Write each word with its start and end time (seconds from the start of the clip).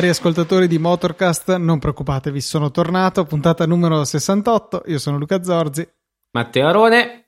Cari 0.00 0.08
ascoltatori 0.08 0.66
di 0.66 0.78
Motorcast, 0.78 1.56
non 1.56 1.78
preoccupatevi, 1.78 2.40
sono 2.40 2.70
tornato, 2.70 3.24
puntata 3.24 3.66
numero 3.66 4.02
68, 4.02 4.84
io 4.86 4.98
sono 4.98 5.18
Luca 5.18 5.42
Zorzi. 5.42 5.86
Matteo 6.30 6.68
Arone. 6.68 7.19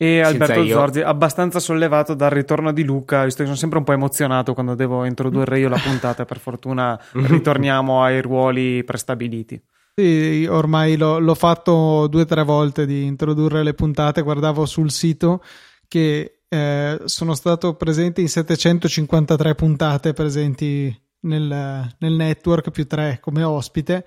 E 0.00 0.20
Alberto 0.20 0.64
Zorzi, 0.64 1.00
abbastanza 1.00 1.58
sollevato 1.58 2.14
dal 2.14 2.30
ritorno 2.30 2.72
di 2.72 2.84
Luca, 2.84 3.24
visto 3.24 3.40
che 3.40 3.46
sono 3.46 3.58
sempre 3.58 3.78
un 3.78 3.84
po' 3.84 3.92
emozionato 3.92 4.54
quando 4.54 4.76
devo 4.76 5.04
introdurre 5.04 5.58
io 5.58 5.68
la 5.68 5.76
puntata, 5.76 6.24
per 6.24 6.38
fortuna 6.38 6.96
ritorniamo 7.12 8.04
ai 8.04 8.22
ruoli 8.22 8.84
prestabiliti. 8.84 9.60
Sì, 9.96 10.46
ormai 10.48 10.96
l'ho, 10.96 11.18
l'ho 11.18 11.34
fatto 11.34 12.06
due 12.06 12.22
o 12.22 12.24
tre 12.26 12.44
volte 12.44 12.86
di 12.86 13.06
introdurre 13.06 13.64
le 13.64 13.74
puntate, 13.74 14.22
guardavo 14.22 14.66
sul 14.66 14.92
sito 14.92 15.42
che 15.88 16.42
eh, 16.48 17.00
sono 17.04 17.34
stato 17.34 17.74
presente 17.74 18.20
in 18.20 18.28
753 18.28 19.54
puntate 19.56 20.12
presenti 20.12 20.96
nel, 21.22 21.88
nel 21.98 22.12
network 22.12 22.70
più 22.70 22.86
tre 22.86 23.18
come 23.20 23.42
ospite 23.42 24.06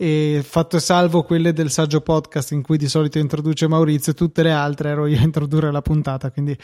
e 0.00 0.42
fatto 0.44 0.76
e 0.76 0.80
salvo 0.80 1.24
quelle 1.24 1.52
del 1.52 1.72
saggio 1.72 2.00
podcast 2.00 2.52
in 2.52 2.62
cui 2.62 2.76
di 2.78 2.86
solito 2.86 3.18
introduce 3.18 3.66
Maurizio, 3.66 4.14
tutte 4.14 4.44
le 4.44 4.52
altre 4.52 4.90
ero 4.90 5.06
io 5.06 5.18
a 5.18 5.22
introdurre 5.22 5.72
la 5.72 5.82
puntata, 5.82 6.30
quindi 6.30 6.56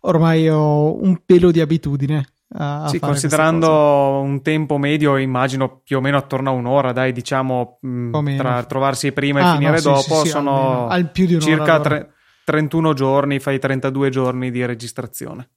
ormai 0.00 0.50
ho 0.50 1.02
un 1.02 1.22
pelo 1.24 1.50
di 1.50 1.62
abitudine. 1.62 2.26
A, 2.56 2.84
a 2.84 2.88
sì, 2.88 2.98
considerando 2.98 4.20
un 4.20 4.42
tempo 4.42 4.76
medio, 4.76 5.16
immagino 5.16 5.80
più 5.82 5.96
o 5.96 6.00
meno 6.02 6.18
attorno 6.18 6.50
a 6.50 6.52
un'ora, 6.52 6.92
dai, 6.92 7.12
diciamo, 7.12 7.78
mh, 7.80 8.36
tra 8.36 8.62
trovarsi 8.64 9.12
prima 9.12 9.40
e 9.40 9.42
ah, 9.44 9.52
finire 9.54 9.76
no, 9.76 9.80
dopo, 9.80 10.16
sì, 10.16 10.20
sì, 10.24 10.28
sono 10.28 10.86
al 10.86 11.10
più 11.10 11.40
circa 11.40 11.80
tre, 11.80 12.12
31 12.44 12.92
giorni, 12.92 13.38
fai 13.38 13.58
32 13.58 14.10
giorni 14.10 14.50
di 14.50 14.62
registrazione. 14.66 15.48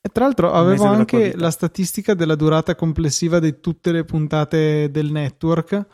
E 0.00 0.08
tra 0.10 0.24
l'altro 0.24 0.52
avevo 0.52 0.84
anche 0.84 1.36
la 1.36 1.50
statistica 1.50 2.14
della 2.14 2.36
durata 2.36 2.76
complessiva 2.76 3.40
di 3.40 3.58
tutte 3.58 3.90
le 3.90 4.04
puntate 4.04 4.88
del 4.92 5.10
network, 5.10 5.84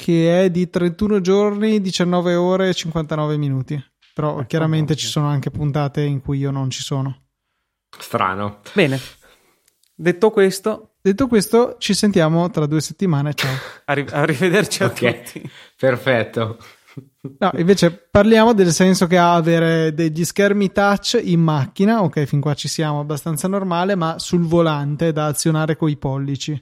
che 0.00 0.44
è 0.44 0.50
di 0.50 0.70
31 0.70 1.20
giorni, 1.20 1.78
19 1.78 2.34
ore 2.34 2.70
e 2.70 2.74
59 2.74 3.36
minuti. 3.36 3.78
Però 4.14 4.38
ecco, 4.38 4.46
chiaramente 4.46 4.96
ci 4.96 5.06
sono 5.06 5.26
anche 5.26 5.50
puntate 5.50 6.00
in 6.00 6.22
cui 6.22 6.38
io 6.38 6.50
non 6.50 6.70
ci 6.70 6.82
sono. 6.82 7.24
Strano. 7.98 8.60
Bene. 8.72 8.98
Detto 9.94 10.30
questo, 10.30 10.94
detto 11.02 11.26
questo, 11.26 11.76
ci 11.78 11.92
sentiamo 11.92 12.48
tra 12.48 12.64
due 12.64 12.80
settimane. 12.80 13.34
Ciao. 13.34 13.54
Arri- 13.84 14.08
arrivederci 14.10 14.82
a 14.82 14.86
okay. 14.86 15.22
tutti. 15.22 15.50
Perfetto. 15.76 16.56
No, 17.38 17.50
invece 17.56 17.90
parliamo 17.92 18.54
del 18.54 18.72
senso 18.72 19.06
che 19.06 19.18
ha 19.18 19.34
avere 19.34 19.92
degli 19.92 20.24
schermi 20.24 20.72
touch 20.72 21.20
in 21.22 21.40
macchina, 21.40 22.02
ok, 22.02 22.24
fin 22.24 22.40
qua 22.40 22.54
ci 22.54 22.68
siamo 22.68 23.00
abbastanza 23.00 23.48
normale, 23.48 23.94
ma 23.94 24.18
sul 24.18 24.46
volante 24.46 25.12
da 25.12 25.26
azionare 25.26 25.76
con 25.76 25.90
i 25.90 25.98
pollici. 25.98 26.60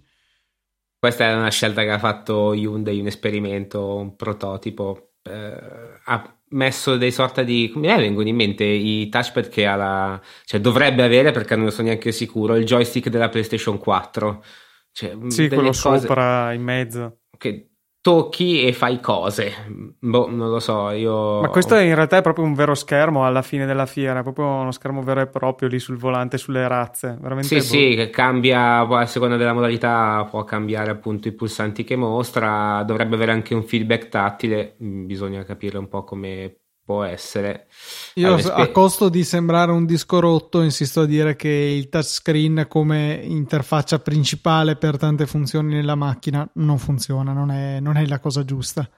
Questa 0.99 1.25
è 1.25 1.35
una 1.35 1.51
scelta 1.51 1.83
che 1.83 1.91
ha 1.91 1.99
fatto 1.99 2.53
Hyundai, 2.53 2.99
un 3.01 3.07
esperimento, 3.07 3.95
un 3.97 4.17
prototipo. 4.17 5.13
Eh, 5.23 6.01
ha 6.05 6.39
messo 6.51 6.97
dei 6.97 7.13
sorta 7.13 7.43
di. 7.43 7.73
Mi 7.77 7.87
vengono 7.87 8.29
in 8.29 8.35
mente 8.35 8.65
i 8.65 9.09
touchpad 9.09 9.49
che 9.49 9.67
ha 9.67 9.77
la. 9.77 10.21
cioè 10.45 10.61
dovrebbe 10.61 11.03
avere, 11.03 11.31
perché 11.31 11.55
non 11.55 11.67
ne 11.67 11.71
sono 11.71 11.89
neanche 11.89 12.11
sicuro, 12.11 12.57
il 12.57 12.65
joystick 12.65 13.09
della 13.09 13.29
PlayStation 13.29 13.79
4. 13.79 14.45
Cioè, 14.91 15.17
sì, 15.29 15.47
quello 15.49 15.69
cose... 15.69 16.01
sopra 16.01 16.53
in 16.53 16.63
mezzo. 16.63 17.19
Che 17.37 17.68
tocchi 18.09 18.65
e 18.65 18.73
fai 18.73 19.01
cose. 19.01 19.53
Boh, 19.99 20.31
non 20.31 20.49
lo 20.49 20.61
so, 20.61 20.89
io... 20.93 21.43
Ma 21.43 21.49
questo 21.49 21.77
in 21.77 21.95
realtà 21.95 22.17
è 22.17 22.23
proprio 22.23 22.47
un 22.47 22.55
vero 22.55 22.75
schermo 22.75 23.27
alla 23.27 23.43
fine 23.43 23.67
della 23.67 23.85
fiera, 23.85 24.23
proprio 24.23 24.47
uno 24.47 24.71
schermo 24.71 25.03
vero 25.03 25.21
e 25.21 25.27
proprio 25.27 25.69
lì 25.69 25.79
sul 25.79 25.99
volante, 25.99 26.39
sulle 26.39 26.67
razze. 26.67 27.19
Veramente 27.21 27.61
sì, 27.61 27.61
sì, 27.61 27.95
che 27.97 28.09
cambia, 28.09 28.79
a 28.79 29.05
seconda 29.05 29.37
della 29.37 29.53
modalità 29.53 30.27
può 30.31 30.43
cambiare 30.45 30.91
appunto 30.91 31.29
i 31.29 31.33
pulsanti 31.33 31.85
che 31.85 31.97
mostra, 31.97 32.83
dovrebbe 32.87 33.17
avere 33.17 33.33
anche 33.33 33.53
un 33.53 33.63
feedback 33.63 34.09
tattile, 34.09 34.75
bisogna 34.79 35.45
capire 35.45 35.77
un 35.77 35.89
po' 35.89 36.03
come 36.03 36.61
può 36.89 37.03
essere. 37.03 37.67
Io 38.15 38.33
allora, 38.33 38.55
a 38.55 38.71
costo 38.71 39.11
di 39.11 39.23
sembrare 39.23 39.73
un 39.73 39.85
disco 39.85 40.21
rotto 40.21 40.63
insisto 40.63 41.03
a 41.03 41.05
dire 41.05 41.37
che 41.37 41.51
il 41.51 41.91
touchscreen 41.91 42.65
come 42.67 43.21
interfaccia 43.23 43.99
principale 43.99 44.75
per 44.77 44.97
tante 44.97 45.27
funzioni 45.27 45.75
nella 45.75 45.97
macchina 45.97 46.49
non 46.55 46.79
funziona, 46.79 47.35
non 47.35 47.51
è, 47.51 47.79
non 47.79 47.99
è 47.99 48.07
la 48.07 48.19
cosa 48.21 48.43
giusta. 48.43 48.89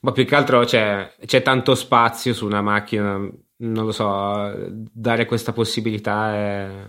Ma 0.00 0.10
più 0.10 0.24
che 0.24 0.34
altro 0.34 0.64
c'è, 0.64 1.14
c'è, 1.24 1.42
tanto 1.42 1.76
spazio 1.76 2.34
su 2.34 2.44
una 2.44 2.60
macchina, 2.60 3.18
non 3.18 3.84
lo 3.84 3.92
so, 3.92 4.52
dare 4.68 5.26
questa 5.26 5.52
possibilità 5.52 6.34
è, 6.34 6.86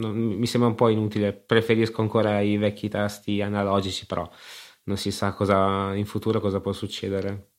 non, 0.00 0.16
mi 0.16 0.46
sembra 0.46 0.70
un 0.70 0.74
po' 0.74 0.88
inutile, 0.88 1.34
preferisco 1.34 2.00
ancora 2.00 2.40
i 2.40 2.56
vecchi 2.56 2.88
tasti 2.88 3.42
analogici, 3.42 4.06
però 4.06 4.26
non 4.84 4.96
si 4.96 5.10
sa 5.10 5.34
cosa 5.34 5.94
in 5.94 6.06
futuro 6.06 6.40
cosa 6.40 6.60
può 6.60 6.72
succedere. 6.72 7.56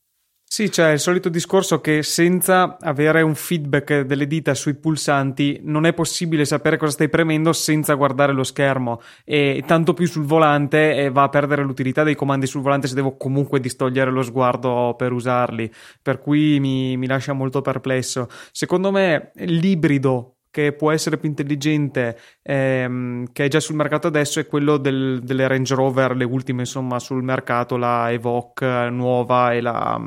Sì, 0.51 0.69
c'è 0.69 0.93
il 0.93 0.99
solito 0.99 1.29
discorso 1.29 1.79
che 1.79 2.01
senza 2.01 2.77
avere 2.81 3.21
un 3.21 3.35
feedback 3.35 4.01
delle 4.01 4.25
dita 4.25 4.55
sui 4.55 4.73
pulsanti 4.73 5.59
non 5.63 5.85
è 5.85 5.93
possibile 5.93 6.43
sapere 6.43 6.75
cosa 6.75 6.93
stai 6.93 7.07
premendo 7.07 7.53
senza 7.53 7.93
guardare 7.93 8.33
lo 8.33 8.43
schermo 8.43 8.99
e 9.23 9.63
tanto 9.67 9.93
più 9.93 10.07
sul 10.07 10.25
volante 10.25 10.95
e 10.95 11.11
va 11.11 11.21
a 11.23 11.29
perdere 11.29 11.61
l'utilità 11.61 12.01
dei 12.01 12.15
comandi 12.15 12.47
sul 12.47 12.61
volante 12.61 12.87
se 12.87 12.95
devo 12.95 13.15
comunque 13.15 13.59
distogliere 13.59 14.09
lo 14.09 14.23
sguardo 14.23 14.95
per 14.97 15.11
usarli, 15.11 15.71
per 16.01 16.19
cui 16.19 16.59
mi, 16.59 16.97
mi 16.97 17.05
lascia 17.05 17.33
molto 17.33 17.61
perplesso. 17.61 18.27
Secondo 18.51 18.91
me 18.91 19.31
l'ibrido 19.35 20.38
che 20.51 20.73
può 20.73 20.91
essere 20.91 21.17
più 21.17 21.29
intelligente, 21.29 22.17
ehm, 22.41 23.31
che 23.31 23.45
è 23.45 23.47
già 23.47 23.59
sul 23.59 23.75
mercato 23.75 24.07
adesso, 24.07 24.39
è 24.39 24.47
quello 24.47 24.77
del, 24.77 25.21
delle 25.23 25.47
Range 25.47 25.75
Rover, 25.75 26.15
le 26.15 26.25
ultime 26.25 26.61
insomma 26.61 26.99
sul 26.99 27.23
mercato, 27.23 27.77
la 27.77 28.11
Evoque 28.11 28.89
nuova 28.89 29.53
e 29.53 29.61
la, 29.61 29.99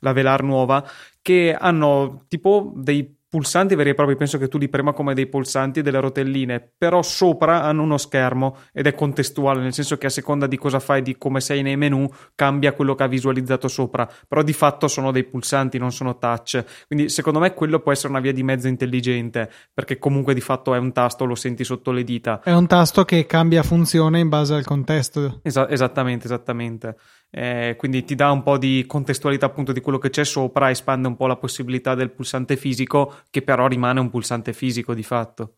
la 0.00 0.12
Velar 0.12 0.42
nuova, 0.42 0.84
che 1.22 1.56
hanno 1.58 2.24
tipo 2.28 2.72
dei 2.76 3.13
pulsanti 3.34 3.74
veri 3.74 3.90
e 3.90 3.94
propri, 3.94 4.14
penso 4.14 4.38
che 4.38 4.46
tu 4.46 4.58
li 4.58 4.68
prema 4.68 4.92
come 4.92 5.12
dei 5.12 5.26
pulsanti 5.26 5.82
delle 5.82 5.98
rotelline, 5.98 6.70
però 6.78 7.02
sopra 7.02 7.64
hanno 7.64 7.82
uno 7.82 7.98
schermo 7.98 8.58
ed 8.72 8.86
è 8.86 8.94
contestuale, 8.94 9.60
nel 9.60 9.72
senso 9.72 9.98
che 9.98 10.06
a 10.06 10.10
seconda 10.10 10.46
di 10.46 10.56
cosa 10.56 10.78
fai, 10.78 11.02
di 11.02 11.18
come 11.18 11.40
sei 11.40 11.62
nei 11.62 11.76
menu, 11.76 12.08
cambia 12.36 12.74
quello 12.74 12.94
che 12.94 13.02
ha 13.02 13.08
visualizzato 13.08 13.66
sopra, 13.66 14.08
però 14.28 14.42
di 14.42 14.52
fatto 14.52 14.86
sono 14.86 15.10
dei 15.10 15.24
pulsanti, 15.24 15.78
non 15.78 15.90
sono 15.90 16.16
touch. 16.16 16.64
Quindi 16.86 17.08
secondo 17.08 17.40
me 17.40 17.54
quello 17.54 17.80
può 17.80 17.90
essere 17.90 18.10
una 18.10 18.20
via 18.20 18.32
di 18.32 18.44
mezzo 18.44 18.68
intelligente, 18.68 19.50
perché 19.74 19.98
comunque 19.98 20.32
di 20.32 20.40
fatto 20.40 20.72
è 20.72 20.78
un 20.78 20.92
tasto, 20.92 21.24
lo 21.24 21.34
senti 21.34 21.64
sotto 21.64 21.90
le 21.90 22.04
dita. 22.04 22.40
È 22.40 22.52
un 22.52 22.68
tasto 22.68 23.04
che 23.04 23.26
cambia 23.26 23.64
funzione 23.64 24.20
in 24.20 24.28
base 24.28 24.54
al 24.54 24.64
contesto. 24.64 25.40
Esa- 25.42 25.68
esattamente, 25.68 26.26
esattamente. 26.26 26.96
Eh, 27.36 27.74
quindi 27.76 28.04
ti 28.04 28.14
dà 28.14 28.30
un 28.30 28.44
po' 28.44 28.58
di 28.58 28.84
contestualità 28.86 29.46
appunto 29.46 29.72
di 29.72 29.80
quello 29.80 29.98
che 29.98 30.08
c'è 30.08 30.24
sopra, 30.24 30.70
espande 30.70 31.08
un 31.08 31.16
po' 31.16 31.26
la 31.26 31.34
possibilità 31.34 31.96
del 31.96 32.12
pulsante 32.12 32.56
fisico, 32.56 33.22
che 33.28 33.42
però 33.42 33.66
rimane 33.66 33.98
un 33.98 34.08
pulsante 34.08 34.52
fisico 34.52 34.94
di 34.94 35.02
fatto. 35.02 35.56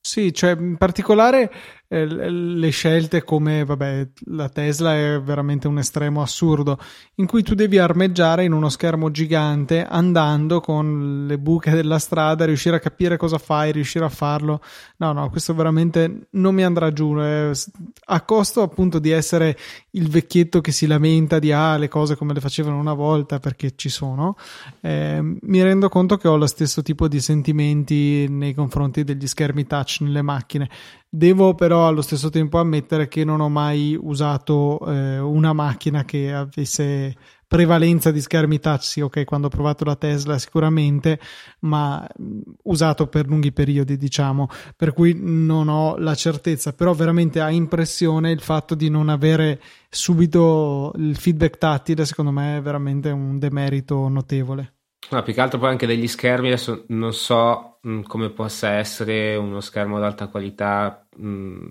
Sì, 0.00 0.32
cioè 0.32 0.56
in 0.58 0.76
particolare 0.76 1.52
eh, 1.88 2.04
le 2.06 2.70
scelte 2.70 3.22
come, 3.22 3.64
vabbè, 3.64 4.08
la 4.26 4.48
Tesla 4.48 4.96
è 4.96 5.20
veramente 5.20 5.68
un 5.68 5.78
estremo 5.78 6.20
assurdo, 6.20 6.78
in 7.16 7.26
cui 7.26 7.42
tu 7.42 7.54
devi 7.54 7.78
armeggiare 7.78 8.44
in 8.44 8.52
uno 8.52 8.68
schermo 8.68 9.10
gigante 9.10 9.86
andando 9.86 10.60
con 10.60 11.26
le 11.26 11.38
buche 11.38 11.70
della 11.70 11.98
strada, 11.98 12.44
riuscire 12.44 12.76
a 12.76 12.80
capire 12.80 13.16
cosa 13.16 13.38
fai, 13.38 13.72
riuscire 13.72 14.04
a 14.04 14.08
farlo. 14.08 14.60
No, 14.96 15.12
no, 15.12 15.30
questo 15.30 15.54
veramente 15.54 16.28
non 16.30 16.54
mi 16.54 16.64
andrà 16.64 16.92
giù, 16.92 17.18
eh, 17.20 17.52
a 18.06 18.20
costo 18.22 18.62
appunto 18.62 18.98
di 18.98 19.10
essere 19.10 19.56
il 19.90 20.08
vecchietto 20.08 20.60
che 20.60 20.72
si 20.72 20.86
lamenta 20.86 21.38
di 21.38 21.52
ah, 21.52 21.76
le 21.76 21.88
cose 21.88 22.16
come 22.16 22.34
le 22.34 22.40
facevano 22.40 22.78
una 22.78 22.94
volta 22.94 23.38
perché 23.38 23.74
ci 23.76 23.88
sono. 23.88 24.36
Eh, 24.80 25.20
mi 25.22 25.62
rendo 25.62 25.88
conto 25.88 26.16
che 26.16 26.28
ho 26.28 26.36
lo 26.36 26.46
stesso 26.46 26.82
tipo 26.82 27.08
di 27.08 27.20
sentimenti 27.20 28.26
nei 28.28 28.54
confronti 28.54 29.04
degli 29.04 29.26
schermi 29.26 29.66
touch 29.66 29.98
nelle 30.00 30.22
macchine. 30.22 30.68
Devo 31.08 31.54
però 31.54 31.86
allo 31.86 32.02
stesso 32.02 32.30
tempo 32.30 32.58
ammettere 32.58 33.08
che 33.08 33.24
non 33.24 33.40
ho 33.40 33.48
mai 33.48 33.96
usato 33.98 34.80
eh, 34.86 35.18
una 35.18 35.52
macchina 35.52 36.04
che 36.04 36.32
avesse 36.32 37.14
prevalenza 37.46 38.10
di 38.10 38.20
schermi 38.20 38.58
touch, 38.58 38.82
sì, 38.82 39.00
ok, 39.00 39.24
quando 39.24 39.46
ho 39.46 39.50
provato 39.50 39.84
la 39.84 39.94
Tesla 39.94 40.36
sicuramente, 40.38 41.20
ma 41.60 42.06
usato 42.64 43.06
per 43.06 43.28
lunghi 43.28 43.52
periodi, 43.52 43.96
diciamo, 43.96 44.48
per 44.76 44.92
cui 44.92 45.16
non 45.18 45.68
ho 45.68 45.96
la 45.96 46.14
certezza, 46.14 46.72
però 46.72 46.92
veramente 46.92 47.40
ha 47.40 47.50
impressione 47.50 48.32
il 48.32 48.40
fatto 48.40 48.74
di 48.74 48.90
non 48.90 49.08
avere 49.08 49.60
subito 49.88 50.92
il 50.96 51.16
feedback 51.16 51.56
tattile, 51.58 52.04
secondo 52.04 52.32
me 52.32 52.56
è 52.58 52.60
veramente 52.60 53.10
un 53.10 53.38
demerito 53.38 54.08
notevole. 54.08 54.75
No, 55.10 55.22
più 55.22 55.32
che 55.34 55.40
altro 55.40 55.58
poi 55.60 55.68
anche 55.70 55.86
degli 55.86 56.08
schermi, 56.08 56.48
adesso 56.48 56.84
non 56.88 57.12
so 57.12 57.78
mh, 57.82 58.02
come 58.02 58.30
possa 58.30 58.70
essere 58.72 59.36
uno 59.36 59.60
schermo 59.60 59.96
ad 59.98 60.02
alta 60.02 60.26
qualità 60.28 61.06
mh, 61.16 61.70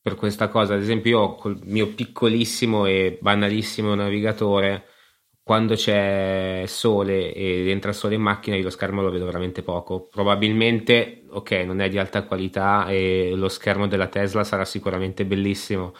per 0.00 0.14
questa 0.14 0.48
cosa. 0.48 0.72
Ad 0.74 0.80
esempio, 0.80 1.10
io 1.10 1.34
col 1.34 1.58
mio 1.64 1.88
piccolissimo 1.92 2.86
e 2.86 3.18
banalissimo 3.20 3.94
navigatore, 3.94 4.86
quando 5.42 5.74
c'è 5.74 6.64
sole 6.66 7.34
ed 7.34 7.68
entra 7.68 7.92
sole 7.92 8.14
in 8.14 8.22
macchina, 8.22 8.56
io 8.56 8.62
lo 8.62 8.70
schermo 8.70 9.02
lo 9.02 9.10
vedo 9.10 9.26
veramente 9.26 9.62
poco. 9.62 10.06
Probabilmente, 10.08 11.24
ok, 11.28 11.50
non 11.66 11.80
è 11.80 11.88
di 11.90 11.98
alta 11.98 12.24
qualità 12.24 12.86
e 12.88 13.32
lo 13.36 13.48
schermo 13.50 13.86
della 13.86 14.08
Tesla 14.08 14.42
sarà 14.42 14.64
sicuramente 14.64 15.26
bellissimo 15.26 15.92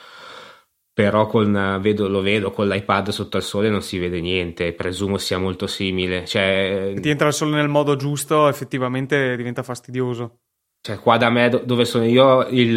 però 0.95 1.27
con, 1.27 1.79
vedo, 1.81 2.09
lo 2.09 2.23
vedo 2.23 2.53
con 2.53 2.69
l'iPad 2.69 3.09
sotto 3.09 3.37
al 3.37 3.43
sole 3.43 3.69
non 3.69 3.83
si 3.83 3.99
vede 3.99 4.21
niente, 4.21 4.73
presumo 4.73 5.19
sia 5.19 5.39
molto 5.39 5.67
simile. 5.67 6.25
Cioè, 6.25 6.95
ti 7.01 7.11
entra 7.11 7.27
il 7.27 7.35
sole 7.35 7.57
nel 7.57 7.69
modo 7.69 7.97
giusto, 7.97 8.47
effettivamente 8.47 9.37
diventa 9.37 9.65
fastidioso. 9.65 10.39
Cioè, 10.81 10.99
qua 11.01 11.17
da 11.17 11.31
me 11.31 11.49
dove 11.65 11.85
sono 11.85 12.05
io, 12.05 12.47
il, 12.49 12.75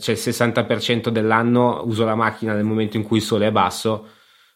cioè, 0.00 0.14
il 0.14 0.20
60% 0.20 1.08
dell'anno 1.08 1.82
uso 1.84 2.04
la 2.04 2.14
macchina 2.14 2.54
nel 2.54 2.64
momento 2.64 2.96
in 2.96 3.02
cui 3.02 3.16
il 3.16 3.24
sole 3.24 3.48
è 3.48 3.52
basso. 3.52 4.10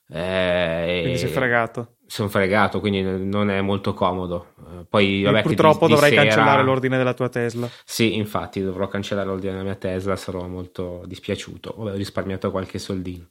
Eh, 0.09 1.01
quindi 1.03 1.19
sei 1.19 1.29
fregato 1.31 1.97
sono 2.11 2.29
fregato, 2.29 2.81
quindi 2.81 3.03
non 3.03 3.51
è 3.51 3.61
molto 3.61 3.95
comodo. 3.95 4.55
Eh, 4.59 4.85
poi, 4.89 5.23
vabbè, 5.23 5.43
purtroppo 5.43 5.87
di, 5.87 5.93
dovrai 5.93 6.11
di 6.11 6.17
sera... 6.17 6.29
cancellare 6.29 6.65
l'ordine 6.65 6.97
della 6.97 7.15
tua 7.15 7.29
Tesla. 7.29 7.71
Sì, 7.85 8.17
infatti 8.17 8.61
dovrò 8.61 8.89
cancellare 8.89 9.29
l'ordine 9.29 9.53
della 9.53 9.63
mia 9.63 9.77
Tesla, 9.77 10.17
sarò 10.17 10.45
molto 10.49 11.05
dispiaciuto. 11.07 11.73
Ho 11.77 11.89
risparmiato 11.91 12.51
qualche 12.51 12.81
soldino. 12.81 13.27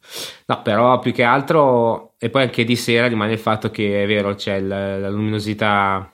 No, 0.46 0.62
però 0.62 0.98
più 1.00 1.12
che 1.12 1.24
altro, 1.24 2.14
e 2.20 2.30
poi 2.30 2.44
anche 2.44 2.64
di 2.64 2.78
sera 2.78 3.08
rimane 3.08 3.34
il 3.34 3.40
fatto 3.40 3.70
che 3.70 4.02
è 4.02 4.08
vero, 4.08 4.34
c'è 4.36 4.62
la, 4.62 4.98
la 4.98 5.10
luminosità 5.10 6.10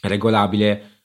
regolabile, 0.00 1.02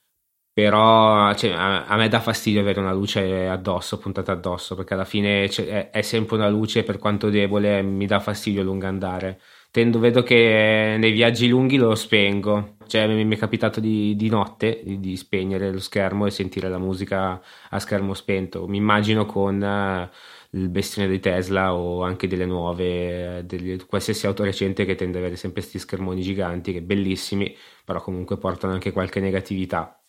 però 0.54 1.34
cioè, 1.34 1.52
a, 1.52 1.86
a, 1.86 1.98
me 1.98 2.08
dà 2.08 2.22
fastidio 2.22 2.62
avere 2.62 2.80
una 2.80 2.94
luce 2.94 3.46
addosso, 3.46 3.98
puntata 3.98 4.32
addosso, 4.32 4.74
perché 4.76 4.94
alla 4.94 5.04
fine 5.04 5.44
è, 5.44 5.90
è 5.90 6.02
sempre 6.02 6.38
una 6.38 6.48
luce, 6.48 6.84
per 6.84 6.98
quanto 6.98 7.30
debole, 7.30 7.82
mi 7.82 8.06
dà 8.06 8.22
fastidio 8.22 8.62
a 8.62 8.64
lungo 8.64 8.86
andare 8.86 9.42
tendo, 9.76 10.00
vedo 10.00 10.24
che 10.24 10.96
nei 10.98 11.12
viaggi 11.12 11.50
lunghi 11.50 11.76
lo 11.76 11.96
spengo. 11.96 12.78
Cioè, 12.88 13.08
mi, 13.08 13.36
è 13.36 13.38
capitato 13.38 13.82
di, 13.82 14.16
di 14.16 14.30
notte 14.30 14.80
di, 14.86 15.02
di, 15.02 15.18
spegnere 15.18 15.70
lo 15.70 15.82
schermo 15.82 16.26
e 16.26 16.32
sentire 16.32 16.70
la 16.70 16.78
musica 16.78 17.42
a 17.70 17.80
schermo 17.80 18.14
spento. 18.14 18.68
Mi 18.68 18.78
immagino 18.78 19.26
con 19.26 19.62
uh, 19.62 20.58
il 20.58 20.70
bestione 20.70 21.10
di 21.10 21.20
Tesla 21.20 21.74
o 21.76 22.04
anche 22.04 22.28
delle 22.28 22.46
nuove, 22.46 23.44
delle, 23.46 23.86
qualsiasi 23.86 24.28
auto 24.28 24.44
recente 24.44 24.86
che 24.86 24.96
tende 24.96 25.18
ad 25.18 25.24
avere 25.24 25.36
sempre 25.36 25.60
questi 25.60 25.78
schermoni 25.80 26.22
giganti, 26.22 26.72
che 26.72 26.82
bellissimi, 26.82 27.54
però 27.84 28.02
comunque 28.02 28.38
portano 28.38 28.72
anche 28.72 28.94
qualche 28.94 29.20
negatività. 29.20 30.05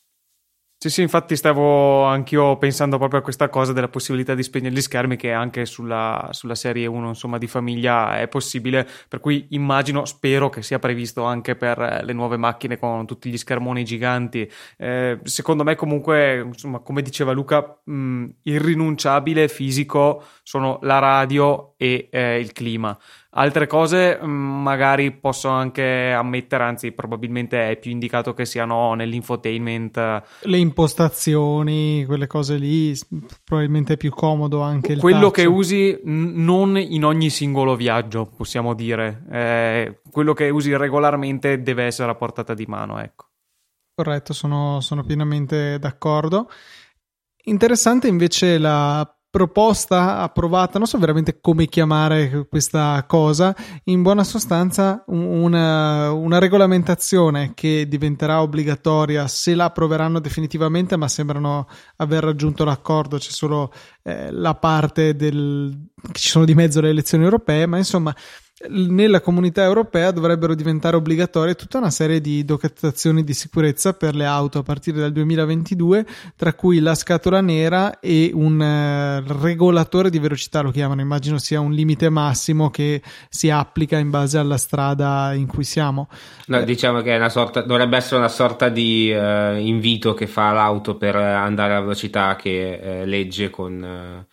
Sì, 0.79 0.91
sì, 0.91 1.01
infatti 1.01 1.37
stavo 1.37 2.05
anch'io 2.05 2.59
pensando 2.59 2.99
proprio 2.99 3.21
a 3.21 3.23
questa 3.23 3.49
cosa 3.49 3.73
della 3.73 3.89
possibilità 3.89 4.35
di 4.35 4.43
spegnere 4.43 4.75
gli 4.75 4.81
schermi 4.83 5.17
che 5.17 5.33
anche 5.33 5.65
sulla, 5.65 6.29
sulla 6.33 6.55
serie 6.55 6.87
1 6.87 7.09
insomma, 7.09 7.39
di 7.39 7.47
famiglia 7.47 8.19
è 8.21 8.29
possibile, 8.29 8.87
per 9.09 9.21
cui 9.21 9.47
immagino, 9.51 10.05
spero 10.05 10.51
che 10.51 10.61
sia 10.63 10.79
previsto 10.79 11.25
anche 11.25 11.57
per 11.57 12.03
le 12.05 12.13
nuove 12.13 12.37
macchine 12.37 12.79
con 12.79 13.07
tutti 13.07 13.31
gli 13.31 13.39
schermoni 13.39 13.85
giganti. 13.85 14.49
Eh, 14.77 15.19
secondo 15.23 15.65
me 15.65 15.77
comunque, 15.77 16.41
insomma, 16.41 16.81
come 16.81 17.01
diceva 17.01 17.33
Luca, 17.33 17.81
mh, 17.83 18.27
irrinunciabile 18.43 19.49
fisico 19.49 20.23
sono 20.43 20.79
la 20.83 20.99
radio 20.99 21.73
e 21.79 22.09
eh, 22.13 22.39
il 22.39 22.53
clima. 22.53 22.97
Altre 23.39 23.67
cose 23.67 24.19
mm, 24.23 24.63
magari 24.63 25.13
posso 25.13 25.49
anche 25.49 26.11
ammettere, 26.11 26.65
anzi 26.65 26.93
probabilmente 26.93 27.71
è 27.71 27.77
più 27.77 27.91
indicato 27.91 28.33
che 28.33 28.47
siano 28.47 28.95
nell'infotainment. 28.95 30.23
Le 30.41 30.57
impostazioni, 30.57 32.05
quelle 32.07 32.27
cose 32.27 32.57
lì, 32.57 32.99
probabilmente 33.45 33.95
è 33.95 33.97
più 33.99 34.11
comodo 34.11 34.63
anche 34.63 34.97
Quello 34.97 35.31
che 35.31 35.45
usi 35.45 36.01
non 36.05 36.79
in 36.79 37.05
ogni 37.05 37.29
singolo 37.29 37.77
viaggio, 37.77 38.25
possiamo 38.25 38.73
dire. 38.75 39.25
Eh, 39.31 40.01
quello 40.11 40.33
che 40.33 40.49
usi 40.49 40.75
regolarmente 40.75 41.61
deve 41.61 41.85
essere 41.85 42.11
a 42.11 42.15
portata 42.15 42.55
di 42.55 42.65
mano, 42.67 42.99
ecco. 43.01 43.27
Corretto, 43.95 44.33
sono, 44.33 44.81
sono 44.81 45.05
pienamente 45.05 45.79
d'accordo. 45.79 46.49
Interessante 47.45 48.09
invece 48.09 48.59
la 48.59 49.16
proposta 49.37 50.21
approvata, 50.21 50.79
non 50.79 50.87
so 50.87 50.97
veramente 50.97 51.41
come 51.43 51.67
chiamare 51.67 52.47
questa 52.49 53.05
cosa, 53.07 53.55
in 53.85 54.01
buona 54.01 54.25
sostanza 54.25 55.05
una, 55.09 56.11
una, 56.11 56.39
regolamentazione 56.39 57.53
che 57.53 57.87
diventerà 57.87 58.41
obbligatoria 58.41 59.29
se 59.29 59.55
la 59.55 59.65
approveranno 59.65 60.21
definitivamente, 60.21 60.97
ma 60.97 61.07
sembrano 61.07 61.69
aver 61.97 62.25
raggiunto 62.25 62.65
l'accordo, 62.65 63.19
c'è 63.19 63.31
solo 63.31 63.71
eh, 64.05 64.31
la 64.31 64.55
parte 64.55 65.15
del... 65.15 65.91
che 66.01 66.19
ci 66.19 66.31
sono 66.31 66.47
di 66.47 66.55
mezzo 66.55 66.81
le 66.81 66.89
elezioni 66.89 67.25
europee, 67.25 67.67
ma 67.67 67.77
insomma 67.77 68.17
nella 68.69 69.21
comunità 69.21 69.63
europea 69.65 70.11
dovrebbero 70.11 70.55
diventare 70.55 70.97
obbligatorie 70.97 71.55
tutta 71.55 71.77
una 71.77 71.91
serie 71.91 72.23
di 72.23 72.43
documentazioni 72.43 73.23
di 73.23 73.35
sicurezza 73.35 73.93
per 73.93 74.15
le 74.15 74.25
auto 74.25 74.59
a 74.59 74.63
partire 74.63 74.99
dal 74.99 75.13
2022, 75.13 76.07
tra 76.37 76.55
cui 76.55 76.79
la 76.79 76.95
scatola 76.95 77.43
nera 77.43 78.01
e 78.01 78.31
un 78.33 78.59
uh, 78.59 79.43
regolatore 79.43 80.09
di 80.09 80.19
velocità, 80.19 80.63
lo 80.63 80.71
chiamano, 80.71 81.03
immagino 81.03 81.37
sia 81.37 81.61
un 81.61 81.73
limite 81.73 82.09
massimo 82.09 82.71
che 82.71 83.03
si 83.29 83.51
applica 83.51 83.99
in 83.99 84.09
base 84.09 84.39
alla 84.39 84.57
strada 84.57 85.35
in 85.35 85.47
cui 85.47 85.65
siamo. 85.65 86.09
No, 86.47 86.63
diciamo 86.63 87.03
che 87.03 87.29
sorta, 87.29 87.61
dovrebbe 87.61 87.99
essere 87.99 88.17
una 88.17 88.29
sorta 88.29 88.71
di 88.71 89.13
uh, 89.13 89.57
invito 89.59 90.15
che 90.15 90.27
fa 90.27 90.53
l'auto 90.53 90.97
per 90.97 91.15
andare 91.15 91.75
a 91.75 91.81
velocità 91.81 92.37
che 92.37 92.81
uh, 93.03 93.07
legge 93.07 93.51
con 93.51 94.25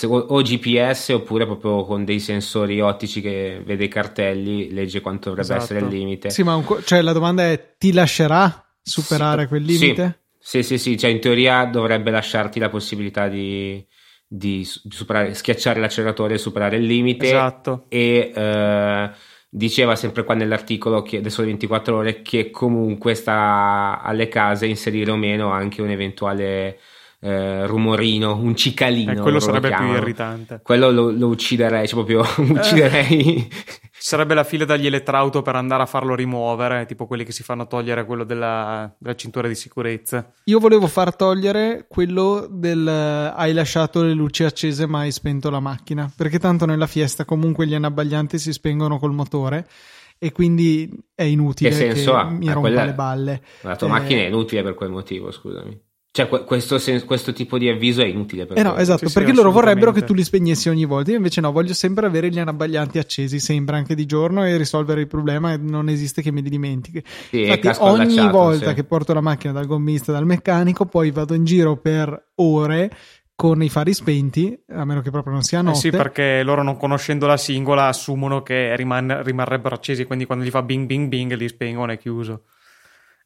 o 0.00 0.42
GPS 0.42 1.10
oppure 1.10 1.46
proprio 1.46 1.84
con 1.84 2.04
dei 2.04 2.20
sensori 2.20 2.80
ottici 2.80 3.20
che 3.20 3.62
vede 3.64 3.84
i 3.84 3.88
cartelli, 3.88 4.72
legge 4.72 5.00
quanto 5.00 5.30
dovrebbe 5.30 5.54
esatto. 5.54 5.62
essere 5.62 5.80
il 5.80 5.86
limite. 5.86 6.30
Sì, 6.30 6.42
ma 6.42 6.54
un, 6.54 6.64
cioè, 6.84 7.00
la 7.02 7.12
domanda 7.12 7.44
è: 7.44 7.74
ti 7.78 7.92
lascerà 7.92 8.64
superare 8.80 9.42
sì, 9.42 9.48
quel 9.48 9.62
limite? 9.62 10.20
Sì, 10.38 10.62
sì, 10.62 10.78
sì, 10.78 10.98
cioè 10.98 11.10
in 11.10 11.20
teoria 11.20 11.64
dovrebbe 11.66 12.10
lasciarti 12.10 12.58
la 12.58 12.68
possibilità 12.68 13.28
di, 13.28 13.84
di, 14.26 14.68
di 14.82 14.94
superare, 14.94 15.34
schiacciare 15.34 15.78
l'acceleratore 15.78 16.34
e 16.34 16.38
superare 16.38 16.76
il 16.76 16.84
limite. 16.84 17.26
Esatto. 17.26 17.84
E 17.88 18.32
eh, 18.34 19.10
diceva 19.48 19.94
sempre 19.96 20.24
qua 20.24 20.34
nell'articolo 20.34 21.02
che 21.02 21.18
adesso 21.18 21.44
24 21.44 21.96
ore 21.96 22.22
che 22.22 22.50
comunque 22.50 23.14
sta 23.14 24.00
alle 24.02 24.28
case 24.28 24.66
inserire 24.66 25.10
o 25.10 25.16
meno 25.16 25.50
anche 25.50 25.82
un 25.82 25.90
eventuale 25.90 26.78
eh, 27.24 27.66
rumorino, 27.68 28.34
un 28.34 28.56
cicalino. 28.56 29.12
Eh, 29.12 29.20
quello 29.20 29.38
sarebbe 29.38 29.72
più 29.72 29.86
irritante. 29.92 30.60
Quello 30.60 30.90
lo, 30.90 31.12
lo 31.12 31.28
ucciderei, 31.28 31.86
cioè 31.86 32.04
proprio 32.04 32.26
ucciderei. 32.52 33.48
sarebbe 33.96 34.34
la 34.34 34.42
fila 34.42 34.64
dagli 34.64 34.86
elettrauto 34.86 35.40
per 35.40 35.54
andare 35.54 35.84
a 35.84 35.86
farlo 35.86 36.16
rimuovere, 36.16 36.84
tipo 36.84 37.06
quelli 37.06 37.22
che 37.22 37.30
si 37.30 37.44
fanno 37.44 37.68
togliere 37.68 38.04
quello 38.04 38.24
della, 38.24 38.92
della 38.98 39.14
cintura 39.14 39.46
di 39.46 39.54
sicurezza. 39.54 40.32
Io 40.44 40.58
volevo 40.58 40.88
far 40.88 41.14
togliere 41.14 41.86
quello 41.88 42.48
del 42.50 42.88
hai 42.88 43.52
lasciato 43.52 44.02
le 44.02 44.14
luci 44.14 44.42
accese 44.42 44.86
ma 44.86 45.00
hai 45.00 45.12
spento 45.12 45.48
la 45.48 45.60
macchina, 45.60 46.10
perché 46.14 46.40
tanto 46.40 46.66
nella 46.66 46.88
fiesta 46.88 47.24
comunque 47.24 47.68
gli 47.68 47.74
anabbaglianti 47.74 48.36
si 48.36 48.52
spengono 48.52 48.98
col 48.98 49.12
motore 49.12 49.68
e 50.18 50.32
quindi 50.32 50.90
è 51.14 51.22
inutile 51.22 51.70
che, 51.70 51.76
senso 51.76 52.10
che 52.12 52.16
ha? 52.16 52.24
mi 52.24 52.46
rompa 52.46 52.60
quella... 52.60 52.84
le 52.84 52.94
balle. 52.94 53.42
La 53.60 53.76
tua 53.76 53.86
eh... 53.86 53.90
macchina 53.90 54.22
è 54.22 54.26
inutile 54.26 54.64
per 54.64 54.74
quel 54.74 54.90
motivo, 54.90 55.30
scusami. 55.30 55.90
Cioè, 56.14 56.28
questo, 56.28 56.78
questo, 57.06 57.32
tipo 57.32 57.56
di 57.56 57.70
avviso 57.70 58.02
è 58.02 58.04
inutile. 58.04 58.44
Per 58.44 58.58
eh 58.58 58.62
no, 58.62 58.76
esatto, 58.76 59.08
sì, 59.08 59.14
perché 59.14 59.30
sì, 59.30 59.34
loro 59.34 59.50
vorrebbero 59.50 59.92
che 59.92 60.04
tu 60.04 60.12
li 60.12 60.22
spegnessi 60.22 60.68
ogni 60.68 60.84
volta. 60.84 61.10
Io 61.10 61.16
invece 61.16 61.40
no, 61.40 61.50
voglio 61.52 61.72
sempre 61.72 62.04
avere 62.04 62.28
gli 62.28 62.38
anabbaglianti 62.38 62.98
accesi, 62.98 63.40
sempre 63.40 63.76
anche 63.76 63.94
di 63.94 64.04
giorno, 64.04 64.44
e 64.44 64.58
risolvere 64.58 65.00
il 65.00 65.06
problema. 65.06 65.54
E 65.54 65.56
non 65.56 65.88
esiste 65.88 66.20
che 66.20 66.30
me 66.30 66.42
li 66.42 66.50
dimentichi. 66.50 67.02
Sì, 67.30 67.44
Infatti, 67.44 67.78
ogni 67.78 68.28
volta 68.28 68.68
sì. 68.68 68.74
che 68.74 68.84
porto 68.84 69.14
la 69.14 69.22
macchina 69.22 69.54
dal 69.54 69.64
gommista, 69.64 70.12
dal 70.12 70.26
meccanico, 70.26 70.84
poi 70.84 71.10
vado 71.12 71.32
in 71.32 71.46
giro 71.46 71.78
per 71.78 72.32
ore 72.34 72.90
con 73.34 73.62
i 73.62 73.70
fari 73.70 73.94
spenti, 73.94 74.54
a 74.68 74.84
meno 74.84 75.00
che 75.00 75.10
proprio 75.10 75.32
non 75.32 75.42
sia 75.42 75.62
notte. 75.62 75.78
Eh 75.78 75.80
sì, 75.80 75.90
perché 75.90 76.42
loro 76.42 76.62
non 76.62 76.76
conoscendo 76.76 77.26
la 77.26 77.38
singola 77.38 77.86
assumono 77.86 78.42
che 78.42 78.76
riman- 78.76 79.22
rimarrebbero 79.22 79.74
accesi, 79.74 80.04
quindi 80.04 80.26
quando 80.26 80.44
gli 80.44 80.50
fa 80.50 80.62
bing 80.62 80.84
bing 80.84 81.08
bing 81.08 81.32
li 81.32 81.48
spengono 81.48 81.90
e 81.90 81.96
chiuso. 81.96 82.42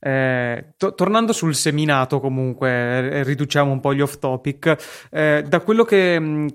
Eh, 0.06 0.74
to- 0.76 0.94
tornando 0.94 1.32
sul 1.32 1.56
seminato, 1.56 2.20
comunque, 2.20 2.68
eh, 2.70 3.22
riduciamo 3.24 3.72
un 3.72 3.80
po' 3.80 3.92
gli 3.92 4.00
off 4.00 4.18
topic. 4.18 5.08
Eh, 5.10 5.42
da 5.44 5.60
quello 5.62 5.82
che 5.82 6.16
mh, 6.20 6.46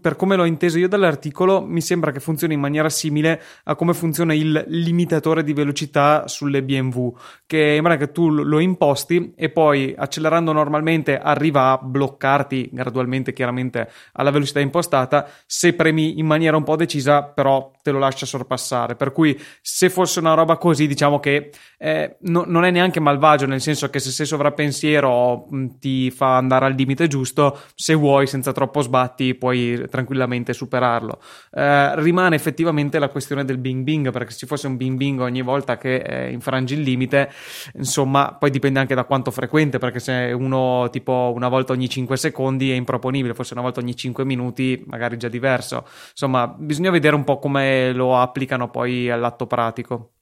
per 0.00 0.14
come 0.14 0.36
l'ho 0.36 0.44
inteso 0.44 0.78
io 0.78 0.86
dall'articolo, 0.86 1.62
mi 1.62 1.80
sembra 1.80 2.12
che 2.12 2.20
funzioni 2.20 2.54
in 2.54 2.60
maniera 2.60 2.88
simile 2.88 3.42
a 3.64 3.74
come 3.74 3.92
funziona 3.92 4.34
il 4.34 4.66
limitatore 4.68 5.42
di 5.42 5.52
velocità 5.52 6.28
sulle 6.28 6.62
BMW, 6.62 7.08
che 7.44 7.72
sembra 7.74 7.96
che 7.96 8.12
tu 8.12 8.30
lo 8.30 8.60
imposti 8.60 9.34
e 9.36 9.50
poi 9.50 9.92
accelerando 9.96 10.52
normalmente 10.52 11.18
arriva 11.18 11.72
a 11.72 11.78
bloccarti 11.78 12.70
gradualmente, 12.72 13.32
chiaramente 13.32 13.90
alla 14.12 14.30
velocità 14.30 14.60
impostata. 14.60 15.28
Se 15.44 15.74
premi 15.74 16.20
in 16.20 16.26
maniera 16.26 16.56
un 16.56 16.62
po' 16.62 16.76
decisa, 16.76 17.24
però 17.24 17.70
te 17.86 17.92
lo 17.92 17.98
lascia 18.00 18.26
sorpassare. 18.26 18.96
Per 18.96 19.12
cui, 19.12 19.40
se 19.62 19.88
fosse 19.88 20.18
una 20.18 20.34
roba 20.34 20.56
così, 20.56 20.88
diciamo 20.88 21.20
che 21.20 21.50
eh, 21.78 22.16
no, 22.22 22.42
non 22.46 22.64
è 22.64 22.70
neanche 22.72 22.98
malvagio, 22.98 23.46
nel 23.46 23.60
senso 23.60 23.88
che 23.90 24.00
se 24.00 24.10
sei 24.10 24.26
sovrappensiero 24.26 25.46
mm, 25.54 25.66
ti 25.78 26.10
fa 26.10 26.36
andare 26.36 26.64
al 26.64 26.74
limite 26.74 27.06
giusto, 27.06 27.60
se 27.76 27.94
vuoi, 27.94 28.26
senza 28.26 28.52
troppo 28.52 28.80
sbatti, 28.80 29.36
puoi 29.36 29.86
tranquillamente 29.88 30.52
superarlo. 30.52 31.20
Eh, 31.52 32.00
rimane 32.00 32.34
effettivamente 32.34 32.98
la 32.98 33.08
questione 33.08 33.44
del 33.44 33.58
bing 33.58 33.84
bing, 33.84 34.10
perché 34.10 34.32
se 34.32 34.38
ci 34.38 34.46
fosse 34.46 34.66
un 34.66 34.76
bing 34.76 34.96
bing 34.96 35.20
ogni 35.20 35.42
volta 35.42 35.78
che 35.78 35.96
eh, 35.96 36.32
infrangi 36.32 36.74
il 36.74 36.80
limite, 36.80 37.30
insomma, 37.74 38.34
poi 38.36 38.50
dipende 38.50 38.80
anche 38.80 38.96
da 38.96 39.04
quanto 39.04 39.30
frequente, 39.30 39.78
perché 39.78 40.00
se 40.00 40.32
uno 40.36 40.88
tipo 40.90 41.32
una 41.34 41.48
volta 41.48 41.72
ogni 41.72 41.88
5 41.88 42.16
secondi 42.16 42.72
è 42.72 42.74
improponibile, 42.74 43.34
forse 43.34 43.52
una 43.52 43.62
volta 43.62 43.78
ogni 43.78 43.94
5 43.94 44.24
minuti 44.24 44.82
magari 44.86 45.16
già 45.16 45.28
diverso. 45.28 45.86
Insomma, 46.10 46.48
bisogna 46.48 46.90
vedere 46.90 47.14
un 47.14 47.22
po' 47.22 47.38
come 47.38 47.75
lo 47.92 48.18
applicano 48.18 48.70
poi 48.70 49.10
all'atto 49.10 49.46
pratico. 49.46 50.12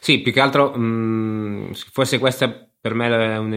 Sì, 0.00 0.20
più 0.20 0.32
che 0.32 0.40
altro, 0.40 0.76
mh, 0.76 0.80
mm, 0.80 1.72
forse 1.92 2.18
questa 2.18 2.66
per 2.86 2.94
me 2.94 3.08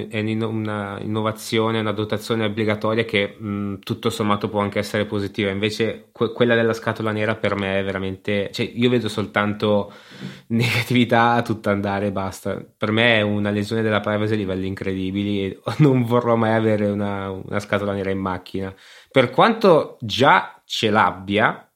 è 0.09 0.17
un'innovazione, 0.19 1.79
una 1.79 1.91
dotazione 1.91 2.45
obbligatoria 2.45 3.05
che 3.05 3.35
mh, 3.37 3.77
tutto 3.83 4.09
sommato 4.09 4.49
può 4.49 4.59
anche 4.59 4.79
essere 4.79 5.05
positiva. 5.05 5.51
Invece 5.51 6.09
que- 6.11 6.31
quella 6.33 6.55
della 6.55 6.73
scatola 6.73 7.11
nera 7.11 7.35
per 7.35 7.53
me 7.53 7.77
è 7.77 7.83
veramente... 7.83 8.49
Cioè, 8.51 8.71
io 8.73 8.89
vedo 8.89 9.07
soltanto 9.07 9.93
negatività 10.49 11.33
a 11.33 11.43
tutto 11.43 11.69
andare 11.69 12.07
e 12.07 12.11
basta. 12.11 12.59
Per 12.75 12.89
me 12.89 13.17
è 13.17 13.21
una 13.21 13.51
lesione 13.51 13.83
della 13.83 13.99
privacy 13.99 14.33
a 14.33 14.37
livelli 14.37 14.65
incredibili 14.65 15.43
e 15.43 15.59
non 15.77 16.03
vorrò 16.05 16.35
mai 16.35 16.53
avere 16.53 16.87
una, 16.87 17.29
una 17.29 17.59
scatola 17.59 17.93
nera 17.93 18.09
in 18.09 18.17
macchina. 18.19 18.73
Per 19.11 19.29
quanto 19.29 19.97
già 20.01 20.59
ce 20.65 20.89
l'abbia, 20.89 21.68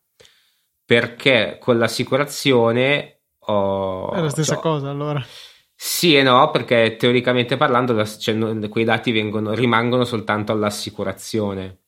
perché 0.85 1.57
con 1.59 1.77
l'assicurazione 1.77 3.19
ho... 3.39 4.11
È 4.11 4.19
la 4.19 4.29
stessa 4.29 4.53
cioè, 4.53 4.61
cosa 4.61 4.89
allora. 4.89 5.23
Sì 5.75 6.15
e 6.15 6.23
no, 6.23 6.49
perché 6.51 6.95
teoricamente 6.95 7.57
parlando 7.57 8.05
cioè, 8.05 8.69
quei 8.69 8.85
dati 8.85 9.11
vengono, 9.11 9.53
rimangono 9.53 10.05
soltanto 10.05 10.51
all'assicurazione, 10.51 11.79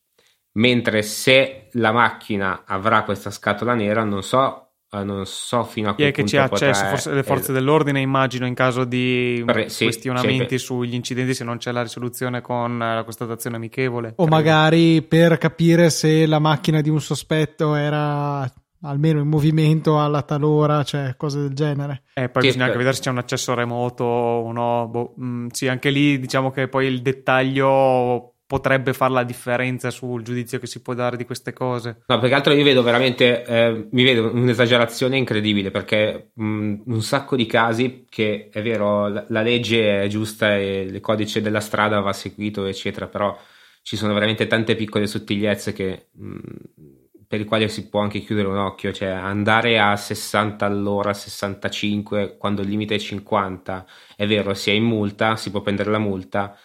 mentre 0.54 1.02
se 1.02 1.70
la 1.74 1.92
macchina 1.92 2.64
avrà 2.66 3.04
questa 3.04 3.32
scatola 3.32 3.74
nera 3.74 4.04
non 4.04 4.22
so, 4.22 4.72
eh, 4.92 5.04
non 5.04 5.26
so 5.26 5.64
fino 5.64 5.92
a 5.92 5.96
Chi 5.96 6.04
è 6.04 6.12
che 6.12 6.26
ci 6.26 6.36
ha 6.36 6.44
accesso? 6.44 6.86
Forse 6.86 7.14
le 7.14 7.24
forze 7.24 7.52
eh, 7.52 7.54
dell'ordine 7.54 8.02
immagino 8.02 8.46
in 8.46 8.54
caso 8.54 8.84
di 8.84 9.42
per, 9.46 9.70
sì, 9.72 9.86
questionamenti 9.86 10.58
sugli 10.58 10.94
incidenti 10.94 11.34
se 11.34 11.46
non 11.46 11.58
c'è 11.58 11.72
la 11.72 11.82
risoluzione 11.82 12.42
con 12.42 12.78
la 12.78 13.04
constatazione 13.04 13.56
amichevole. 13.56 14.10
O 14.10 14.26
credo. 14.26 14.30
magari 14.30 15.02
per 15.04 15.38
capire 15.38 15.90
se 15.90 16.26
la 16.26 16.40
macchina 16.40 16.82
di 16.82 16.90
un 16.90 17.00
sospetto 17.00 17.76
era 17.76 18.52
almeno 18.86 19.20
in 19.20 19.28
movimento 19.28 20.00
alla 20.00 20.22
talora, 20.22 20.84
cioè 20.84 21.16
cose 21.18 21.42
del 21.42 21.54
genere. 21.54 22.04
E 22.14 22.30
poi 22.30 22.44
sì, 22.44 22.48
bisogna 22.50 22.66
anche 22.66 22.78
vedere 22.78 22.96
se 22.96 23.02
c'è 23.02 23.10
un 23.10 23.18
accesso 23.18 23.54
remoto 23.54 24.04
o 24.04 24.52
no. 24.52 24.88
Boh, 24.90 25.14
mh, 25.18 25.26
mm, 25.26 25.48
sì, 25.48 25.68
anche 25.68 25.90
lì 25.90 26.20
diciamo 26.20 26.52
che 26.52 26.68
poi 26.68 26.88
il 26.88 27.02
dettaglio 27.02 28.36
potrebbe 28.48 28.94
fare 28.94 29.12
la 29.12 29.24
differenza 29.24 29.90
sul 29.90 30.22
giudizio 30.22 30.60
che 30.60 30.68
si 30.68 30.82
può 30.82 30.94
dare 30.94 31.18
di 31.18 31.26
queste 31.26 31.52
cose. 31.52 32.04
No, 32.06 32.20
perché 32.20 32.36
altro 32.36 32.54
io 32.54 32.64
vedo 32.64 32.84
veramente, 32.84 33.44
eh, 33.44 33.88
mi 33.92 34.04
vedo 34.04 34.32
un'esagerazione 34.32 35.18
incredibile 35.18 35.72
perché 35.72 36.30
mh, 36.34 36.46
mm, 36.46 36.76
un 36.86 37.02
sacco 37.02 37.36
di 37.36 37.46
casi 37.48 38.06
che 38.08 38.50
è 38.52 38.62
vero, 38.62 39.08
la, 39.08 39.26
la 39.30 39.42
legge 39.42 40.04
è 40.04 40.08
giusta 40.08 40.56
e 40.56 40.82
il 40.82 41.02
codice 41.02 41.42
della 41.42 41.60
strada 41.60 42.00
va 42.02 42.14
seguito, 42.14 42.66
eccetera, 42.66 43.08
però 43.08 43.36
ci 43.82 43.98
sono 43.98 44.14
veramente 44.14 44.48
tante 44.48 44.76
piccole 44.76 45.08
sottigliezze 45.08 45.74
che... 45.74 46.08
Mh, 46.12 46.28
mm, 46.28 46.95
per 47.28 47.40
il 47.40 47.46
quale 47.46 47.68
si 47.70 47.88
può 47.90 48.02
anche 48.02 48.20
chiudere 48.20 48.48
un 48.48 48.58
occhio, 48.58 48.92
cioè 48.92 49.10
andare 49.10 49.80
a 49.80 49.96
60 49.96 50.66
all'ora, 50.66 51.14
65 51.14 52.38
quando 52.38 52.62
il 52.62 52.70
limite 52.70 52.96
è 52.96 53.00
50, 53.00 53.86
è 54.16 54.28
vero, 54.28 54.54
si 54.54 54.70
è 54.70 54.74
in 54.74 54.84
multa, 54.84 55.36
si 55.36 55.52
può 55.52 55.62
prendere 55.62 55.92
la 55.92 56.00
multa, 56.00 56.58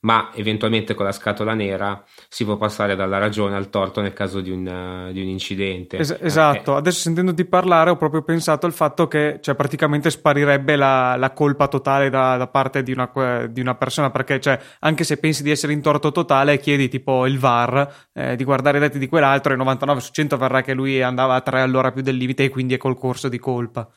ma 0.00 0.30
eventualmente 0.34 0.94
con 0.94 1.04
la 1.04 1.12
scatola 1.12 1.54
nera 1.54 2.02
si 2.28 2.44
può 2.44 2.56
passare 2.56 2.94
dalla 2.94 3.18
ragione 3.18 3.56
al 3.56 3.70
torto 3.70 4.00
nel 4.00 4.12
caso 4.12 4.40
di 4.40 4.50
un, 4.50 5.10
di 5.12 5.20
un 5.20 5.28
incidente. 5.28 5.96
Es- 5.96 6.16
esatto, 6.20 6.74
eh. 6.74 6.78
adesso 6.78 7.00
sentendoti 7.00 7.44
parlare 7.44 7.90
ho 7.90 7.96
proprio 7.96 8.22
pensato 8.22 8.66
al 8.66 8.72
fatto 8.72 9.08
che 9.08 9.38
cioè, 9.40 9.54
praticamente 9.54 10.10
sparirebbe 10.10 10.76
la, 10.76 11.16
la 11.16 11.32
colpa 11.32 11.68
totale 11.68 12.10
da, 12.10 12.36
da 12.36 12.46
parte 12.46 12.82
di 12.82 12.92
una, 12.92 13.10
di 13.48 13.60
una, 13.60 13.74
persona, 13.74 14.10
perché 14.10 14.38
cioè, 14.38 14.58
anche 14.80 15.04
se 15.04 15.16
pensi 15.16 15.42
di 15.42 15.50
essere 15.50 15.72
in 15.72 15.80
torto 15.80 16.12
totale 16.12 16.58
chiedi 16.58 16.88
tipo 16.88 17.26
il 17.26 17.38
VAR 17.38 18.08
eh, 18.12 18.36
di 18.36 18.44
guardare 18.44 18.78
i 18.78 18.80
dati 18.80 18.98
di 18.98 19.08
quell'altro 19.08 19.52
e 19.52 19.56
99 19.56 20.00
su 20.00 20.12
100 20.12 20.36
verrà 20.36 20.62
che 20.62 20.74
lui 20.74 21.02
andava 21.02 21.34
a 21.34 21.40
3 21.40 21.62
all'ora 21.62 21.90
più 21.90 22.02
del 22.02 22.16
limite 22.16 22.44
e 22.44 22.48
quindi 22.48 22.74
è 22.74 22.78
col 22.78 22.96
corso 22.96 23.28
di 23.28 23.38
colpa. 23.38 23.88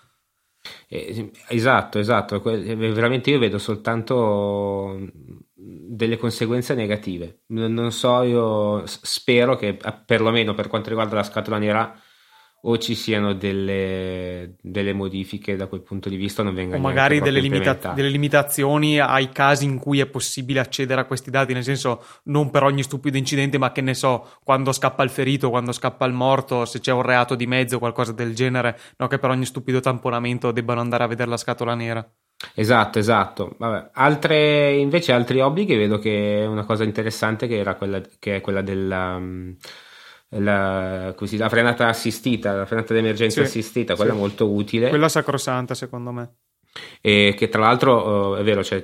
Eh, 0.87 1.31
esatto, 1.47 1.99
esatto, 1.99 2.39
veramente 2.41 3.29
io 3.29 3.39
vedo 3.39 3.57
soltanto 3.57 4.97
delle 5.53 6.17
conseguenze 6.17 6.73
negative. 6.73 7.43
Non 7.47 7.91
so, 7.91 8.21
io 8.23 8.83
spero 8.85 9.55
che 9.55 9.77
perlomeno 10.05 10.53
per 10.53 10.67
quanto 10.67 10.89
riguarda 10.89 11.15
la 11.15 11.23
scatola 11.23 11.57
nera 11.57 11.93
o 12.61 12.77
ci 12.77 12.95
siano 12.95 13.33
delle, 13.33 14.55
delle 14.61 14.93
modifiche 14.93 15.55
da 15.55 15.67
quel 15.67 15.81
punto 15.81 16.09
di 16.09 16.17
vista 16.17 16.43
non 16.43 16.53
vengano 16.53 16.81
o 16.81 16.85
magari 16.85 17.21
delle, 17.21 17.39
limita- 17.39 17.93
delle, 17.93 18.09
limitazioni 18.09 18.99
ai 18.99 19.29
casi 19.29 19.65
in 19.65 19.79
cui 19.79 19.99
è 19.99 20.05
possibile 20.05 20.59
accedere 20.59 21.01
a 21.01 21.05
questi 21.05 21.31
dati 21.31 21.53
nel 21.53 21.63
senso 21.63 22.03
non 22.23 22.49
per 22.49 22.63
ogni 22.63 22.83
stupido 22.83 23.17
incidente 23.17 23.57
ma 23.57 23.71
che 23.71 23.81
ne 23.81 23.93
so 23.93 24.27
quando 24.43 24.71
scappa 24.71 25.03
il 25.03 25.09
ferito 25.09 25.49
quando 25.49 25.71
scappa 25.71 26.05
il 26.05 26.13
morto 26.13 26.65
se 26.65 26.79
c'è 26.79 26.91
un 26.91 27.03
reato 27.03 27.35
di 27.35 27.47
mezzo 27.47 27.77
o 27.77 27.79
qualcosa 27.79 28.11
del 28.11 28.35
genere 28.35 28.77
no 28.97 29.07
che 29.07 29.19
per 29.19 29.29
ogni 29.29 29.45
stupido 29.45 29.79
tamponamento 29.79 30.51
debbano 30.51 30.81
andare 30.81 31.03
a 31.03 31.07
vedere 31.07 31.29
la 31.29 31.37
scatola 31.37 31.75
nera 31.75 32.05
Esatto, 32.53 32.99
esatto. 32.99 33.55
Vabbè. 33.57 33.89
Altre, 33.93 34.77
invece, 34.77 35.11
altri 35.11 35.41
obblighi 35.41 35.75
vedo 35.75 35.99
che 35.99 36.41
è 36.41 36.45
una 36.45 36.63
cosa 36.63 36.85
interessante 36.85 37.47
che, 37.47 37.57
era 37.57 37.75
quella, 37.75 38.01
che 38.17 38.37
è 38.37 38.41
quella 38.41 38.61
della. 38.61 39.21
La, 40.29 41.13
così, 41.15 41.37
la, 41.37 41.49
frenata 41.49 41.87
assistita, 41.87 42.53
la 42.53 42.65
frenata 42.65 42.93
d'emergenza 42.93 43.41
sì, 43.41 43.47
assistita, 43.47 43.95
quella 43.95 44.13
sì. 44.13 44.17
molto 44.17 44.49
utile. 44.49 44.89
Quella 44.89 45.09
sacrosanta, 45.09 45.73
secondo 45.73 46.11
me. 46.11 46.33
E 47.01 47.33
che 47.35 47.49
tra 47.49 47.61
l'altro 47.61 48.33
uh, 48.33 48.35
è 48.35 48.43
vero, 48.43 48.63
cioè, 48.63 48.83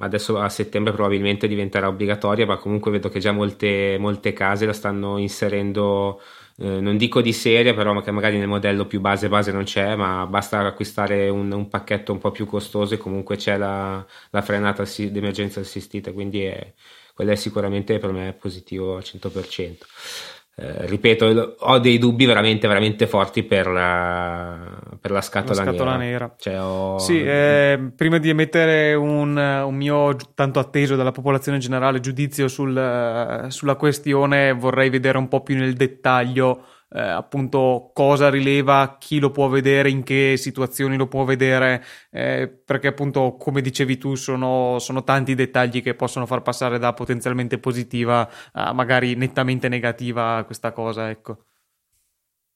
adesso 0.00 0.38
a 0.38 0.48
settembre 0.48 0.92
probabilmente 0.92 1.46
diventerà 1.46 1.88
obbligatoria, 1.88 2.46
ma 2.46 2.56
comunque 2.56 2.90
vedo 2.90 3.10
che 3.10 3.20
già 3.20 3.32
molte, 3.32 3.96
molte 3.98 4.32
case 4.32 4.64
la 4.64 4.72
stanno 4.72 5.18
inserendo 5.18 6.20
eh, 6.58 6.80
non 6.80 6.96
dico 6.96 7.20
di 7.20 7.32
serie, 7.32 7.74
però 7.74 8.00
che 8.00 8.10
magari 8.10 8.38
nel 8.38 8.48
modello 8.48 8.86
più 8.86 9.00
base 9.00 9.28
base 9.28 9.52
non 9.52 9.64
c'è, 9.64 9.94
ma 9.94 10.26
basta 10.26 10.60
acquistare 10.60 11.28
un, 11.28 11.52
un 11.52 11.68
pacchetto 11.68 12.12
un 12.12 12.18
po' 12.18 12.30
più 12.30 12.46
costoso 12.46 12.94
e 12.94 12.96
comunque 12.98 13.36
c'è 13.36 13.58
la, 13.58 14.04
la 14.30 14.42
frenata 14.42 14.82
assi- 14.82 15.10
d'emergenza 15.10 15.60
assistita, 15.60 16.12
quindi 16.12 16.44
è, 16.44 16.72
quello 17.14 17.32
è 17.32 17.36
sicuramente 17.36 17.98
per 17.98 18.10
me 18.12 18.32
positivo 18.32 18.96
al 18.96 19.02
100%. 19.04 19.76
Eh, 20.58 20.86
ripeto, 20.86 21.56
ho 21.58 21.78
dei 21.78 21.98
dubbi 21.98 22.24
veramente, 22.24 22.66
veramente 22.66 23.06
forti 23.06 23.42
per 23.42 23.66
la, 23.66 24.56
per 24.98 25.10
la 25.10 25.20
scatola, 25.20 25.62
la 25.62 25.70
scatola 25.70 25.96
nera. 25.96 26.10
nera. 26.10 26.34
Cioè, 26.38 26.58
ho... 26.58 26.98
Sì, 26.98 27.22
eh, 27.22 27.92
prima 27.94 28.16
di 28.16 28.30
emettere 28.30 28.94
un, 28.94 29.36
un, 29.36 29.74
mio 29.74 30.16
tanto 30.32 30.58
atteso 30.58 30.96
dalla 30.96 31.12
popolazione 31.12 31.58
generale 31.58 32.00
giudizio 32.00 32.48
sul, 32.48 33.44
sulla 33.48 33.74
questione, 33.74 34.52
vorrei 34.52 34.88
vedere 34.88 35.18
un 35.18 35.28
po' 35.28 35.42
più 35.42 35.56
nel 35.56 35.74
dettaglio 35.74 36.64
eh, 36.90 37.00
appunto 37.00 37.90
cosa 37.92 38.30
rileva, 38.30 38.96
chi 38.98 39.18
lo 39.18 39.30
può 39.30 39.48
vedere, 39.48 39.90
in 39.90 40.02
che 40.02 40.34
situazioni 40.36 40.96
lo 40.96 41.08
può 41.08 41.24
vedere, 41.24 41.84
eh, 42.10 42.48
perché 42.48 42.88
appunto 42.88 43.36
come 43.36 43.60
dicevi 43.60 43.98
tu 43.98 44.14
sono, 44.14 44.78
sono, 44.78 45.02
tanti 45.04 45.34
dettagli 45.34 45.82
che 45.82 45.94
possono 45.94 46.26
far 46.26 46.42
passare 46.42 46.78
da 46.78 46.92
potenzialmente 46.92 47.58
positiva 47.58 48.28
a 48.52 48.72
magari 48.72 49.14
nettamente 49.14 49.68
negativa 49.68 50.42
questa 50.44 50.72
cosa, 50.72 51.10
ecco. 51.10 51.46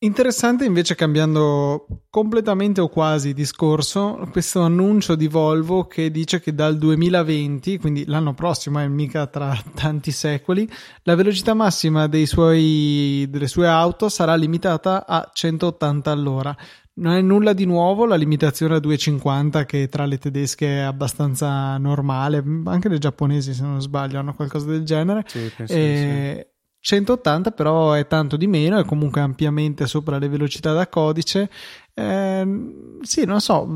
Interessante 0.02 0.64
invece 0.64 0.94
cambiando 0.94 2.06
completamente 2.08 2.80
o 2.80 2.88
quasi 2.88 3.34
discorso, 3.34 4.26
questo 4.30 4.62
annuncio 4.62 5.14
di 5.14 5.28
Volvo 5.28 5.86
che 5.88 6.10
dice 6.10 6.40
che 6.40 6.54
dal 6.54 6.78
2020, 6.78 7.76
quindi 7.76 8.06
l'anno 8.06 8.32
prossimo, 8.32 8.78
è 8.78 8.88
mica 8.88 9.26
tra 9.26 9.54
tanti 9.74 10.10
secoli, 10.10 10.66
la 11.02 11.14
velocità 11.14 11.52
massima 11.52 12.08
suoi, 12.24 13.26
delle 13.28 13.46
sue 13.46 13.68
auto 13.68 14.08
sarà 14.08 14.36
limitata 14.36 15.06
a 15.06 15.30
180 15.30 16.10
all'ora. 16.10 16.56
Non 16.94 17.12
è 17.12 17.20
nulla 17.20 17.52
di 17.52 17.66
nuovo, 17.66 18.06
la 18.06 18.16
limitazione 18.16 18.76
a 18.76 18.80
250 18.80 19.66
che 19.66 19.88
tra 19.88 20.06
le 20.06 20.16
tedesche 20.16 20.78
è 20.78 20.80
abbastanza 20.80 21.76
normale, 21.76 22.42
anche 22.64 22.88
le 22.88 22.96
giapponesi 22.96 23.52
se 23.52 23.64
non 23.64 23.82
sbaglio 23.82 24.18
hanno 24.18 24.32
qualcosa 24.32 24.64
del 24.64 24.82
genere. 24.82 25.24
Sì, 25.26 25.52
penso 25.54 25.74
e... 25.74 26.46
sì 26.46 26.58
180 26.80 27.50
però 27.52 27.92
è 27.92 28.06
tanto 28.06 28.36
di 28.36 28.46
meno, 28.46 28.78
è 28.78 28.84
comunque 28.84 29.20
ampiamente 29.20 29.86
sopra 29.86 30.18
le 30.18 30.28
velocità 30.28 30.72
da 30.72 30.88
codice. 30.88 31.50
Eh, 31.94 32.98
sì, 33.02 33.24
non 33.24 33.40
so. 33.40 33.66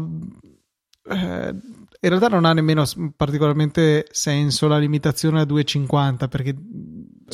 Eh, 1.06 1.54
in 2.04 2.10
realtà 2.10 2.28
non 2.28 2.44
ha 2.44 2.52
nemmeno 2.52 2.84
particolarmente 3.16 4.06
senso 4.10 4.68
la 4.68 4.78
limitazione 4.78 5.40
a 5.40 5.44
250 5.44 6.28
perché 6.28 6.54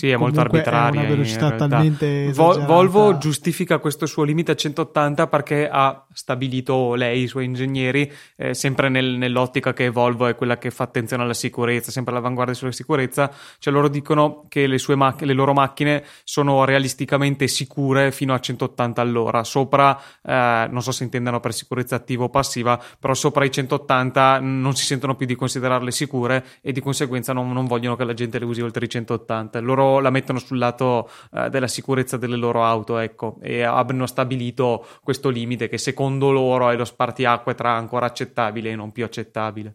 sì, 0.00 0.08
è 0.08 0.16
molto 0.16 0.40
arbitraria. 0.40 1.02
È 1.02 1.04
una 1.04 1.14
velocità 1.14 1.50
talmente 1.52 2.28
esagerata. 2.28 2.64
Volvo 2.64 3.18
giustifica 3.18 3.78
questo 3.78 4.06
suo 4.06 4.22
limite 4.22 4.52
a 4.52 4.54
180 4.54 5.26
perché 5.26 5.68
ha 5.70 6.06
stabilito 6.10 6.94
lei, 6.94 7.24
i 7.24 7.26
suoi 7.26 7.44
ingegneri, 7.44 8.10
eh, 8.36 8.54
sempre 8.54 8.88
nel, 8.88 9.16
nell'ottica 9.18 9.74
che 9.74 9.90
Volvo 9.90 10.26
è 10.26 10.34
quella 10.34 10.56
che 10.56 10.70
fa 10.70 10.84
attenzione 10.84 11.22
alla 11.22 11.34
sicurezza, 11.34 11.90
sempre 11.90 12.12
all'avanguardia 12.12 12.54
sulla 12.54 12.72
sicurezza. 12.72 13.30
Cioè 13.58 13.72
loro 13.72 13.88
dicono 13.88 14.46
che 14.48 14.66
le, 14.66 14.78
mac- 14.96 15.20
le 15.20 15.34
loro 15.34 15.52
macchine 15.52 16.02
sono 16.24 16.64
realisticamente 16.64 17.46
sicure 17.46 18.10
fino 18.10 18.32
a 18.32 18.40
180 18.40 19.02
all'ora. 19.02 19.44
Sopra, 19.44 20.00
eh, 20.22 20.66
non 20.70 20.80
so 20.80 20.92
se 20.92 21.04
intendano 21.04 21.40
per 21.40 21.52
sicurezza 21.52 21.96
attiva 21.96 22.24
o 22.24 22.30
passiva, 22.30 22.82
però 22.98 23.12
sopra 23.12 23.44
i 23.44 23.50
180 23.50 24.38
non 24.40 24.74
si 24.74 24.84
sentono 24.86 25.14
più 25.14 25.26
di 25.26 25.34
considerarle 25.34 25.90
sicure 25.90 26.42
e 26.62 26.72
di 26.72 26.80
conseguenza 26.80 27.34
non, 27.34 27.52
non 27.52 27.66
vogliono 27.66 27.96
che 27.96 28.04
la 28.04 28.14
gente 28.14 28.38
le 28.38 28.46
usi 28.46 28.62
oltre 28.62 28.86
i 28.86 28.88
180. 28.88 29.60
Loro 29.60 29.89
la 29.98 30.10
mettono 30.10 30.38
sul 30.38 30.58
lato 30.58 31.10
eh, 31.32 31.50
della 31.50 31.66
sicurezza 31.66 32.16
delle 32.16 32.36
loro 32.36 32.62
auto, 32.62 32.98
ecco, 32.98 33.38
e 33.42 33.62
hanno 33.62 34.06
stabilito 34.06 34.86
questo 35.02 35.28
limite 35.28 35.68
che 35.68 35.78
secondo 35.78 36.30
loro 36.30 36.70
è 36.70 36.76
lo 36.76 36.84
spartiacque 36.84 37.54
tra 37.54 37.72
ancora 37.72 38.06
accettabile 38.06 38.70
e 38.70 38.76
non 38.76 38.92
più 38.92 39.04
accettabile. 39.04 39.74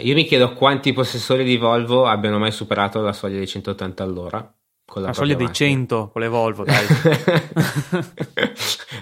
Io 0.00 0.14
mi 0.14 0.24
chiedo 0.24 0.54
quanti 0.54 0.92
possessori 0.92 1.44
di 1.44 1.58
Volvo 1.58 2.06
abbiano 2.06 2.38
mai 2.38 2.50
superato 2.50 3.02
la 3.02 3.12
soglia 3.12 3.36
dei 3.36 3.46
180 3.46 4.02
all'ora. 4.02 4.54
Con 4.84 5.02
la, 5.02 5.08
la 5.08 5.14
soglia 5.14 5.34
dei 5.34 5.52
100 5.52 6.10
con 6.10 6.20
le 6.20 6.28
Volvo, 6.28 6.64
dai. 6.64 6.84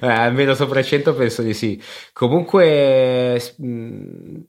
eh, 0.02 0.06
almeno 0.06 0.54
sopra 0.54 0.80
i 0.80 0.85
100 0.85 1.14
penso 1.14 1.42
di 1.42 1.54
sì. 1.54 1.80
Comunque, 2.12 3.40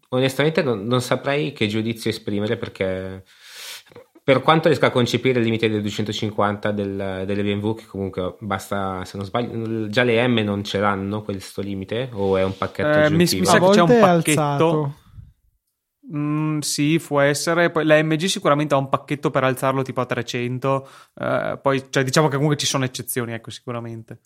onestamente 0.09 0.63
non, 0.63 0.85
non 0.85 1.01
saprei 1.01 1.51
che 1.53 1.67
giudizio 1.67 2.09
esprimere 2.09 2.57
perché 2.57 3.23
per 4.31 4.41
quanto 4.41 4.69
riesco 4.69 4.85
a 4.85 4.91
concepire 4.91 5.39
il 5.39 5.43
limite 5.43 5.69
del 5.69 5.81
250 5.81 6.71
del, 6.71 7.23
delle 7.25 7.43
BMW, 7.43 7.73
che 7.73 7.85
comunque 7.85 8.37
basta, 8.39 9.03
se 9.03 9.17
non 9.17 9.25
sbaglio, 9.25 9.89
già 9.89 10.03
le 10.03 10.25
M 10.25 10.39
non 10.39 10.63
ce 10.63 10.79
l'hanno 10.79 11.21
questo 11.21 11.61
limite 11.61 12.09
o 12.13 12.37
è 12.37 12.43
un 12.43 12.57
pacchetto 12.57 13.07
eh, 13.07 13.09
mi, 13.09 13.17
mi, 13.17 13.27
sa 13.27 13.59
che 13.59 13.69
c'è 13.71 13.81
un 13.81 13.99
pacchetto. 13.99 14.95
Mm, 16.15 16.59
sì, 16.59 16.97
può 17.05 17.19
essere. 17.19 17.71
Poi 17.71 17.83
la 17.83 18.01
MG 18.01 18.23
sicuramente 18.25 18.73
ha 18.73 18.77
un 18.77 18.87
pacchetto 18.87 19.31
per 19.31 19.43
alzarlo 19.43 19.81
tipo 19.81 19.99
a 19.99 20.05
300. 20.05 20.87
Eh, 21.13 21.59
poi, 21.61 21.85
cioè, 21.89 22.03
diciamo 22.03 22.27
che 22.27 22.35
comunque 22.35 22.57
ci 22.57 22.65
sono 22.65 22.85
eccezioni, 22.85 23.33
ecco, 23.33 23.49
sicuramente. 23.49 24.19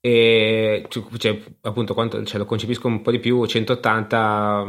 E 0.00 0.86
cioè, 0.88 1.42
appunto, 1.60 1.92
quanto, 1.92 2.24
cioè, 2.24 2.38
lo 2.38 2.46
concepisco 2.46 2.86
un 2.86 3.02
po' 3.02 3.10
di 3.10 3.18
più. 3.18 3.44
180 3.44 4.64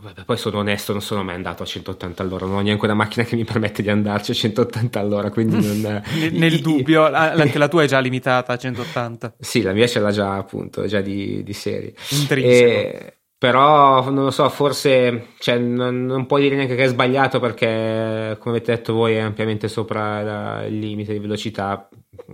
Vabbè, 0.00 0.24
poi 0.24 0.36
sono 0.36 0.58
onesto, 0.58 0.92
non 0.92 1.00
sono 1.00 1.22
mai 1.22 1.36
andato 1.36 1.62
a 1.62 1.66
180 1.66 2.22
all'ora, 2.22 2.46
non 2.46 2.56
ho 2.56 2.60
neanche 2.60 2.84
una 2.84 2.94
macchina 2.94 3.24
che 3.24 3.36
mi 3.36 3.44
permette 3.44 3.82
di 3.82 3.90
andarci 3.90 4.32
a 4.32 4.34
180 4.34 4.98
all'ora, 4.98 5.30
quindi 5.30 5.64
non... 5.64 6.02
Nel 6.32 6.60
dubbio, 6.60 7.04
anche 7.04 7.58
la 7.58 7.68
tua 7.68 7.84
è 7.84 7.86
già 7.86 8.00
limitata 8.00 8.52
a 8.52 8.56
180. 8.56 9.36
Sì, 9.38 9.62
la 9.62 9.72
mia 9.72 9.86
ce 9.86 10.00
l'ha 10.00 10.10
già 10.10 10.36
appunto, 10.36 10.86
già 10.86 11.00
di, 11.00 11.42
di 11.42 11.52
serie. 11.52 11.94
E, 12.28 13.18
però, 13.38 14.10
non 14.10 14.24
lo 14.24 14.30
so, 14.30 14.48
forse 14.48 15.28
cioè, 15.38 15.58
non, 15.58 16.06
non, 16.06 16.26
puoi 16.26 16.42
dire 16.42 16.56
neanche 16.56 16.76
che 16.76 16.84
è 16.84 16.88
sbagliato 16.88 17.40
perché, 17.40 18.36
come 18.40 18.56
avete 18.56 18.74
detto 18.74 18.94
voi, 18.94 19.14
è 19.14 19.20
ampiamente 19.20 19.68
sopra 19.68 20.22
la, 20.22 20.64
il 20.64 20.78
limite 20.78 21.12
di 21.12 21.18
velocità, 21.18 21.88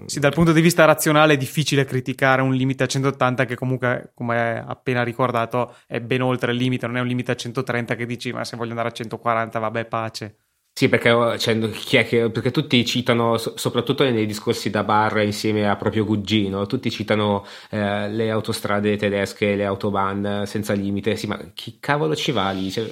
sì, 0.07 0.21
dal 0.21 0.33
punto 0.33 0.53
di 0.53 0.61
vista 0.61 0.85
razionale 0.85 1.35
è 1.35 1.37
difficile 1.37 1.85
criticare 1.85 2.43
un 2.43 2.55
limite 2.55 2.85
a 2.85 2.87
180 2.87 3.45
che 3.45 3.57
comunque, 3.57 4.13
come 4.15 4.63
appena 4.65 5.03
ricordato, 5.03 5.77
è 5.87 6.01
ben 6.01 6.23
oltre 6.23 6.53
il 6.53 6.59
limite, 6.59 6.87
non 6.87 6.97
è 6.97 7.01
un 7.01 7.07
limite 7.07 7.33
a 7.33 7.37
130 7.37 7.95
che 7.97 8.07
dici 8.07 8.33
ma 8.33 8.45
se 8.45 8.57
voglio 8.57 8.71
andare 8.71 8.89
a 8.89 8.93
140 8.93 9.59
vabbè 9.59 9.85
pace. 9.87 10.37
Sì, 10.73 10.89
perché, 10.89 11.39
cioè, 11.39 12.07
che, 12.07 12.31
perché, 12.31 12.51
tutti 12.51 12.83
citano, 12.87 13.37
soprattutto 13.37 14.03
nei 14.03 14.25
discorsi 14.25 14.71
da 14.71 14.83
bar 14.83 15.21
insieme 15.23 15.69
a 15.69 15.77
proprio 15.77 16.07
cugino, 16.07 16.65
tutti 16.65 16.91
citano 16.91 17.45
eh, 17.69 18.09
le 18.09 18.31
autostrade 18.31 18.97
tedesche, 18.97 19.57
le 19.57 19.67
autobahn 19.67 20.45
senza 20.47 20.73
limite. 20.73 21.17
Sì, 21.17 21.27
ma 21.27 21.39
chi 21.53 21.77
cavolo 21.81 22.17
ci 22.17 22.33
va 22.33 22.49
lì? 22.53 22.71
Cioè, 22.71 22.91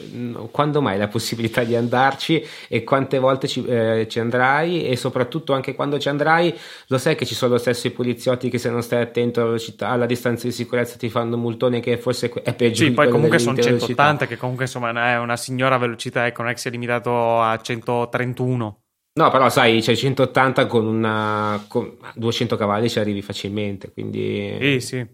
quando 0.51 0.83
mai 0.83 0.99
la 0.99 1.09
possibilità 1.09 1.65
di 1.65 1.77
andarci 1.77 2.45
e 2.69 2.85
quante 2.85 3.19
volte 3.19 3.49
ci, 3.49 3.65
eh, 3.65 4.07
ci, 4.07 4.21
andrai? 4.21 4.85
E 4.85 4.95
soprattutto 4.95 5.55
anche 5.55 5.75
quando 5.75 5.99
ci 5.99 6.11
andrai, 6.11 6.55
lo 6.89 6.99
sai 6.99 7.15
che 7.15 7.25
ci 7.25 7.35
sono 7.35 7.53
lo 7.53 7.59
stesso 7.59 7.87
i 7.87 7.91
poliziotti 7.91 8.51
che 8.51 8.59
se 8.59 8.69
non 8.69 8.83
stai 8.83 9.01
attento 9.01 9.41
alla, 9.41 9.49
velocità, 9.49 9.89
alla 9.89 10.05
distanza 10.05 10.47
di 10.47 10.53
sicurezza 10.53 10.99
ti 10.99 11.09
fanno 11.09 11.37
un 11.37 11.41
multone 11.41 11.81
che 11.81 11.97
forse 11.97 12.31
è 12.43 12.53
peggio. 12.53 12.85
Sì, 12.85 12.91
poi 12.91 13.09
comunque 13.09 13.39
sono 13.39 13.57
180, 13.57 14.27
che 14.27 14.37
comunque 14.37 14.65
insomma 14.65 14.91
è 15.11 15.17
una 15.17 15.39
signora 15.39 15.79
velocità, 15.79 16.27
ecco, 16.27 16.43
non 16.43 16.51
è 16.51 16.55
che 16.55 16.61
sia 16.61 16.71
limitato 16.71 17.41
a 17.41 17.59
100 17.59 17.77
131. 17.83 18.83
No, 19.15 19.31
però 19.31 19.49
sai, 19.49 19.81
c'è 19.81 19.97
180 19.97 20.67
con 20.67 20.87
una 20.87 21.65
con 21.67 21.97
200 22.15 22.57
cavalli 22.57 22.89
ci 22.89 23.01
arrivi 23.01 23.21
facilmente, 23.23 23.93
quindi 23.93 24.57
Sì, 24.61 24.81
sì. 24.81 25.07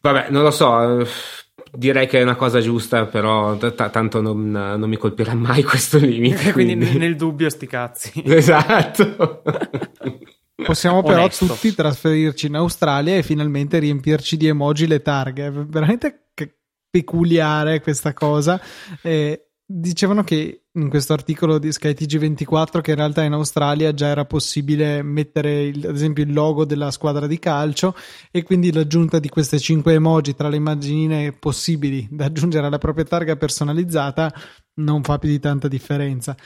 Vabbè, 0.00 0.30
non 0.30 0.42
lo 0.42 0.50
so, 0.50 1.06
direi 1.72 2.06
che 2.06 2.20
è 2.20 2.22
una 2.22 2.36
cosa 2.36 2.60
giusta, 2.60 3.04
però 3.06 3.56
t- 3.56 3.90
tanto 3.90 4.20
non, 4.22 4.50
non, 4.50 4.88
mi 4.88 4.96
colpirà 4.96 5.34
mai 5.34 5.62
questo 5.64 5.98
limite. 5.98 6.52
quindi, 6.52 6.74
quindi 6.76 6.98
nel 6.98 7.16
dubbio 7.16 7.50
sti 7.50 7.66
cazzi. 7.66 8.22
Esatto. 8.24 9.42
Possiamo 10.62 11.02
però 11.02 11.22
Onesto. 11.22 11.46
tutti 11.46 11.74
trasferirci 11.74 12.46
in 12.46 12.54
Australia 12.54 13.16
e 13.16 13.22
finalmente 13.22 13.78
riempirci 13.78 14.36
di 14.36 14.46
emoji 14.46 14.86
le 14.86 15.00
targhe. 15.00 15.46
È 15.46 15.50
veramente 15.50 16.28
peculiare 16.90 17.80
questa 17.80 18.12
cosa. 18.12 18.60
Eh, 19.02 19.48
dicevano 19.64 20.22
che 20.22 20.59
in 20.74 20.88
questo 20.88 21.12
articolo 21.12 21.58
di 21.58 21.68
SkyTG24 21.68 22.80
che 22.80 22.90
in 22.90 22.96
realtà 22.96 23.22
in 23.22 23.32
Australia 23.32 23.92
già 23.92 24.06
era 24.06 24.24
possibile 24.24 25.02
mettere 25.02 25.64
il, 25.64 25.84
ad 25.86 25.94
esempio 25.94 26.22
il 26.22 26.32
logo 26.32 26.64
della 26.64 26.92
squadra 26.92 27.26
di 27.26 27.40
calcio 27.40 27.96
e 28.30 28.44
quindi 28.44 28.72
l'aggiunta 28.72 29.18
di 29.18 29.28
queste 29.28 29.58
5 29.58 29.94
emoji 29.94 30.34
tra 30.34 30.48
le 30.48 30.56
immaginine 30.56 31.32
possibili 31.32 32.06
da 32.08 32.26
aggiungere 32.26 32.66
alla 32.66 32.78
propria 32.78 33.04
targa 33.04 33.34
personalizzata 33.36 34.32
non 34.74 35.02
fa 35.02 35.18
più 35.18 35.28
di 35.28 35.40
tanta 35.40 35.66
differenza. 35.66 36.36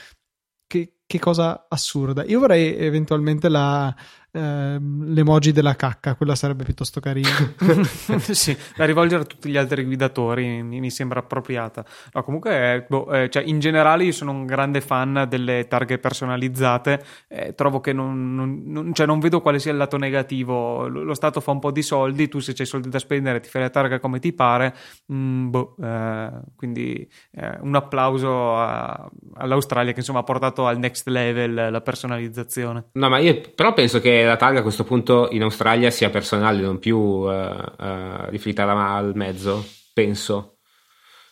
Che, 0.67 1.01
che 1.05 1.19
cosa 1.19 1.67
assurda. 1.69 2.23
Io 2.25 2.39
vorrei 2.39 2.75
eventualmente 2.75 3.49
la, 3.49 3.95
Ehm, 4.35 5.13
l'emoji 5.13 5.53
della 5.53 5.77
cacca, 5.77 6.15
quella 6.15 6.35
sarebbe 6.35 6.65
piuttosto 6.65 6.99
carina. 6.99 7.29
sì, 8.19 8.55
da 8.75 8.83
rivolgere 8.83 9.23
a 9.23 9.25
tutti 9.25 9.49
gli 9.49 9.55
altri 9.55 9.85
guidatori 9.85 10.61
mi, 10.61 10.81
mi 10.81 10.89
sembra 10.89 11.19
appropriata. 11.19 11.85
No, 12.11 12.21
comunque, 12.23 12.85
boh, 12.89 13.09
eh, 13.13 13.29
cioè, 13.29 13.43
in 13.43 13.59
generale 13.59 14.03
io 14.03 14.11
sono 14.11 14.31
un 14.31 14.45
grande 14.45 14.81
fan 14.81 15.25
delle 15.29 15.67
targhe 15.69 15.99
personalizzate, 15.99 17.01
eh, 17.29 17.55
trovo 17.55 17.79
che 17.79 17.93
non, 17.93 18.35
non, 18.35 18.63
non, 18.65 18.93
cioè, 18.93 19.05
non, 19.05 19.19
vedo 19.19 19.39
quale 19.39 19.57
sia 19.59 19.71
il 19.71 19.77
lato 19.77 19.97
negativo. 19.97 20.87
Lo, 20.89 21.03
lo, 21.03 21.13
Stato 21.13 21.39
fa 21.39 21.51
un 21.51 21.59
po' 21.59 21.71
di 21.71 21.81
soldi, 21.81 22.27
tu 22.27 22.39
se 22.39 22.51
c'hai 22.51 22.65
soldi 22.65 22.89
da 22.89 22.99
spendere 22.99 23.39
ti 23.39 23.47
fai 23.47 23.61
la 23.61 23.69
targa 23.69 23.99
come 23.99 24.19
ti 24.19 24.33
pare, 24.33 24.75
mm, 25.13 25.49
boh, 25.49 25.75
eh, 25.81 26.29
quindi 26.57 27.09
eh, 27.31 27.57
un 27.61 27.73
applauso 27.73 28.57
a, 28.57 29.09
all'Australia 29.35 29.93
che 29.93 29.99
insomma 29.99 30.19
ha 30.19 30.23
portato 30.23 30.67
al 30.67 30.77
next 30.77 31.07
level 31.07 31.71
la 31.71 31.81
personalizzazione. 31.81 32.87
No, 32.91 33.07
ma 33.07 33.19
io 33.19 33.39
però 33.55 33.71
penso 33.71 34.01
che 34.01 34.24
la 34.25 34.35
targa 34.35 34.59
a 34.59 34.61
questo 34.61 34.83
punto 34.83 35.29
in 35.31 35.41
Australia 35.43 35.89
sia 35.89 36.09
personale, 36.09 36.61
non 36.61 36.79
più 36.79 36.97
uh, 36.97 37.29
uh, 37.29 38.29
riferita 38.29 38.63
al 38.69 39.13
mezzo, 39.15 39.65
penso. 39.93 40.55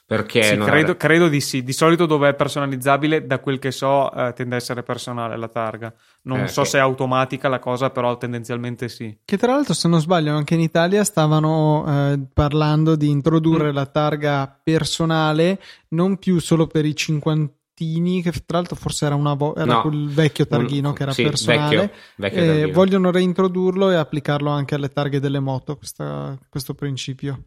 Perché 0.05 0.43
sì, 0.43 0.57
credo, 0.57 0.91
è... 0.91 0.97
credo, 0.97 1.27
di 1.27 1.39
sì. 1.39 1.63
Di 1.63 1.71
solito 1.71 2.05
dove 2.05 2.29
è 2.29 2.33
personalizzabile, 2.35 3.25
da 3.25 3.39
quel 3.39 3.57
che 3.57 3.71
so, 3.71 4.13
eh, 4.13 4.33
tende 4.33 4.55
a 4.55 4.57
essere 4.57 4.83
personale 4.83 5.37
la 5.37 5.47
targa. 5.47 5.93
Non 6.23 6.41
eh, 6.41 6.47
so 6.47 6.59
okay. 6.59 6.71
se 6.71 6.77
è 6.77 6.81
automatica 6.81 7.47
la 7.47 7.59
cosa, 7.59 7.89
però 7.89 8.17
tendenzialmente 8.17 8.89
sì. 8.89 9.17
Che 9.23 9.37
tra 9.37 9.53
l'altro, 9.53 9.73
se 9.73 9.87
non 9.87 10.01
sbaglio, 10.01 10.35
anche 10.35 10.53
in 10.53 10.59
Italia 10.59 11.03
stavano 11.03 11.85
eh, 11.87 12.19
parlando 12.33 12.95
di 12.95 13.09
introdurre 13.09 13.71
mm. 13.71 13.75
la 13.75 13.85
targa 13.85 14.59
personale 14.61 15.59
non 15.89 16.17
più 16.17 16.39
solo 16.39 16.67
per 16.67 16.85
i 16.85 16.95
50 16.95 17.51
Tini, 17.51 17.62
che 17.75 18.31
tra 18.45 18.57
l'altro 18.57 18.75
forse 18.75 19.05
era, 19.05 19.15
vo- 19.15 19.55
era 19.55 19.65
no, 19.65 19.81
quel 19.81 20.09
vecchio 20.09 20.45
targhino 20.45 20.89
un, 20.89 20.93
che 20.93 21.03
era 21.03 21.11
sì, 21.11 21.23
personale. 21.23 21.75
Vecchio, 21.75 21.97
vecchio 22.15 22.41
eh, 22.43 22.71
vogliono 22.71 23.11
reintrodurlo 23.11 23.89
e 23.91 23.95
applicarlo 23.95 24.49
anche 24.49 24.75
alle 24.75 24.89
targhe 24.89 25.19
delle 25.19 25.39
moto, 25.39 25.77
questa, 25.77 26.37
questo 26.49 26.73
principio. 26.73 27.45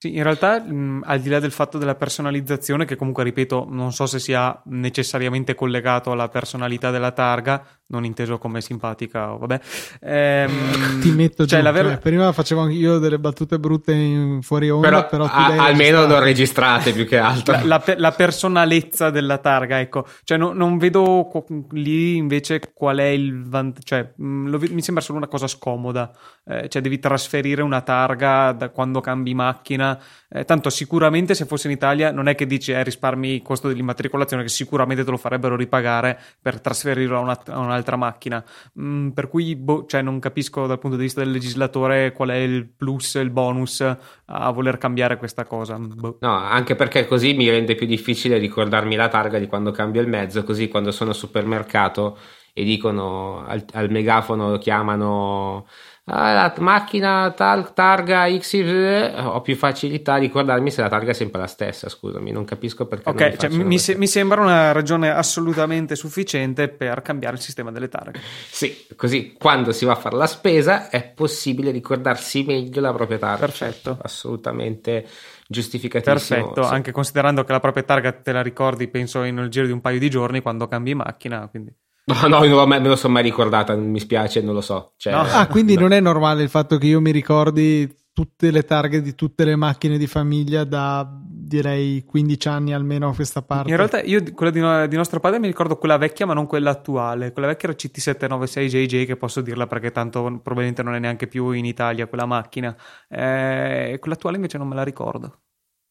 Sì, 0.00 0.14
in 0.14 0.22
realtà, 0.22 0.60
mh, 0.60 1.02
al 1.06 1.20
di 1.20 1.28
là 1.28 1.40
del 1.40 1.50
fatto 1.50 1.76
della 1.76 1.96
personalizzazione, 1.96 2.84
che 2.84 2.94
comunque, 2.94 3.24
ripeto, 3.24 3.66
non 3.68 3.92
so 3.92 4.06
se 4.06 4.20
sia 4.20 4.60
necessariamente 4.66 5.56
collegato 5.56 6.12
alla 6.12 6.28
personalità 6.28 6.92
della 6.92 7.10
targa, 7.10 7.66
non 7.90 8.04
inteso 8.04 8.38
come 8.38 8.60
simpatica 8.60 9.32
o 9.32 9.38
vabbè. 9.38 9.60
Ehm, 10.00 11.00
Ti 11.00 11.10
metto 11.12 11.46
cioè, 11.46 11.58
giù. 11.58 11.64
la 11.64 11.70
vera- 11.70 11.88
cioè, 11.90 11.98
prima 11.98 12.32
facevo 12.32 12.60
anch'io 12.62 12.98
delle 12.98 13.18
battute 13.18 13.58
brutte 13.58 13.92
in 13.92 14.40
fuori 14.42 14.70
onda, 14.70 14.88
Però, 14.88 15.06
però, 15.08 15.24
a- 15.24 15.64
almeno 15.66 16.04
non 16.06 16.20
registrate 16.22 16.92
più 16.92 17.06
che 17.06 17.18
altro. 17.18 17.52
la, 17.54 17.64
la 17.64 17.78
pe- 17.80 17.96
la 17.98 18.12
personalezza 18.12 19.10
della 19.10 19.38
targa, 19.38 19.80
ecco, 19.80 20.06
cioè 20.24 20.38
no- 20.38 20.52
non 20.52 20.78
vedo 20.78 21.28
co- 21.30 21.46
lì 21.72 22.16
invece 22.16 22.60
qual 22.74 22.98
è 22.98 23.04
il 23.06 23.44
vantaggio, 23.48 23.84
cioè 23.84 24.12
lo 24.16 24.58
ve- 24.58 24.68
mi 24.70 24.82
sembra 24.82 25.02
solo 25.02 25.18
una 25.18 25.28
cosa 25.28 25.46
scomoda, 25.46 26.10
Eh, 26.50 26.66
cioè 26.70 26.80
devi 26.80 26.98
trasferire 26.98 27.60
una 27.60 27.82
targa 27.82 28.52
da 28.52 28.70
quando 28.70 29.00
cambi 29.00 29.34
macchina, 29.34 29.98
Eh, 30.30 30.44
tanto 30.44 30.68
sicuramente 30.68 31.34
se 31.34 31.46
fosse 31.46 31.68
in 31.68 31.72
Italia 31.72 32.10
non 32.10 32.28
è 32.28 32.34
che 32.34 32.44
dici 32.46 32.70
eh, 32.72 32.82
risparmi 32.82 33.32
il 33.36 33.40
costo 33.42 33.68
dell'immatricolazione 33.68 34.42
che 34.42 34.50
sicuramente 34.50 35.02
te 35.02 35.10
lo 35.10 35.16
farebbero 35.16 35.56
ripagare 35.56 36.18
per 36.42 36.60
trasferirlo 36.60 37.16
a, 37.16 37.20
una- 37.20 37.40
a 37.46 37.58
un'altra 37.78 37.96
macchina, 37.96 38.44
Mm, 38.80 39.10
per 39.10 39.28
cui 39.28 39.56
boh, 39.56 39.86
cioè, 39.86 40.02
non 40.02 40.18
capisco 40.18 40.66
dal 40.66 40.78
punto 40.78 40.96
di 40.96 41.02
vista 41.02 41.20
del 41.20 41.30
legislatore 41.30 42.12
qual 42.12 42.30
è 42.30 42.36
il 42.36 42.66
plus, 42.68 43.14
il 43.14 43.30
bonus 43.30 43.80
a 44.26 44.50
voler 44.50 44.78
cambiare 44.78 45.16
questa 45.16 45.44
cosa. 45.44 45.78
Boh. 45.78 46.18
No, 46.20 46.34
anche 46.36 46.74
perché 46.74 47.06
così 47.06 47.34
mi 47.34 47.48
rende 47.48 47.74
più 47.74 47.86
difficile 47.86 48.38
ricordarmi 48.38 48.94
la 48.94 49.08
targa 49.08 49.38
di 49.38 49.46
quando 49.46 49.70
cambio 49.70 50.00
il 50.00 50.08
mezzo, 50.08 50.44
così 50.44 50.68
quando 50.68 50.90
sono 50.90 51.10
al 51.10 51.16
supermercato 51.16 52.18
e 52.52 52.64
dicono 52.64 53.44
al, 53.46 53.64
al 53.72 53.90
megafono 53.90 54.58
chiamano 54.58 55.66
"Ah, 56.08 56.32
la 56.32 56.54
macchina 56.58 57.32
tal 57.36 57.72
targa 57.74 58.26
XY, 58.26 59.14
ho 59.24 59.40
più 59.40 59.54
facilità 59.56 60.14
a 60.14 60.16
ricordarmi 60.16 60.70
se 60.70 60.80
la 60.82 60.88
targa 60.88 61.10
è 61.10 61.14
sempre 61.14 61.40
la 61.40 61.46
stessa, 61.46 61.88
scusami, 61.88 62.30
non 62.30 62.44
capisco 62.44 62.86
perché 62.86 63.08
Ok, 63.10 63.36
cioè, 63.36 63.50
mi, 63.50 63.78
se- 63.78 63.96
mi 63.96 64.06
sembra 64.06 64.40
una 64.40 64.72
ragione 64.72 65.10
assolutamente 65.10 65.94
sufficiente 65.96 66.68
per 66.68 67.02
cambiare 67.02 67.36
il 67.36 67.42
sistema 67.42 67.70
delle 67.70 67.88
targhe. 67.88 68.20
Sì, 68.50 68.86
così 68.96 69.34
quando 69.38 69.72
si 69.72 69.84
va 69.84 69.92
a 69.92 69.96
fare 69.96 70.16
la 70.16 70.26
spesa 70.26 70.88
è 70.90 71.02
possibile 71.14 71.70
ricordarsi 71.70 72.42
meglio 72.44 72.80
la 72.80 72.92
propria 72.92 73.18
targa. 73.18 73.46
Perfetto. 73.46 73.98
Assolutamente 74.02 75.06
giustificatissimo. 75.46 76.38
Perfetto, 76.40 76.62
Sì. 76.62 76.74
anche 76.74 76.92
considerando 76.92 77.44
che 77.44 77.52
la 77.52 77.60
propria 77.60 77.82
targa 77.82 78.12
te 78.12 78.32
la 78.32 78.42
ricordi, 78.42 78.88
penso, 78.88 79.22
in 79.22 79.34
nel 79.34 79.48
giro 79.48 79.66
di 79.66 79.72
un 79.72 79.80
paio 79.80 79.98
di 79.98 80.10
giorni 80.10 80.40
quando 80.40 80.68
cambi 80.68 80.94
macchina. 80.94 81.46
Quindi... 81.48 81.74
No, 82.08 82.26
no, 82.28 82.44
io 82.44 82.56
non 82.56 82.68
me 82.68 82.80
me 82.80 82.88
lo 82.88 82.96
sono 82.96 83.12
mai 83.12 83.22
ricordata, 83.22 83.74
mi 83.74 84.00
spiace, 84.00 84.40
non 84.40 84.54
lo 84.54 84.60
so. 84.60 84.92
Cioè, 84.96 85.12
No. 85.12 85.20
Ah, 85.20 85.46
quindi 85.46 85.76
non 85.76 85.92
è 85.92 86.00
normale 86.00 86.42
il 86.42 86.48
fatto 86.48 86.78
che 86.78 86.86
io 86.86 87.00
mi 87.00 87.10
ricordi 87.10 87.94
tutte 88.12 88.50
le 88.50 88.64
targhe 88.64 89.00
di 89.00 89.14
tutte 89.14 89.44
le 89.44 89.54
macchine 89.54 89.96
di 89.96 90.08
famiglia 90.08 90.64
da 90.64 91.08
direi 91.48 92.02
15 92.04 92.48
anni 92.48 92.74
almeno 92.74 93.10
a 93.10 93.14
questa 93.14 93.42
parte. 93.42 93.70
In 93.70 93.76
realtà 93.76 94.00
io 94.00 94.22
quella 94.34 94.50
di, 94.50 94.58
no- 94.58 94.86
di 94.86 94.96
nostro 94.96 95.20
padre 95.20 95.38
mi 95.38 95.46
ricordo 95.46 95.76
quella 95.76 95.96
vecchia, 95.98 96.26
ma 96.26 96.34
non 96.34 96.46
quella 96.46 96.70
attuale. 96.70 97.32
Quella 97.32 97.46
vecchia 97.46 97.68
era 97.68 97.78
CT796JJ, 97.78 99.06
che 99.06 99.16
posso 99.16 99.40
dirla 99.40 99.66
perché 99.66 99.92
tanto 99.92 100.22
probabilmente 100.42 100.82
non 100.82 100.94
è 100.94 100.98
neanche 100.98 101.28
più 101.28 101.50
in 101.50 101.64
Italia 101.64 102.06
quella 102.08 102.26
macchina. 102.26 102.76
Eh, 103.08 103.98
quella 104.00 104.16
attuale 104.16 104.36
invece 104.36 104.58
non 104.58 104.66
me 104.66 104.74
la 104.74 104.82
ricordo. 104.82 105.42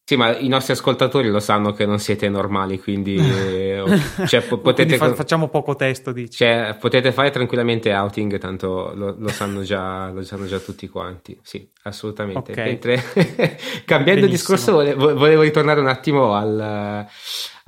Sì, 0.10 0.15
ma 0.15 0.38
i 0.38 0.48
nostri 0.48 0.72
ascoltatori 0.72 1.28
lo 1.30 1.41
sanno 1.41 1.74
che 1.74 1.86
non 1.86 2.00
siete 2.00 2.30
normali, 2.30 2.80
quindi 2.80 3.17
eh, 3.20 3.84
cioè, 4.26 4.39
po- 4.41 4.60
potete, 4.60 4.96
Quindi 4.96 5.10
fa- 5.10 5.15
facciamo 5.15 5.50
poco 5.50 5.76
testo, 5.76 6.13
dici. 6.13 6.38
cioè, 6.38 6.78
potete 6.80 7.12
fare 7.12 7.30
tranquillamente 7.30 7.93
outing, 7.93 8.38
tanto 8.38 8.93
lo, 8.96 9.15
lo 9.20 9.28
sanno 9.28 9.63
già, 9.63 10.08
lo 10.12 10.22
sanno 10.24 10.46
già 10.46 10.60
tutti 10.60 10.88
quanti. 10.88 11.38
Sì, 11.43 11.67
assolutamente. 11.84 12.54
Ok. 12.54 12.58
Mentre, 12.58 13.04
cambiando 13.84 14.22
Benissimo. 14.28 14.56
discorso, 14.56 14.72
vole- 14.72 14.93
vo- 14.93 15.13
volevo 15.13 15.41
ritornare 15.41 15.82
un 15.82 15.88
attimo 15.88 16.34
al, 16.36 17.06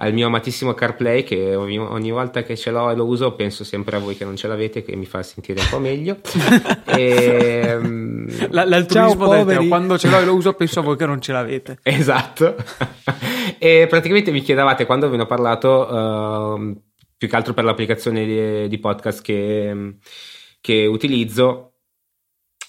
al 0.01 0.13
mio 0.13 0.27
amatissimo 0.27 0.73
CarPlay, 0.73 1.23
che 1.23 1.55
ogni, 1.55 1.77
ogni 1.77 2.11
volta 2.11 2.41
che 2.41 2.55
ce 2.55 2.71
l'ho 2.71 2.89
e 2.89 2.95
lo 2.95 3.05
uso 3.05 3.33
penso 3.33 3.65
sempre 3.65 3.97
a 3.97 3.99
voi 3.99 4.15
che 4.15 4.23
non 4.23 4.37
ce 4.37 4.47
l'avete, 4.47 4.81
che 4.81 4.95
mi 4.95 5.05
fa 5.05 5.21
sentire 5.23 5.59
un 5.59 5.67
po' 5.69 5.79
meglio. 5.79 6.19
e, 6.87 7.77
La- 8.49 8.63
l'altruismo 8.63 9.27
Ciao, 9.27 9.43
del 9.43 9.67
quando 9.67 9.97
ce 9.97 10.09
l'ho 10.09 10.19
e 10.19 10.25
lo 10.25 10.35
uso 10.35 10.53
penso 10.53 10.79
a 10.79 10.83
voi 10.83 10.95
che 10.95 11.05
non 11.05 11.21
ce 11.21 11.31
l'avete. 11.33 11.79
Esatto. 11.99 12.55
e 13.59 13.87
praticamente 13.89 14.31
mi 14.31 14.41
chiedevate 14.41 14.85
quando 14.85 15.09
ve 15.09 15.17
ne 15.17 15.23
ho 15.23 15.25
parlato, 15.25 15.89
ehm, 15.89 16.81
più 17.17 17.27
che 17.27 17.35
altro 17.35 17.53
per 17.53 17.65
l'applicazione 17.65 18.25
di, 18.25 18.69
di 18.69 18.79
podcast 18.79 19.21
che, 19.21 19.95
che 20.61 20.85
utilizzo, 20.85 21.73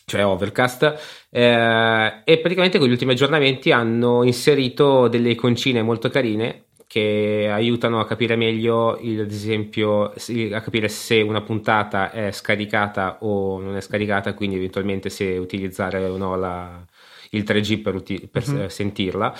cioè 0.05 0.27
Overcast, 0.27 1.29
eh, 1.31 2.23
e 2.25 2.39
praticamente 2.39 2.79
con 2.79 2.89
gli 2.89 2.93
ultimi 2.93 3.13
aggiornamenti 3.13 3.71
hanno 3.71 4.25
inserito 4.25 5.07
delle 5.07 5.31
iconcine 5.31 5.81
molto 5.83 6.09
carine 6.09 6.65
che 6.93 7.49
aiutano 7.53 8.01
a 8.01 8.05
capire 8.05 8.35
meglio, 8.35 8.99
il- 9.01 9.21
ad 9.21 9.31
esempio, 9.31 10.13
se- 10.17 10.53
a 10.53 10.61
capire 10.61 10.89
se 10.89 11.21
una 11.21 11.41
puntata 11.41 12.11
è 12.11 12.33
scaricata 12.33 13.19
o 13.21 13.61
non 13.61 13.77
è 13.77 13.81
scaricata, 13.81 14.35
quindi 14.35 14.57
eventualmente 14.57 15.09
se 15.09 15.37
utilizzare 15.39 16.05
o 16.05 16.17
no 16.17 16.35
la- 16.35 16.85
il 17.31 17.45
3G 17.45 17.79
per, 17.81 17.95
uti- 17.95 18.27
per 18.29 18.49
Mhm. 18.49 18.61
eh, 18.63 18.69
sentirla. 18.71 19.33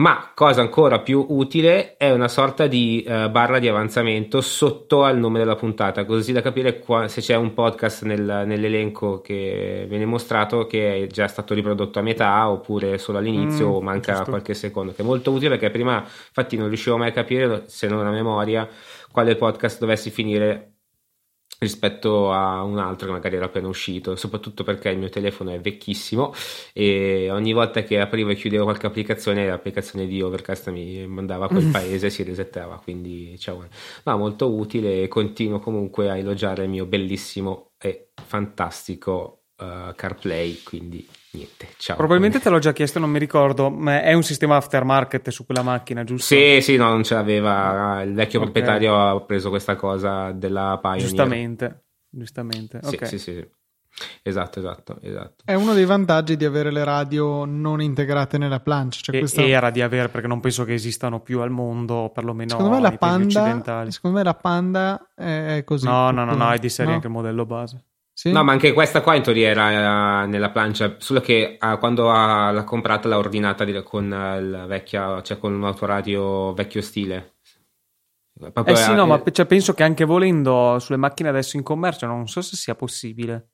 Ma 0.00 0.30
cosa 0.34 0.62
ancora 0.62 1.00
più 1.00 1.26
utile 1.28 1.98
è 1.98 2.10
una 2.10 2.28
sorta 2.28 2.66
di 2.66 3.02
eh, 3.02 3.28
barra 3.28 3.58
di 3.58 3.68
avanzamento 3.68 4.40
sotto 4.40 5.04
al 5.04 5.18
nome 5.18 5.38
della 5.38 5.56
puntata, 5.56 6.06
così 6.06 6.32
da 6.32 6.40
capire 6.40 6.78
qua- 6.78 7.06
se 7.06 7.20
c'è 7.20 7.34
un 7.36 7.52
podcast 7.52 8.04
nel- 8.04 8.44
nell'elenco 8.46 9.20
che 9.20 9.84
viene 9.86 10.06
mostrato 10.06 10.66
che 10.66 11.02
è 11.02 11.06
già 11.06 11.28
stato 11.28 11.52
riprodotto 11.52 11.98
a 11.98 12.02
metà 12.02 12.48
oppure 12.48 12.96
solo 12.96 13.18
all'inizio 13.18 13.68
Mm, 13.68 13.72
o 13.72 13.80
manca 13.82 14.12
giusto. 14.14 14.30
qualche 14.30 14.54
secondo, 14.54 14.92
che 14.92 15.02
è 15.02 15.04
molto 15.04 15.32
utile 15.32 15.50
perché 15.50 15.68
prima 15.70 15.98
infatti 15.98 16.56
non 16.56 16.68
riuscivo 16.68 16.96
mai 16.96 17.08
a 17.08 17.12
capire 17.12 17.64
se 17.66 17.86
non 17.86 18.06
a 18.06 18.10
memoria 18.10 18.66
quale 19.12 19.36
podcast 19.36 19.80
dovessi 19.80 20.08
finire 20.10 20.76
rispetto 21.60 22.32
a 22.32 22.62
un 22.62 22.78
altro 22.78 23.06
che 23.06 23.12
magari 23.12 23.36
era 23.36 23.44
appena 23.44 23.68
uscito, 23.68 24.16
soprattutto 24.16 24.64
perché 24.64 24.88
il 24.88 24.98
mio 24.98 25.10
telefono 25.10 25.50
è 25.50 25.60
vecchissimo 25.60 26.32
e 26.72 27.30
ogni 27.30 27.52
volta 27.52 27.82
che 27.82 28.00
aprivo 28.00 28.30
e 28.30 28.34
chiudevo 28.34 28.64
qualche 28.64 28.86
applicazione, 28.86 29.46
l'applicazione 29.46 30.06
di 30.06 30.22
Overcast 30.22 30.70
mi 30.70 31.06
mandava 31.06 31.44
a 31.44 31.48
quel 31.48 31.66
paese 31.70 32.06
e 32.06 32.10
si 32.10 32.22
resettava, 32.22 32.80
quindi 32.82 33.38
ciao. 33.38 33.66
No, 34.04 34.16
molto 34.16 34.50
utile 34.50 35.02
e 35.02 35.08
continuo 35.08 35.58
comunque 35.60 36.08
a 36.08 36.16
elogiare 36.16 36.64
il 36.64 36.70
mio 36.70 36.86
bellissimo 36.86 37.72
e 37.78 38.12
fantastico 38.24 39.42
eh, 39.58 39.92
CarPlay, 39.94 40.62
quindi 40.62 41.06
niente, 41.32 41.68
ciao. 41.78 41.96
Probabilmente 41.96 42.40
te 42.40 42.48
l'ho 42.50 42.58
già 42.58 42.72
chiesto, 42.72 42.98
non 42.98 43.10
mi 43.10 43.18
ricordo, 43.18 43.70
ma 43.70 44.02
è 44.02 44.12
un 44.12 44.22
sistema 44.22 44.56
aftermarket 44.56 45.28
su 45.30 45.44
quella 45.46 45.62
macchina, 45.62 46.04
giusto? 46.04 46.34
Sì, 46.34 46.60
sì, 46.60 46.76
no, 46.76 46.88
non 46.88 47.02
ce 47.04 47.14
l'aveva. 47.14 48.02
Il 48.02 48.14
vecchio 48.14 48.38
Ok. 48.38 48.44
proprietario 48.50 48.96
ha 48.98 49.20
preso 49.20 49.48
questa 49.50 49.76
cosa 49.76 50.32
della 50.32 50.78
Pioneer. 50.80 51.00
Giustamente, 51.02 51.84
giustamente. 52.08 52.80
Sì, 52.82 52.94
ok. 52.94 53.06
sì, 53.06 53.18
sì, 53.18 53.32
sì. 53.34 53.48
Esatto, 54.22 54.60
esatto, 54.60 54.98
esatto. 55.02 55.42
È 55.44 55.52
uno 55.54 55.74
dei 55.74 55.84
vantaggi 55.84 56.36
di 56.36 56.44
avere 56.44 56.70
le 56.70 56.84
radio 56.84 57.44
non 57.44 57.82
integrate 57.82 58.38
nella 58.38 58.60
plancia. 58.60 59.00
Cioè 59.02 59.18
questa- 59.18 59.42
Era 59.42 59.70
di 59.70 59.82
avere 59.82 60.08
perché 60.08 60.28
non 60.28 60.38
penso 60.40 60.64
che 60.64 60.74
esistano 60.74 61.20
più 61.20 61.40
al 61.40 61.50
mondo, 61.50 62.10
perlomeno 62.14 62.50
secondo, 62.50 62.70
me 62.70 62.80
la 62.80 62.92
Panda, 62.92 63.40
occidentali. 63.40 63.90
secondo 63.90 64.16
me 64.18 64.22
la 64.22 64.34
Panda 64.34 65.10
è 65.14 65.62
così. 65.66 65.86
No, 65.86 66.10
no, 66.12 66.24
no, 66.24 66.34
no, 66.34 66.50
è 66.52 66.58
di 66.58 66.68
serie 66.68 66.90
No? 66.92 66.96
anche 66.96 67.08
il 67.08 67.12
modello 67.12 67.44
base. 67.44 67.84
Sì? 68.20 68.30
No, 68.32 68.44
ma 68.44 68.52
anche 68.52 68.74
questa 68.74 69.00
qua 69.00 69.14
in 69.14 69.22
teoria 69.22 69.48
era 69.48 70.24
eh, 70.24 70.26
nella 70.26 70.50
plancia, 70.50 70.96
solo 70.98 71.22
che 71.22 71.56
eh, 71.58 71.78
quando 71.78 72.10
ha- 72.10 72.50
l'ha 72.50 72.64
comprata 72.64 73.08
l'ha 73.08 73.16
ordinata 73.16 73.64
di- 73.64 73.82
con 73.82 74.10
la 74.10 74.66
vecchia, 74.66 75.22
cioè 75.22 75.38
con 75.38 75.54
un 75.54 75.64
autoradio 75.64 76.52
vecchio 76.52 76.82
stile. 76.82 77.36
Proprio 78.38 78.74
Eh 78.74 78.76
sì, 78.76 78.82
era- 78.82 78.94
no, 78.96 79.06
ma 79.06 79.22
cioè, 79.32 79.46
penso 79.46 79.72
che 79.72 79.84
anche 79.84 80.04
volendo 80.04 80.78
sulle 80.80 80.98
macchine 80.98 81.30
adesso 81.30 81.56
in 81.56 81.62
commercio, 81.62 82.04
non 82.04 82.28
so 82.28 82.42
se 82.42 82.56
sia 82.56 82.74
possibile. 82.74 83.52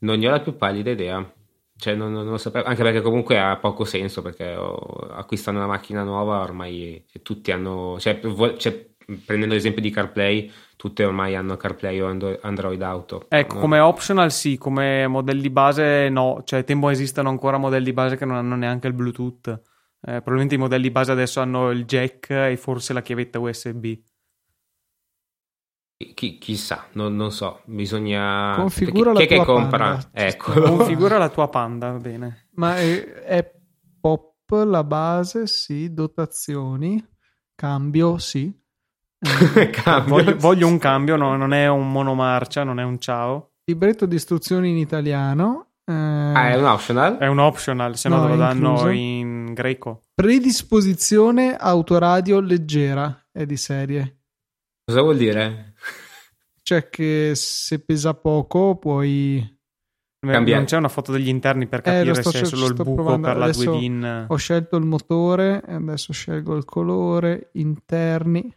Non 0.00 0.20
ne 0.20 0.28
ho 0.28 0.30
la 0.30 0.40
più 0.40 0.54
pallida 0.56 0.90
idea. 0.92 1.28
Cioè, 1.76 1.94
non, 1.96 2.12
non 2.12 2.26
lo 2.26 2.36
sapevo, 2.36 2.68
anche 2.68 2.82
perché 2.84 3.00
comunque 3.00 3.40
ha 3.40 3.56
poco 3.56 3.84
senso, 3.84 4.22
perché 4.22 4.54
oh, 4.54 4.76
acquistando 5.10 5.58
una 5.58 5.68
macchina 5.68 6.04
nuova 6.04 6.38
ormai 6.42 7.04
tutti 7.22 7.50
hanno, 7.50 7.98
cioè, 7.98 8.20
vo- 8.20 8.56
cioè, 8.56 8.88
prendendo 9.24 9.54
l'esempio 9.54 9.82
di 9.82 9.90
CarPlay, 9.90 10.50
tutte 10.76 11.04
ormai 11.04 11.34
hanno 11.34 11.56
CarPlay 11.56 12.00
o 12.00 12.38
Android 12.42 12.80
Auto. 12.82 13.26
Ecco, 13.28 13.54
No? 13.54 13.60
come 13.60 13.78
optional 13.78 14.30
sì, 14.32 14.56
come 14.56 15.06
modelli 15.06 15.50
base 15.50 16.08
no, 16.08 16.42
cioè 16.44 16.64
temo 16.64 16.90
esistono 16.90 17.28
ancora 17.28 17.58
modelli 17.58 17.92
base 17.92 18.16
che 18.16 18.24
non 18.24 18.36
hanno 18.36 18.56
neanche 18.56 18.86
il 18.86 18.94
Bluetooth. 18.94 19.48
Eh, 20.02 20.12
probabilmente 20.12 20.54
i 20.54 20.58
modelli 20.58 20.90
base 20.90 21.12
adesso 21.12 21.40
hanno 21.40 21.70
il 21.70 21.84
jack 21.84 22.30
e 22.30 22.56
forse 22.56 22.92
la 22.92 23.02
chiavetta 23.02 23.38
USB. 23.38 23.94
Chi- 26.14 26.38
chissà, 26.38 26.86
non, 26.92 27.14
non 27.14 27.30
so, 27.30 27.60
bisogna... 27.66 28.54
Configura 28.56 29.12
chi, 29.12 29.18
la 29.18 29.18
chi 29.18 29.24
è 29.24 29.28
che 29.28 29.34
tua 29.34 29.44
compra? 29.44 29.90
Panda. 29.90 30.10
Ecco. 30.12 30.52
Configura 30.76 31.18
la 31.18 31.28
tua 31.28 31.48
Panda, 31.48 31.90
va 31.92 31.98
bene. 31.98 32.48
Ma 32.52 32.78
è, 32.78 33.04
è 33.04 33.52
pop 34.00 34.50
la 34.64 34.82
base, 34.82 35.46
sì, 35.46 35.92
dotazioni, 35.92 37.06
cambio, 37.54 38.16
sì. 38.16 38.50
Cambio. 39.70 40.14
Voglio, 40.14 40.36
voglio 40.36 40.66
un 40.66 40.78
cambio, 40.78 41.16
no, 41.16 41.36
non 41.36 41.52
è 41.52 41.68
un 41.68 41.90
monomarcia, 41.90 42.64
non 42.64 42.80
è 42.80 42.84
un 42.84 42.98
ciao. 42.98 43.52
libretto 43.64 44.06
di 44.06 44.16
istruzioni 44.16 44.70
in 44.70 44.76
italiano. 44.78 45.66
eh, 45.84 45.92
Ah, 45.92 46.50
è 46.50 46.56
un 46.56 46.64
optional? 46.64 47.18
È 47.18 47.26
un 47.26 47.38
optional, 47.38 47.96
se 47.96 48.08
no, 48.08 48.16
No, 48.16 48.22
te 48.22 48.28
lo 48.30 48.36
danno 48.36 48.90
in 48.90 49.52
greco. 49.52 50.02
predisposizione 50.14 51.54
autoradio 51.56 52.40
leggera 52.40 53.26
è 53.30 53.44
di 53.44 53.56
serie. 53.56 54.18
Cosa 54.84 55.02
vuol 55.02 55.16
dire? 55.18 55.74
C'è 56.62 56.88
che 56.88 57.32
se 57.34 57.78
pesa 57.84 58.14
poco 58.14 58.76
puoi 58.76 59.58
Cambiare. 60.20 60.56
Non 60.60 60.64
c'è 60.66 60.76
una 60.76 60.88
foto 60.88 61.12
degli 61.12 61.28
interni 61.28 61.66
per 61.66 61.78
eh, 61.78 61.82
capire 61.82 62.10
eh, 62.10 62.22
se 62.22 62.40
è 62.40 62.44
solo 62.44 62.66
il 62.66 62.74
buco 62.74 62.94
provando. 62.94 63.26
per 63.26 63.36
la 63.38 63.44
adesso 63.44 63.72
2DIN. 63.74 64.24
Ho 64.28 64.36
scelto 64.36 64.76
il 64.76 64.84
motore 64.84 65.62
e 65.66 65.72
adesso 65.74 66.12
scelgo 66.12 66.54
il 66.56 66.64
colore 66.66 67.48
interni. 67.54 68.54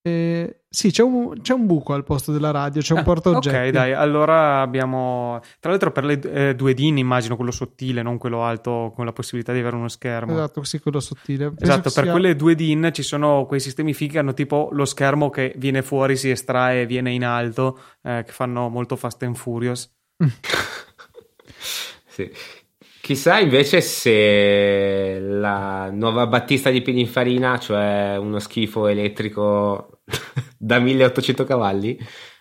Eh, 0.00 0.60
sì, 0.70 0.90
c'è 0.90 1.02
un, 1.02 1.40
c'è 1.40 1.54
un, 1.54 1.66
buco 1.66 1.92
al 1.92 2.04
posto 2.04 2.30
della 2.30 2.50
radio, 2.50 2.80
c'è 2.80 2.92
un 2.92 3.00
ah, 3.00 3.02
porta 3.02 3.30
oggetti. 3.30 3.56
Ok, 3.56 3.68
dai, 3.70 3.92
allora 3.92 4.60
abbiamo. 4.60 5.40
Tra 5.60 5.70
l'altro, 5.70 5.90
per 5.90 6.04
le 6.04 6.20
eh, 6.20 6.56
2D 6.56 6.96
immagino 6.96 7.36
quello 7.36 7.50
sottile, 7.50 8.02
non 8.02 8.18
quello 8.18 8.44
alto, 8.44 8.92
con 8.94 9.04
la 9.04 9.12
possibilità 9.12 9.52
di 9.52 9.58
avere 9.58 9.76
uno 9.76 9.88
schermo. 9.88 10.32
Esatto, 10.32 10.62
sì, 10.64 10.78
quello 10.78 11.00
sottile. 11.00 11.48
Penso 11.48 11.64
esatto, 11.64 11.90
per 11.90 12.04
sia... 12.04 12.12
quelle 12.12 12.36
2D 12.36 12.90
ci 12.92 13.02
sono 13.02 13.46
quei 13.46 13.60
sistemi 13.60 13.92
fighi 13.92 14.12
che 14.12 14.18
hanno 14.18 14.34
tipo 14.34 14.68
lo 14.72 14.84
schermo 14.84 15.30
che 15.30 15.52
viene 15.56 15.82
fuori, 15.82 16.16
si 16.16 16.30
estrae 16.30 16.82
e 16.82 16.86
viene 16.86 17.12
in 17.12 17.24
alto, 17.24 17.78
eh, 18.02 18.22
che 18.24 18.32
fanno 18.32 18.68
molto 18.68 18.96
Fast 18.96 19.22
and 19.24 19.36
Furious. 19.36 19.90
sì. 22.06 22.30
Chissà 23.08 23.38
invece 23.38 23.80
se 23.80 25.18
la 25.18 25.90
nuova 25.90 26.26
battista 26.26 26.68
di 26.68 26.82
Pininfarina, 26.82 27.56
cioè 27.56 28.18
uno 28.18 28.38
schifo 28.38 28.86
elettrico 28.86 30.02
da 30.58 30.78
1800 30.78 31.44
cavalli, 31.44 31.98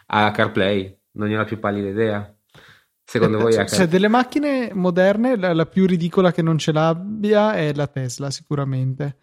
ha 0.08 0.30
CarPlay. 0.30 0.94
Non 1.12 1.30
ne 1.30 1.36
ho 1.36 1.38
la 1.38 1.46
più 1.46 1.58
pallida 1.58 1.88
idea. 1.88 2.38
Secondo 3.02 3.38
eh, 3.38 3.42
voi 3.44 3.54
è 3.54 3.56
Car- 3.56 3.70
cioè, 3.70 3.88
delle 3.88 4.10
macchine 4.10 4.72
moderne, 4.74 5.38
la, 5.38 5.54
la, 5.54 5.66
più 5.68 5.86
ridicola 5.86 6.34
che 6.34 6.42
non 6.42 6.58
ce 6.58 6.74
l'abbia 6.74 7.54
è 7.54 7.74
la 7.74 7.88
Tesla, 7.88 8.30
sicuramente. 8.30 9.16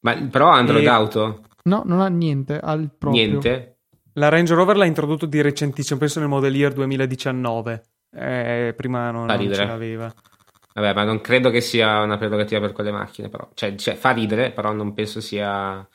Ma 0.00 0.16
però 0.30 0.50
Android 0.50 0.84
e... 0.84 0.88
Auto? 0.88 1.46
No, 1.62 1.82
non 1.86 2.02
ha 2.02 2.08
niente, 2.08 2.58
ha 2.58 2.74
il 2.74 2.90
proprio. 2.90 3.26
Niente? 3.26 3.78
La 4.12 4.28
Range 4.28 4.52
Rover 4.52 4.76
l'ha 4.76 4.84
introdotto 4.84 5.24
di 5.24 5.40
recentissimo, 5.40 5.98
penso 5.98 6.20
nel 6.20 6.28
Model 6.28 6.54
Year 6.54 6.74
2019. 6.74 7.93
Eh, 8.16 8.74
prima 8.76 9.10
non, 9.10 9.26
non 9.26 9.52
ce 9.52 9.64
l'aveva. 9.64 10.14
Vabbè, 10.74 10.92
ma 10.92 11.04
non 11.04 11.20
credo 11.20 11.50
che 11.50 11.60
sia 11.60 12.02
una 12.02 12.16
prerogativa 12.16 12.60
per 12.60 12.72
quelle 12.72 12.90
macchine, 12.90 13.28
però. 13.28 13.48
Cioè, 13.54 13.74
cioè, 13.76 13.94
fa 13.94 14.10
ridere, 14.10 14.50
però 14.50 14.72
non 14.72 14.92
penso 14.92 15.20
sia 15.20 15.86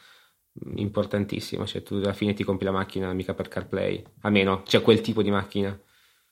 importantissimo. 0.75 1.65
Cioè, 1.65 1.83
tu 1.83 1.95
alla 1.95 2.13
fine 2.13 2.33
ti 2.33 2.43
compri 2.43 2.65
la 2.65 2.71
macchina 2.71 3.11
mica 3.13 3.33
per 3.33 3.47
CarPlay. 3.47 4.03
Almeno, 4.21 4.63
c'è 4.63 4.81
quel 4.81 5.01
tipo 5.01 5.21
di 5.21 5.31
macchina. 5.31 5.77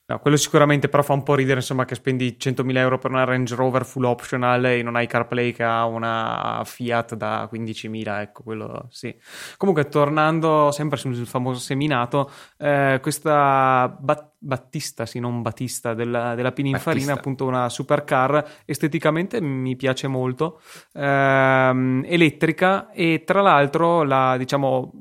No, 0.09 0.19
quello 0.19 0.37
sicuramente, 0.37 0.87
però 0.87 1.03
fa 1.03 1.11
un 1.11 1.23
po' 1.23 1.35
ridere, 1.35 1.59
insomma, 1.59 1.83
che 1.83 1.93
spendi 1.93 2.37
100.000 2.39 2.79
euro 2.79 2.97
per 2.97 3.11
una 3.11 3.25
Range 3.25 3.53
Rover 3.55 3.83
full 3.83 4.05
optional 4.05 4.63
e 4.63 4.81
non 4.81 4.95
hai 4.95 5.05
CarPlay 5.05 5.51
che 5.51 5.63
ha 5.63 5.85
una 5.85 6.61
Fiat 6.63 7.15
da 7.15 7.45
15.000, 7.51 8.21
ecco, 8.21 8.41
quello 8.43 8.87
sì. 8.89 9.13
Comunque, 9.57 9.89
tornando 9.89 10.71
sempre 10.71 10.97
sul 10.97 11.27
famoso 11.27 11.59
seminato, 11.59 12.31
eh, 12.57 12.99
questa 13.01 13.93
bat- 13.99 14.35
Battista, 14.39 15.05
sì, 15.05 15.19
non 15.19 15.41
Battista, 15.41 15.93
della, 15.93 16.35
della 16.35 16.51
Pininfarina, 16.53 16.93
Battista. 16.93 17.13
appunto 17.19 17.45
una 17.45 17.67
supercar, 17.67 18.61
esteticamente 18.65 19.41
mi 19.41 19.75
piace 19.75 20.07
molto, 20.07 20.61
ehm, 20.93 22.03
elettrica 22.05 22.91
e 22.91 23.23
tra 23.25 23.41
l'altro 23.41 24.03
la, 24.03 24.37
diciamo, 24.37 24.91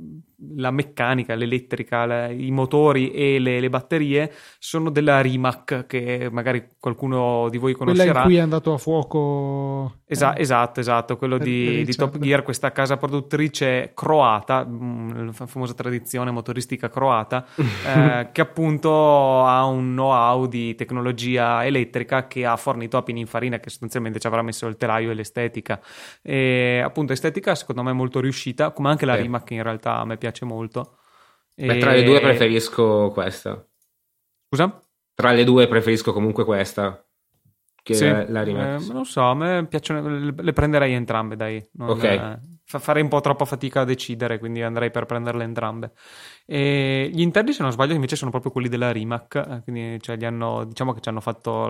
la 0.56 0.70
meccanica, 0.70 1.34
l'elettrica, 1.34 2.04
la, 2.04 2.30
i 2.30 2.50
motori 2.50 3.10
e 3.10 3.38
le, 3.38 3.58
le, 3.58 3.68
batterie 3.70 4.32
sono 4.58 4.90
della 4.90 5.20
Rimac 5.20 5.86
che 5.86 6.28
magari 6.30 6.72
qualcuno 6.78 7.48
di 7.48 7.56
voi 7.56 7.72
conoscerà. 7.72 8.04
Quella 8.04 8.20
in 8.20 8.26
cui 8.26 8.36
è 8.36 8.40
andato 8.40 8.74
a 8.74 8.78
fuoco. 8.78 10.00
Esa- 10.04 10.34
eh. 10.34 10.42
Esatto, 10.42 10.80
esatto, 10.80 11.16
quello 11.16 11.38
di, 11.38 11.84
di, 11.84 11.94
Top 11.94 12.18
Gear, 12.18 12.42
questa 12.42 12.70
casa 12.70 12.96
produttrice 12.96 13.92
croata, 13.94 14.64
mm, 14.64 15.26
la 15.26 15.32
famosa 15.32 15.72
tradizione 15.74 16.30
motoristica 16.30 16.88
croata, 16.90 17.44
eh, 17.56 18.28
che 18.30 18.40
appunto 18.40 19.44
ha 19.44 19.64
un 19.64 19.92
know-how 19.92 20.46
di 20.46 20.74
tecnologia 20.74 21.64
elettrica 21.64 22.26
che 22.26 22.44
ha 22.44 22.56
fornito 22.56 22.98
a 22.98 23.02
Pininfarina, 23.02 23.58
che 23.58 23.70
sostanzialmente 23.70 24.20
ci 24.20 24.26
avrà 24.26 24.42
messo 24.42 24.66
il 24.66 24.76
telaio 24.76 25.10
e 25.10 25.14
l'estetica. 25.14 25.80
E 26.22 26.80
appunto 26.84 27.12
estetica 27.12 27.54
secondo 27.54 27.82
me 27.82 27.92
molto 27.92 28.20
riuscita, 28.20 28.70
come 28.70 28.90
anche 28.90 29.06
la 29.06 29.16
eh. 29.16 29.22
Rimac 29.22 29.50
in 29.50 29.62
realtà 29.62 29.96
a 29.96 30.04
me 30.04 30.16
piace 30.16 30.25
molto. 30.44 30.98
Beh, 31.54 31.78
tra 31.78 31.92
le 31.92 32.02
due 32.02 32.20
preferisco 32.20 33.10
questa. 33.12 33.66
Scusa? 34.48 34.80
Tra 35.14 35.32
le 35.32 35.44
due 35.44 35.66
preferisco 35.68 36.12
comunque 36.12 36.44
questa 36.44 37.06
che 37.86 37.94
sì, 37.94 38.04
la 38.04 38.42
Remax. 38.42 38.88
Eh, 38.88 38.92
non 38.92 39.04
so, 39.04 39.22
a 39.22 39.34
me 39.36 39.64
piacciono, 39.68 40.08
le, 40.08 40.34
le 40.36 40.52
prenderei 40.52 40.92
entrambe, 40.92 41.36
dai. 41.36 41.64
Non, 41.74 41.90
ok. 41.90 42.02
Eh, 42.02 42.38
farei 42.64 43.00
un 43.00 43.08
po' 43.08 43.20
troppa 43.20 43.44
fatica 43.44 43.82
a 43.82 43.84
decidere, 43.84 44.40
quindi 44.40 44.60
andrei 44.60 44.90
per 44.90 45.06
prenderle 45.06 45.44
entrambe. 45.44 45.92
E 46.44 47.08
gli 47.12 47.20
interni, 47.20 47.52
se 47.52 47.62
non 47.62 47.70
sbaglio, 47.70 47.94
invece 47.94 48.16
sono 48.16 48.32
proprio 48.32 48.50
quelli 48.50 48.68
della 48.68 48.90
Rimac, 48.90 49.36
eh, 49.36 49.60
quindi 49.62 50.02
cioè, 50.02 50.16
hanno, 50.24 50.64
diciamo 50.64 50.94
che 50.94 51.00
ci 51.00 51.10
hanno 51.10 51.20
fatto 51.20 51.68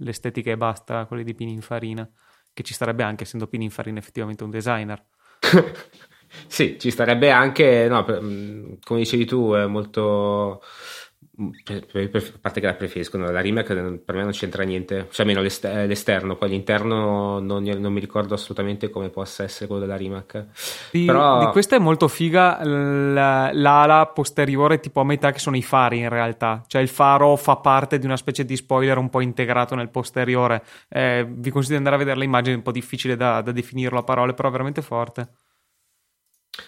l'estetica 0.00 0.50
e 0.50 0.56
basta, 0.56 1.06
quelli 1.06 1.22
di 1.22 1.34
Pininfarina, 1.34 2.10
che 2.52 2.64
ci 2.64 2.74
starebbe 2.74 3.04
anche, 3.04 3.22
essendo 3.22 3.46
Pininfarina 3.46 4.00
effettivamente 4.00 4.42
un 4.42 4.50
designer. 4.50 5.04
sì, 6.46 6.76
ci 6.78 6.90
starebbe 6.90 7.30
anche, 7.30 7.86
no, 7.88 8.04
per, 8.04 8.20
mm, 8.22 8.74
come 8.84 9.00
dicevi 9.00 9.24
tu, 9.24 9.52
è 9.52 9.66
molto 9.66 10.62
per, 11.64 11.84
per, 11.86 12.10
per, 12.10 12.32
a 12.34 12.38
parte 12.40 12.60
che 12.60 12.66
la 12.66 12.74
preferiscono, 12.74 13.28
la 13.28 13.40
remake 13.40 13.74
per 13.74 14.14
me 14.14 14.22
non 14.22 14.30
c'entra 14.30 14.62
niente, 14.62 15.08
cioè 15.10 15.26
almeno 15.26 15.42
l'ester- 15.42 15.86
l'esterno, 15.88 16.36
poi 16.36 16.50
l'interno 16.50 17.40
non, 17.40 17.62
non, 17.62 17.92
mi 17.92 17.98
ricordo 17.98 18.34
assolutamente 18.34 18.88
come 18.88 19.08
possa 19.08 19.42
essere 19.42 19.66
quello 19.66 19.80
della 19.80 19.96
remake. 19.96 20.48
Di, 20.92 21.06
Però... 21.06 21.40
di 21.40 21.46
questa 21.46 21.74
è 21.74 21.78
molto 21.80 22.06
figa 22.06 22.64
la, 22.64 23.50
l'ala 23.52 24.06
posteriore 24.06 24.78
tipo 24.78 25.00
a 25.00 25.04
metà 25.04 25.32
che 25.32 25.40
sono 25.40 25.56
i 25.56 25.62
fari 25.62 25.98
in 25.98 26.08
realtà, 26.08 26.62
cioè 26.68 26.80
il 26.80 26.88
faro 26.88 27.34
fa 27.34 27.56
parte 27.56 27.98
di 27.98 28.06
una 28.06 28.16
specie 28.16 28.44
di 28.44 28.54
spoiler 28.54 28.98
un 28.98 29.10
po' 29.10 29.20
integrato 29.20 29.74
nel 29.74 29.90
posteriore. 29.90 30.62
Eh, 30.88 31.26
vi 31.28 31.50
consiglio 31.50 31.78
di 31.78 31.84
andare 31.84 31.96
a 31.96 31.98
vedere 31.98 32.20
l'immagine, 32.20 32.54
è 32.54 32.58
un 32.58 32.62
po' 32.62 32.72
difficile 32.72 33.16
da, 33.16 33.40
da 33.40 33.50
definirlo 33.50 33.98
a 33.98 34.04
parole, 34.04 34.34
però 34.34 34.50
veramente 34.50 34.82
forte. 34.82 35.28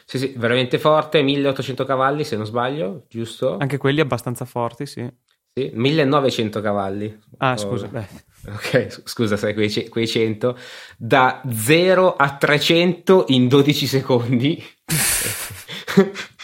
Sì, 0.04 0.18
sì, 0.18 0.34
veramente 0.36 0.78
forte, 0.78 1.22
1800 1.22 1.84
cavalli 1.84 2.24
se 2.24 2.36
non 2.36 2.46
sbaglio, 2.46 3.04
giusto? 3.08 3.56
Anche 3.58 3.76
quelli 3.76 4.00
abbastanza 4.00 4.44
forti, 4.44 4.86
sì. 4.86 5.08
Sì, 5.52 5.70
1900 5.72 6.60
cavalli. 6.60 7.18
Ah, 7.38 7.52
oh. 7.52 7.56
scusa, 7.56 7.86
beh. 7.86 8.06
Ok, 8.48 9.02
scusa, 9.04 9.36
sai, 9.36 9.54
quei, 9.54 9.88
quei 9.88 10.06
100. 10.06 10.56
Da 10.98 11.40
0 11.50 12.14
a 12.14 12.36
300 12.36 13.24
in 13.28 13.48
12 13.48 13.86
secondi. 13.86 14.62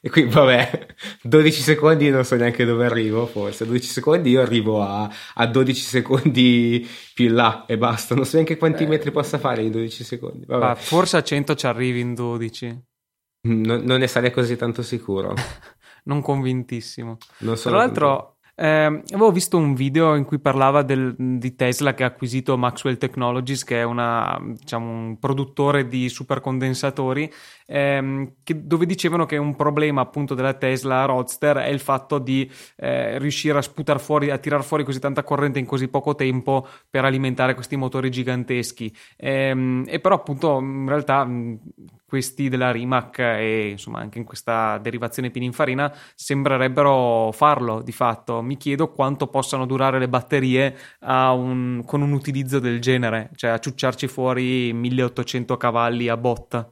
e 0.00 0.10
qui, 0.10 0.24
vabbè, 0.24 0.86
12 1.22 1.62
secondi 1.62 2.10
non 2.10 2.24
so 2.24 2.36
neanche 2.36 2.64
dove 2.64 2.84
arrivo, 2.84 3.26
forse. 3.26 3.66
12 3.66 3.88
secondi 3.88 4.30
io 4.30 4.40
arrivo 4.40 4.82
a, 4.82 5.10
a 5.34 5.46
12 5.46 5.80
secondi 5.80 6.88
più 7.14 7.26
in 7.26 7.34
là 7.34 7.64
e 7.66 7.78
basta. 7.78 8.14
Non 8.14 8.24
so 8.24 8.36
neanche 8.36 8.56
quanti 8.56 8.84
eh. 8.84 8.86
metri 8.86 9.10
possa 9.10 9.38
fare 9.38 9.62
in 9.62 9.70
12 9.70 10.04
secondi. 10.04 10.44
Vabbè. 10.46 10.74
forse 10.80 11.16
a 11.16 11.22
100 11.22 11.54
ci 11.54 11.66
arrivi 11.66 12.00
in 12.00 12.14
12. 12.14 12.84
Non, 13.42 13.82
non 13.84 13.98
ne 13.98 14.06
sarei 14.06 14.30
così 14.30 14.56
tanto 14.56 14.82
sicuro. 14.82 15.34
non 16.04 16.20
convintissimo. 16.20 17.16
Non 17.38 17.54
Tra 17.56 17.76
l'altro, 17.76 18.36
eh, 18.62 19.02
avevo 19.12 19.32
visto 19.32 19.56
un 19.56 19.72
video 19.72 20.14
in 20.16 20.24
cui 20.24 20.38
parlava 20.38 20.82
del, 20.82 21.14
di 21.16 21.56
Tesla 21.56 21.94
che 21.94 22.04
ha 22.04 22.08
acquisito 22.08 22.58
Maxwell 22.58 22.98
Technologies, 22.98 23.64
che 23.64 23.80
è 23.80 23.84
una, 23.84 24.38
diciamo, 24.38 24.90
un 24.90 25.18
produttore 25.18 25.88
di 25.88 26.10
supercondensatori, 26.10 27.32
ehm, 27.64 28.32
che, 28.42 28.66
dove 28.66 28.84
dicevano 28.84 29.24
che 29.24 29.38
un 29.38 29.56
problema 29.56 30.02
appunto 30.02 30.34
della 30.34 30.52
Tesla 30.52 31.06
Roadster 31.06 31.56
è 31.56 31.68
il 31.68 31.80
fatto 31.80 32.18
di 32.18 32.50
eh, 32.76 33.18
riuscire 33.18 33.56
a 33.56 33.62
sputare 33.62 33.98
fuori, 33.98 34.28
a 34.28 34.36
tirar 34.36 34.62
fuori 34.62 34.84
così 34.84 35.00
tanta 35.00 35.22
corrente 35.22 35.58
in 35.58 35.64
così 35.64 35.88
poco 35.88 36.14
tempo 36.14 36.68
per 36.90 37.06
alimentare 37.06 37.54
questi 37.54 37.76
motori 37.76 38.10
giganteschi. 38.10 38.94
Ehm, 39.16 39.84
e 39.86 40.00
però 40.00 40.16
appunto 40.16 40.58
in 40.58 40.86
realtà 40.86 41.26
questi 42.10 42.48
della 42.48 42.72
Rimac 42.72 43.20
e 43.20 43.68
insomma 43.70 44.00
anche 44.00 44.18
in 44.18 44.24
questa 44.24 44.78
derivazione 44.78 45.30
pininfarina 45.30 45.94
sembrerebbero 46.16 47.30
farlo 47.30 47.82
di 47.82 47.92
fatto. 47.92 48.42
Mi 48.50 48.56
chiedo 48.56 48.90
quanto 48.90 49.28
possano 49.28 49.64
durare 49.64 50.00
le 50.00 50.08
batterie 50.08 50.76
un, 51.02 51.84
con 51.86 52.02
un 52.02 52.10
utilizzo 52.10 52.58
del 52.58 52.80
genere, 52.80 53.30
cioè 53.36 53.50
a 53.50 53.60
ciucciarci 53.60 54.08
fuori 54.08 54.72
1800 54.72 55.56
cavalli 55.56 56.08
a 56.08 56.16
botta. 56.16 56.68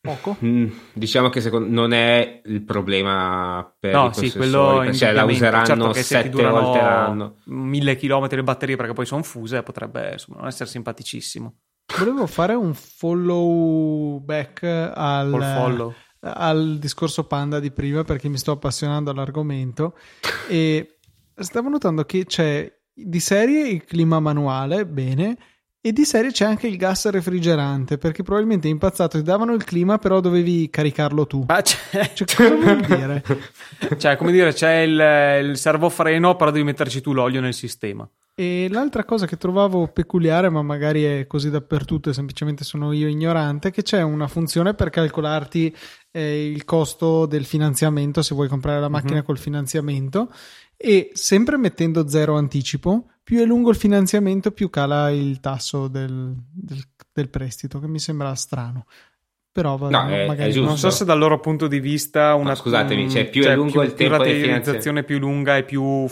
Poco? 0.00 0.36
Mm, 0.44 0.66
diciamo 0.92 1.28
che 1.28 1.40
secondo, 1.40 1.68
non 1.68 1.92
è 1.92 2.42
il 2.46 2.64
problema 2.64 3.72
per 3.78 3.94
no, 3.94 4.12
sì, 4.12 4.32
quello 4.32 4.92
cioè 4.92 5.12
la 5.12 5.22
useranno 5.22 5.64
certo 5.64 5.92
sette 5.92 6.48
volte 6.48 6.78
l'anno. 6.80 7.36
Mille 7.44 7.94
chilometri 7.94 8.38
le 8.38 8.42
batterie 8.42 8.74
perché 8.74 8.92
poi 8.92 9.06
sono 9.06 9.22
fuse, 9.22 9.62
potrebbe 9.62 10.14
insomma, 10.14 10.38
non 10.38 10.48
essere 10.48 10.68
simpaticissimo. 10.68 11.54
Volevo 11.96 12.26
fare 12.26 12.54
un 12.54 12.74
follow 12.74 14.18
back 14.18 14.64
al, 14.64 15.94
al, 16.22 16.78
discorso 16.78 17.24
panda 17.24 17.60
di 17.60 17.70
prima 17.70 18.04
perché 18.04 18.28
mi 18.28 18.38
sto 18.38 18.52
appassionando 18.52 19.10
all'argomento 19.10 19.96
e 20.48 20.96
stavo 21.34 21.68
notando 21.68 22.04
che 22.04 22.24
c'è 22.26 22.72
di 22.94 23.20
serie 23.20 23.68
il 23.68 23.84
clima 23.84 24.20
manuale, 24.20 24.86
bene, 24.86 25.36
E 25.84 25.92
di 25.92 26.04
serie 26.04 26.30
c'è 26.30 26.44
anche 26.44 26.68
il 26.68 26.76
gas 26.76 27.08
refrigerante, 27.08 27.98
perché 27.98 28.22
probabilmente 28.22 28.68
è 28.68 28.70
impazzato, 28.70 29.18
ti 29.18 29.24
davano 29.24 29.52
il 29.52 29.64
clima, 29.64 29.98
però 29.98 30.20
dovevi 30.20 30.70
caricarlo 30.70 31.26
tu. 31.26 31.42
Ah, 31.48 31.60
c'è... 31.60 32.12
Cioè, 32.14 32.36
cosa 32.36 32.54
vuol 32.54 32.80
dire? 32.86 33.24
cioè, 33.98 34.16
come 34.16 34.30
dire, 34.30 34.52
c'è 34.52 34.82
il, 34.82 35.48
il 35.48 35.56
servofreno, 35.56 36.36
però 36.36 36.52
devi 36.52 36.64
metterci 36.64 37.00
tu 37.00 37.12
l'olio 37.12 37.40
nel 37.40 37.52
sistema. 37.52 38.08
E 38.34 38.68
l'altra 38.70 39.04
cosa 39.04 39.26
che 39.26 39.36
trovavo 39.36 39.88
peculiare, 39.88 40.48
ma 40.48 40.62
magari 40.62 41.02
è 41.02 41.26
così 41.26 41.50
dappertutto 41.50 42.10
e 42.10 42.14
semplicemente 42.14 42.62
sono 42.62 42.92
io 42.92 43.08
ignorante, 43.08 43.68
è 43.68 43.72
che 43.72 43.82
c'è 43.82 44.02
una 44.02 44.28
funzione 44.28 44.74
per 44.74 44.88
calcolarti 44.88 45.74
eh, 46.12 46.46
il 46.50 46.64
costo 46.64 47.26
del 47.26 47.44
finanziamento 47.44 48.22
se 48.22 48.34
vuoi 48.34 48.46
comprare 48.48 48.80
la 48.80 48.88
macchina 48.88 49.18
Mhm. 49.18 49.24
col 49.24 49.38
finanziamento 49.38 50.30
e 50.76 51.10
sempre 51.14 51.56
mettendo 51.56 52.06
zero 52.08 52.36
anticipo, 52.36 53.06
più 53.24 53.38
è 53.40 53.44
lungo 53.44 53.70
il 53.70 53.76
finanziamento, 53.76 54.50
più 54.50 54.68
cala 54.70 55.10
il 55.10 55.40
tasso 55.40 55.88
del, 55.88 56.34
del- 56.52 56.84
del 57.12 57.28
prestito, 57.30 57.78
che 57.80 57.86
mi 57.88 57.98
sembra 57.98 58.34
strano. 58.34 58.86
Però 59.52 59.76
vabbè, 59.76 59.92
No, 59.92 60.08
è- 60.08 60.26
magari 60.26 60.52
è. 60.52 60.60
Non 60.60 60.78
so 60.78 60.88
se 60.90 61.04
dal 61.04 61.18
loro 61.18 61.38
punto 61.38 61.66
di 61.68 61.78
vista 61.78 62.34
una 62.34 62.50
No, 62.50 62.54
scusatemi, 62.54 63.10
cioè, 63.10 63.28
più 63.28 63.42
è 63.44 63.54
lungo 63.54 63.82
il 63.82 63.92
tempo 63.94 64.16
più 64.16 64.24
la 64.24 64.30
realizzazione 64.30 65.04
più 65.04 65.18
lunga 65.18 65.56
e 65.58 65.64
più 65.64 66.06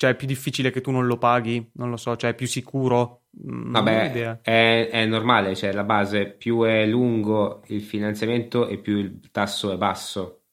cioè 0.00 0.12
è 0.12 0.16
più 0.16 0.26
difficile 0.26 0.70
che 0.70 0.80
tu 0.80 0.90
non 0.92 1.04
lo 1.06 1.18
paghi, 1.18 1.72
non 1.74 1.90
lo 1.90 1.98
so, 1.98 2.16
cioè 2.16 2.30
è 2.30 2.34
più 2.34 2.46
sicuro. 2.46 3.24
Mm, 3.46 3.70
non 3.70 3.86
ho 3.86 3.90
idea. 3.90 4.28
Vabbè, 4.30 4.40
è, 4.40 4.88
è 4.90 5.04
normale, 5.04 5.54
cioè 5.54 5.72
la 5.72 5.84
base 5.84 6.24
più 6.30 6.62
è 6.62 6.86
lungo 6.86 7.60
il 7.66 7.82
finanziamento 7.82 8.66
e 8.66 8.78
più 8.78 8.96
il 8.96 9.20
tasso 9.30 9.70
è 9.70 9.76
basso. 9.76 10.44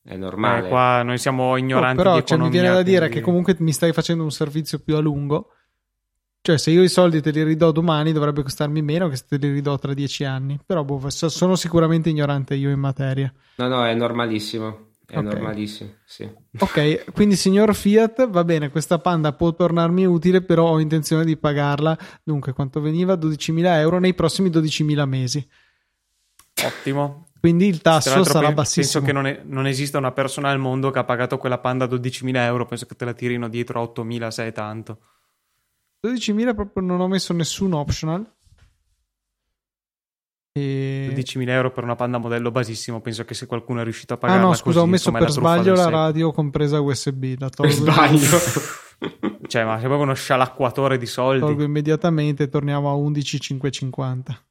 È 0.00 0.14
normale. 0.14 0.66
Eh, 0.66 0.70
qua 0.70 1.02
noi 1.02 1.18
siamo 1.18 1.50
Oh, 1.50 1.56
ignoranti 1.56 1.96
però 1.96 2.20
di 2.20 2.24
cioè, 2.24 2.38
mi 2.38 2.50
viene 2.50 2.68
da 2.68 2.82
dire 2.82 2.98
quindi- 2.98 3.16
che 3.16 3.20
comunque 3.20 3.56
mi 3.58 3.72
stai 3.72 3.92
facendo 3.92 4.22
un 4.22 4.30
servizio 4.30 4.78
più 4.78 4.94
a 4.94 5.00
lungo. 5.00 5.54
Cioè, 6.40 6.56
se 6.56 6.70
io 6.70 6.84
i 6.84 6.88
soldi 6.88 7.20
te 7.20 7.32
li 7.32 7.42
ridò 7.42 7.72
domani, 7.72 8.12
dovrebbe 8.12 8.44
costarmi 8.44 8.80
meno 8.80 9.08
che 9.08 9.16
se 9.16 9.24
te 9.28 9.38
li 9.38 9.50
ridò 9.50 9.76
tra 9.76 9.92
dieci 9.92 10.22
anni. 10.22 10.56
Però 10.64 10.84
boh, 10.84 11.10
so- 11.10 11.28
sono 11.28 11.56
sicuramente 11.56 12.10
ignorante 12.10 12.54
io 12.54 12.70
in 12.70 12.78
materia. 12.78 13.30
No, 13.56 13.66
no, 13.66 13.84
è 13.84 13.92
normalissimo. 13.94 14.87
È 15.10 15.16
Ok. 15.16 15.24
normalissimo, 15.24 15.90
sì. 16.04 16.30
Ok, 16.58 17.12
quindi 17.12 17.34
signor 17.34 17.74
Fiat, 17.74 18.28
va 18.28 18.44
bene, 18.44 18.68
questa 18.68 18.98
panda 18.98 19.32
può 19.32 19.54
tornarmi 19.54 20.04
utile, 20.04 20.42
però 20.42 20.68
ho 20.68 20.80
intenzione 20.80 21.24
di 21.24 21.38
pagarla. 21.38 21.96
Dunque, 22.22 22.52
quanto 22.52 22.80
veniva? 22.82 23.14
12.000 23.14 23.78
euro 23.78 23.98
nei 24.00 24.12
prossimi 24.12 24.50
12.000 24.50 25.06
mesi. 25.06 25.48
Ottimo. 26.64 27.28
Quindi 27.40 27.68
il 27.68 27.80
tasso 27.80 28.22
sarà 28.24 28.52
bassissimo. 28.52 29.02
Penso 29.02 29.02
che 29.02 29.12
non, 29.12 29.26
è- 29.26 29.40
non 29.44 29.66
esista 29.66 29.96
una 29.96 30.12
persona 30.12 30.50
al 30.50 30.58
mondo 30.58 30.90
che 30.90 30.98
ha 30.98 31.04
pagato 31.04 31.38
quella 31.38 31.58
panda 31.58 31.86
12.000 31.86 32.44
euro, 32.44 32.66
penso 32.66 32.84
che 32.84 32.94
te 32.96 33.04
la 33.06 33.14
tirino 33.14 33.48
dietro 33.48 33.80
a 33.80 33.84
8.000 33.84 34.28
se 34.28 34.46
è 34.48 34.52
tanto. 34.52 34.98
12.000 36.06 36.54
proprio 36.54 36.84
non 36.84 37.00
ho 37.00 37.08
messo 37.08 37.32
nessun 37.32 37.72
optional. 37.72 38.30
E... 40.58 41.12
12.000 41.14 41.48
euro 41.48 41.70
per 41.70 41.84
una 41.84 41.94
panda 41.94 42.18
modello 42.18 42.50
basissimo, 42.50 43.00
penso 43.00 43.24
che 43.24 43.34
se 43.34 43.46
qualcuno 43.46 43.80
è 43.80 43.84
riuscito 43.84 44.14
a 44.14 44.16
Ah 44.16 44.20
pagarla 44.20 44.42
no, 44.42 44.54
scusa, 44.54 44.62
così, 44.62 44.78
ho 44.78 44.86
messo 44.86 45.12
per 45.12 45.30
sbaglio 45.30 45.74
la 45.74 45.88
radio 45.88 46.32
compresa 46.32 46.80
USB. 46.80 47.34
La 47.38 47.48
Per 47.48 47.54
tolgo, 47.54 47.72
sbaglio. 47.72 48.38
Cioè, 49.48 49.64
ma 49.64 49.76
sei 49.76 49.86
proprio 49.86 50.02
uno 50.02 50.14
scialacquatore 50.14 50.98
di 50.98 51.06
soldi. 51.06 51.40
tolgo 51.40 51.62
immediatamente 51.62 52.44
e 52.44 52.48
torniamo 52.48 52.90
a 52.90 52.94
11,550. 52.94 54.47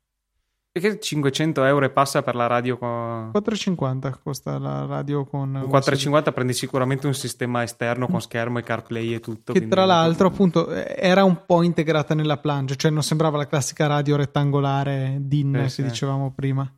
Perché 0.80 1.00
500 1.00 1.64
euro 1.64 1.86
e 1.86 1.90
passa 1.90 2.22
per 2.22 2.36
la 2.36 2.48
radio 2.48 2.78
con... 2.78 3.32
4,50 3.34 4.14
costa 4.22 4.60
la 4.60 4.86
radio 4.86 5.26
con 5.26 5.38
con 5.38 5.56
USB. 5.56 5.70
450 5.70 6.32
prendi 6.32 6.54
sicuramente 6.54 7.08
un 7.08 7.14
sistema 7.14 7.64
esterno 7.64 8.08
con 8.08 8.22
schermo 8.22 8.60
e 8.60 8.64
CarPlay 8.64 9.14
e 9.14 9.20
tutto. 9.20 9.54
Che 9.54 9.68
tra 9.68 9.86
l'altro, 9.86 10.28
appunto, 10.28 10.72
eh, 10.72 10.96
era 10.98 11.24
un 11.24 11.46
po' 11.46 11.62
integrata 11.62 12.14
nella 12.14 12.38
planche, 12.38 12.76
cioè 12.76 12.92
non 12.92 13.04
sembrava 13.04 13.38
la 13.38 13.48
classica 13.48 13.88
radio 13.88 14.16
rettangolare 14.16 15.18
DIN 15.20 15.56
Eh, 15.56 15.64
che 15.64 15.70
sì. 15.70 15.84
dicevamo 15.84 16.32
prima. 16.32 16.70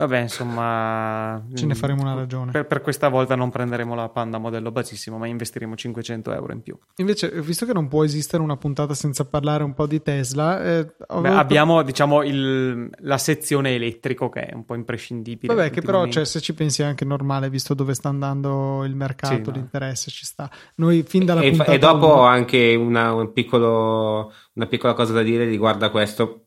Vabbè, 0.00 0.18
insomma... 0.20 1.44
Ce 1.54 1.66
ne 1.66 1.74
mm, 1.74 1.76
faremo 1.76 2.00
una 2.00 2.14
ragione. 2.14 2.52
Per, 2.52 2.66
per 2.66 2.80
questa 2.80 3.08
volta 3.08 3.34
non 3.36 3.50
prenderemo 3.50 3.94
la 3.94 4.08
panda 4.08 4.38
modello 4.38 4.70
basissimo, 4.72 5.18
ma 5.18 5.26
investiremo 5.26 5.76
500 5.76 6.32
euro 6.32 6.54
in 6.54 6.62
più. 6.62 6.74
Invece, 6.96 7.28
visto 7.42 7.66
che 7.66 7.74
non 7.74 7.86
può 7.86 8.02
esistere 8.02 8.42
una 8.42 8.56
puntata 8.56 8.94
senza 8.94 9.26
parlare 9.26 9.62
un 9.62 9.74
po' 9.74 9.86
di 9.86 10.00
Tesla, 10.00 10.62
eh, 10.64 10.86
Beh, 11.20 11.28
abbiamo, 11.28 11.82
diciamo, 11.82 12.22
il- 12.22 12.88
la 13.00 13.18
sezione 13.18 13.74
elettrico 13.74 14.30
che 14.30 14.46
è 14.46 14.54
un 14.54 14.64
po' 14.64 14.74
imprescindibile. 14.74 15.54
Vabbè, 15.54 15.68
che 15.68 15.82
però, 15.82 16.06
cioè, 16.08 16.24
se 16.24 16.40
ci 16.40 16.54
pensi 16.54 16.80
è 16.80 16.86
anche 16.86 17.04
normale, 17.04 17.50
visto 17.50 17.74
dove 17.74 17.92
sta 17.92 18.08
andando 18.08 18.84
il 18.84 18.94
mercato, 18.96 19.34
Sì, 19.34 19.42
no. 19.44 19.52
l'interesse 19.52 20.10
ci 20.10 20.24
sta. 20.24 20.50
Noi 20.76 21.02
fin 21.02 21.26
dalla 21.26 21.42
E, 21.42 21.50
puntata 21.50 21.72
e 21.72 21.78
dopo 21.78 22.06
uno- 22.06 22.22
anche 22.22 22.74
una, 22.74 23.12
un 23.12 23.32
piccolo- 23.34 24.32
una 24.54 24.66
piccola 24.66 24.94
cosa 24.94 25.12
da 25.12 25.22
dire 25.22 25.44
riguardo 25.44 25.84
a 25.84 25.90
questo, 25.90 26.46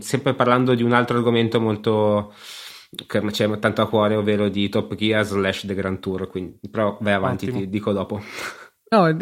sempre 0.00 0.34
parlando 0.34 0.74
di 0.74 0.82
un 0.82 0.92
altro 0.92 1.16
argomento 1.16 1.60
molto 1.60 2.32
che 3.06 3.22
mi 3.22 3.30
c'è 3.30 3.58
tanto 3.58 3.82
a 3.82 3.88
cuore, 3.88 4.16
ovvero 4.16 4.48
di 4.48 4.68
Top 4.68 4.94
Gear 4.94 5.24
slash 5.24 5.64
The 5.66 5.74
Grand 5.74 6.00
Tour, 6.00 6.28
quindi 6.28 6.58
però 6.70 6.98
vai 7.00 7.12
avanti, 7.12 7.46
Ottimo. 7.46 7.60
ti 7.60 7.68
dico 7.68 7.92
dopo. 7.92 8.20
No, 8.92 9.16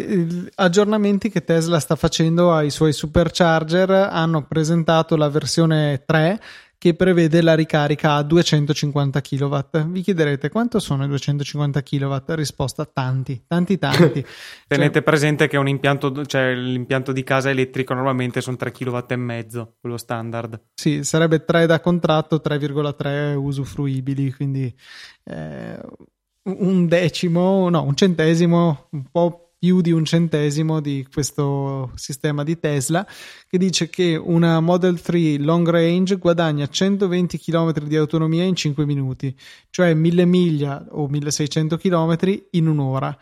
aggiornamenti 0.54 1.28
che 1.28 1.44
Tesla 1.44 1.78
sta 1.78 1.94
facendo 1.94 2.54
ai 2.54 2.70
suoi 2.70 2.94
supercharger 2.94 3.90
hanno 3.90 4.46
presentato 4.46 5.14
la 5.14 5.28
versione 5.28 6.04
3 6.06 6.40
che 6.78 6.94
prevede 6.94 7.42
la 7.42 7.54
ricarica 7.54 8.14
a 8.14 8.22
250 8.22 9.20
kW. 9.20 9.58
Vi 9.88 10.00
chiederete 10.00 10.48
quanto 10.48 10.78
sono 10.78 11.04
i 11.04 11.08
250 11.08 11.82
kW? 11.82 12.16
Risposta 12.28 12.84
tanti, 12.86 13.42
tanti 13.48 13.78
tanti. 13.78 14.24
Tenete 14.68 14.92
Cioè, 14.92 15.02
presente 15.02 15.48
che 15.48 15.56
un 15.56 15.66
impianto, 15.66 16.24
cioè 16.24 16.54
l'impianto 16.54 17.10
di 17.10 17.24
casa 17.24 17.50
elettrico 17.50 17.94
normalmente 17.94 18.40
sono 18.40 18.56
3 18.56 18.70
kW 18.70 18.98
e 19.08 19.16
mezzo, 19.16 19.74
quello 19.80 19.96
standard. 19.96 20.60
sì, 20.74 21.02
sarebbe 21.02 21.44
3 21.44 21.66
da 21.66 21.80
contratto, 21.80 22.40
3,3 22.42 23.34
usufruibili, 23.34 24.32
quindi 24.32 24.72
eh, 25.24 25.80
un 26.44 26.86
decimo, 26.86 27.68
no, 27.68 27.82
un 27.82 27.96
centesimo, 27.96 28.86
un 28.92 29.04
po' 29.10 29.47
più 29.58 29.80
di 29.80 29.90
un 29.90 30.04
centesimo 30.04 30.80
di 30.80 31.04
questo 31.12 31.90
sistema 31.96 32.44
di 32.44 32.60
Tesla 32.60 33.04
che 33.48 33.58
dice 33.58 33.90
che 33.90 34.14
una 34.14 34.60
Model 34.60 35.00
3 35.00 35.38
long 35.38 35.68
range 35.68 36.16
guadagna 36.16 36.66
120 36.68 37.38
km 37.38 37.72
di 37.80 37.96
autonomia 37.96 38.44
in 38.44 38.54
5 38.54 38.86
minuti, 38.86 39.34
cioè 39.70 39.94
1000 39.94 40.24
miglia 40.26 40.86
o 40.90 41.08
1600 41.08 41.76
km 41.76 42.16
in 42.52 42.68
un'ora. 42.68 43.16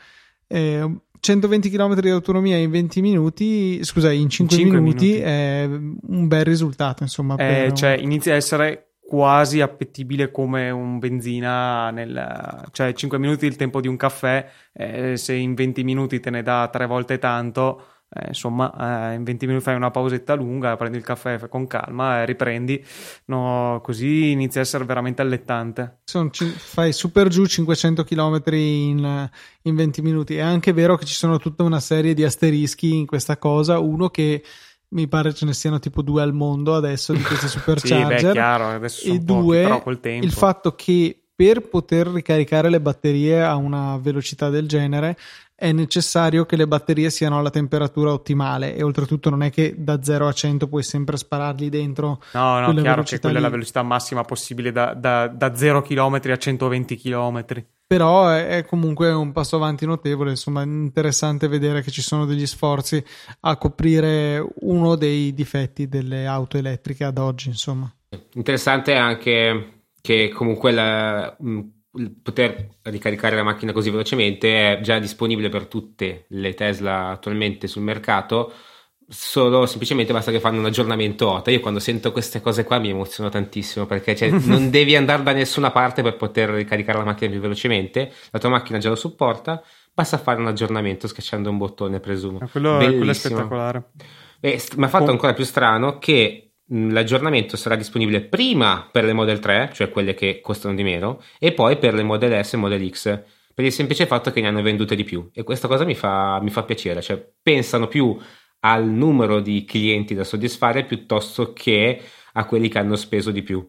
Eh, 0.46 0.90
120 1.18 1.70
km 1.70 1.98
di 2.00 2.10
autonomia 2.10 2.56
in 2.56 2.70
20 2.70 3.00
minuti, 3.00 3.82
scusa, 3.82 4.12
in 4.12 4.28
5, 4.28 4.56
cinque 4.56 4.78
minuti, 4.78 5.06
minuti. 5.06 5.22
è 5.22 5.64
un 5.64 6.28
bel 6.28 6.44
risultato, 6.44 7.02
insomma. 7.02 7.34
Eh, 7.34 7.36
per- 7.36 7.72
cioè, 7.72 7.96
inizia 7.98 8.34
a 8.34 8.36
essere 8.36 8.90
quasi 9.06 9.60
appetibile 9.60 10.30
come 10.30 10.70
un 10.70 10.98
benzina 10.98 11.90
nel, 11.90 12.64
cioè 12.72 12.92
5 12.92 13.18
minuti 13.18 13.46
il 13.46 13.56
tempo 13.56 13.80
di 13.80 13.86
un 13.86 13.96
caffè 13.96 14.50
eh, 14.72 15.16
se 15.16 15.32
in 15.32 15.54
20 15.54 15.84
minuti 15.84 16.18
te 16.18 16.30
ne 16.30 16.42
dà 16.42 16.68
tre 16.72 16.86
volte 16.86 17.18
tanto 17.18 17.84
eh, 18.08 18.28
insomma 18.28 19.12
eh, 19.12 19.14
in 19.14 19.22
20 19.22 19.46
minuti 19.46 19.64
fai 19.64 19.76
una 19.76 19.92
pausetta 19.92 20.34
lunga 20.34 20.76
prendi 20.76 20.96
il 20.96 21.04
caffè 21.04 21.48
con 21.48 21.68
calma 21.68 22.22
e 22.22 22.26
riprendi 22.26 22.84
no, 23.26 23.80
così 23.82 24.30
inizia 24.32 24.60
a 24.60 24.64
essere 24.64 24.84
veramente 24.84 25.22
allettante 25.22 26.00
cin- 26.30 26.50
fai 26.50 26.92
super 26.92 27.28
giù 27.28 27.46
500 27.46 28.02
km 28.02 28.42
in, 28.52 29.30
in 29.62 29.74
20 29.74 30.02
minuti. 30.02 30.36
È 30.36 30.40
anche 30.40 30.72
vero 30.72 30.96
che 30.96 31.04
ci 31.04 31.14
sono 31.14 31.38
tutta 31.38 31.62
una 31.64 31.80
serie 31.80 32.14
di 32.14 32.24
asterischi 32.24 32.94
in 32.94 33.06
questa 33.06 33.38
cosa. 33.38 33.78
Uno 33.78 34.08
che 34.08 34.42
mi 34.88 35.08
pare 35.08 35.34
ce 35.34 35.44
ne 35.44 35.52
siano 35.52 35.78
tipo 35.78 36.02
due 36.02 36.22
al 36.22 36.32
mondo 36.32 36.74
adesso 36.74 37.12
di 37.12 37.22
questi 37.22 37.48
sì 37.48 37.58
supercharger. 37.58 38.26
beh 38.26 38.32
chiaro 38.32 38.74
e 38.74 38.78
pochi, 38.78 39.24
due, 39.24 39.82
tempo 40.00 40.24
il 40.24 40.32
fatto 40.32 40.74
che 40.74 41.20
per 41.36 41.68
poter 41.68 42.06
ricaricare 42.06 42.70
le 42.70 42.80
batterie 42.80 43.42
a 43.42 43.56
una 43.56 43.98
velocità 43.98 44.48
del 44.48 44.66
genere 44.66 45.18
è 45.58 45.72
necessario 45.72 46.44
che 46.44 46.54
le 46.54 46.68
batterie 46.68 47.08
siano 47.08 47.38
alla 47.38 47.48
temperatura 47.48 48.12
ottimale 48.12 48.76
e 48.76 48.82
oltretutto 48.82 49.30
non 49.30 49.42
è 49.42 49.50
che 49.50 49.74
da 49.78 50.02
0 50.02 50.28
a 50.28 50.32
100 50.32 50.68
puoi 50.68 50.82
sempre 50.82 51.16
sparargli 51.16 51.70
dentro 51.70 52.20
No, 52.34 52.58
no, 52.58 52.64
quella 52.66 52.80
chiaro 52.82 52.96
velocità 52.96 53.14
che 53.16 53.20
quella 53.22 53.38
è 53.38 53.40
la 53.40 53.46
lì. 53.46 53.52
velocità 53.54 53.82
massima 53.82 54.20
possibile 54.22 54.70
da, 54.70 54.92
da, 54.92 55.28
da 55.28 55.54
0 55.56 55.80
km 55.80 56.20
a 56.30 56.36
120 56.36 56.96
km. 56.98 57.44
però 57.86 58.28
è, 58.28 58.48
è 58.58 58.64
comunque 58.66 59.10
un 59.12 59.32
passo 59.32 59.56
avanti 59.56 59.86
notevole 59.86 60.30
insomma 60.30 60.60
è 60.60 60.66
interessante 60.66 61.48
vedere 61.48 61.80
che 61.80 61.90
ci 61.90 62.02
sono 62.02 62.26
degli 62.26 62.46
sforzi 62.46 63.02
a 63.40 63.56
coprire 63.56 64.46
uno 64.60 64.94
dei 64.96 65.32
difetti 65.32 65.88
delle 65.88 66.26
auto 66.26 66.58
elettriche 66.58 67.04
ad 67.04 67.16
oggi 67.16 67.48
insomma 67.48 67.90
Interessante 68.34 68.94
anche 68.94 69.84
che 70.02 70.28
comunque 70.34 70.70
la- 70.72 71.34
poter 72.22 72.68
ricaricare 72.82 73.36
la 73.36 73.42
macchina 73.42 73.72
così 73.72 73.90
velocemente 73.90 74.78
è 74.78 74.80
già 74.80 74.98
disponibile 74.98 75.48
per 75.48 75.66
tutte 75.66 76.26
le 76.28 76.54
Tesla 76.54 77.08
attualmente 77.08 77.66
sul 77.66 77.82
mercato. 77.82 78.52
Solo 79.08 79.66
semplicemente 79.66 80.12
basta 80.12 80.32
che 80.32 80.40
fanno 80.40 80.58
un 80.58 80.66
aggiornamento 80.66 81.30
OTA. 81.30 81.50
Io 81.50 81.60
quando 81.60 81.78
sento 81.78 82.12
queste 82.12 82.40
cose 82.40 82.64
qua 82.64 82.78
mi 82.78 82.90
emoziono 82.90 83.28
tantissimo 83.28 83.86
perché 83.86 84.16
cioè, 84.16 84.30
non 84.44 84.70
devi 84.70 84.96
andare 84.96 85.22
da 85.22 85.32
nessuna 85.32 85.70
parte 85.70 86.02
per 86.02 86.16
poter 86.16 86.50
ricaricare 86.50 86.98
la 86.98 87.04
macchina 87.04 87.30
più 87.30 87.40
velocemente. 87.40 88.12
La 88.30 88.38
tua 88.38 88.48
macchina 88.50 88.78
già 88.78 88.88
lo 88.88 88.96
supporta, 88.96 89.62
basta 89.94 90.18
fare 90.18 90.40
un 90.40 90.48
aggiornamento 90.48 91.06
schiacciando 91.06 91.48
un 91.48 91.58
bottone, 91.58 92.00
presumo. 92.00 92.40
Quello, 92.50 92.76
quello 92.76 93.10
è 93.10 93.14
spettacolare. 93.14 93.90
E 94.40 94.62
mi 94.76 94.84
ha 94.84 94.88
fatto 94.88 95.10
ancora 95.10 95.32
più 95.32 95.44
strano 95.44 95.98
che 95.98 96.45
l'aggiornamento 96.68 97.56
sarà 97.56 97.76
disponibile 97.76 98.22
prima 98.22 98.88
per 98.90 99.04
le 99.04 99.12
Model 99.12 99.38
3, 99.38 99.70
cioè 99.72 99.90
quelle 99.90 100.14
che 100.14 100.40
costano 100.40 100.74
di 100.74 100.82
meno, 100.82 101.20
e 101.38 101.52
poi 101.52 101.76
per 101.78 101.94
le 101.94 102.02
Model 102.02 102.44
S 102.44 102.54
e 102.54 102.56
Model 102.56 102.90
X, 102.90 103.22
per 103.54 103.64
il 103.64 103.72
semplice 103.72 104.06
fatto 104.06 104.30
che 104.30 104.40
ne 104.40 104.48
hanno 104.48 104.62
vendute 104.62 104.96
di 104.96 105.04
più. 105.04 105.30
E 105.32 105.42
questa 105.42 105.68
cosa 105.68 105.84
mi 105.84 105.94
fa, 105.94 106.40
mi 106.42 106.50
fa 106.50 106.64
piacere, 106.64 107.00
cioè 107.00 107.32
pensano 107.42 107.86
più 107.88 108.18
al 108.60 108.86
numero 108.88 109.40
di 109.40 109.64
clienti 109.64 110.14
da 110.14 110.24
soddisfare 110.24 110.84
piuttosto 110.84 111.52
che 111.52 112.00
a 112.32 112.44
quelli 112.44 112.68
che 112.68 112.78
hanno 112.78 112.96
speso 112.96 113.30
di 113.30 113.42
più. 113.42 113.66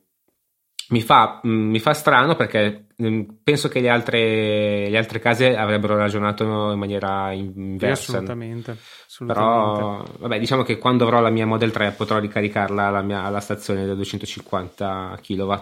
Mi 0.90 1.02
fa, 1.02 1.42
mi 1.44 1.80
fa 1.80 1.94
strano 1.94 2.36
perché 2.36 2.88
mh, 2.96 3.22
penso 3.44 3.68
che 3.68 3.82
le 3.82 3.90
altre, 3.90 4.90
le 4.90 4.98
altre, 4.98 5.20
case 5.20 5.56
avrebbero 5.56 5.98
ragionato 5.98 6.72
in 6.72 6.80
maniera 6.80 7.32
inversa. 7.34 8.14
assolutamente, 8.14 8.78
assolutamente. 9.06 9.76
Però, 9.76 10.04
vabbè, 10.20 10.40
diciamo 10.40 10.64
che 10.64 10.78
quando 10.78 11.04
avrò 11.04 11.20
la 11.20 11.30
mia 11.30 11.46
Model 11.46 11.72
3 11.72 11.92
potrò 11.92 12.20
ricaricarla 12.20 12.86
alla, 12.88 13.02
mia, 13.02 13.24
alla 13.24 13.42
stazione 13.42 13.86
da 13.86 13.96
250 13.96 15.20
kW. 15.22 15.54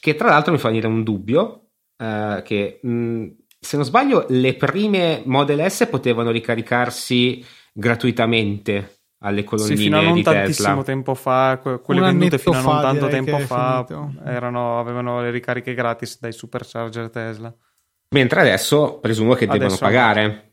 Che 0.00 0.14
tra 0.14 0.28
l'altro 0.28 0.52
mi 0.52 0.58
fa 0.58 0.68
venire 0.68 0.86
un 0.86 1.02
dubbio 1.02 1.64
eh, 1.98 2.42
che 2.44 2.80
mh, 2.82 3.26
se 3.60 3.76
non 3.76 3.84
sbaglio 3.84 4.26
le 4.28 4.54
prime 4.54 5.22
Model 5.24 5.70
S 5.70 5.86
potevano 5.90 6.30
ricaricarsi 6.30 7.44
gratuitamente 7.72 8.93
alle 9.24 9.42
colonnine 9.44 9.76
sì, 9.76 9.82
fino 9.82 9.98
a 9.98 10.02
non 10.02 10.14
di 10.14 10.22
tantissimo 10.22 10.68
Tesla. 10.68 10.82
tempo 10.82 11.14
fa, 11.14 11.58
quelle 11.82 12.00
Un 12.00 12.06
vendute 12.06 12.38
fino 12.38 12.56
a 12.56 12.60
non 12.60 12.72
fa, 12.74 12.80
tanto 12.82 13.08
tempo 13.08 13.38
fa 13.38 13.86
erano, 14.24 14.78
avevano 14.78 15.20
le 15.22 15.30
ricariche 15.30 15.74
gratis 15.74 16.20
dai 16.20 16.32
supercharger 16.32 17.10
Tesla. 17.10 17.52
Mentre 18.10 18.40
adesso 18.40 18.98
presumo 19.00 19.34
che 19.34 19.46
devono 19.46 19.64
Adesso- 19.64 19.80
pagare, 19.84 20.52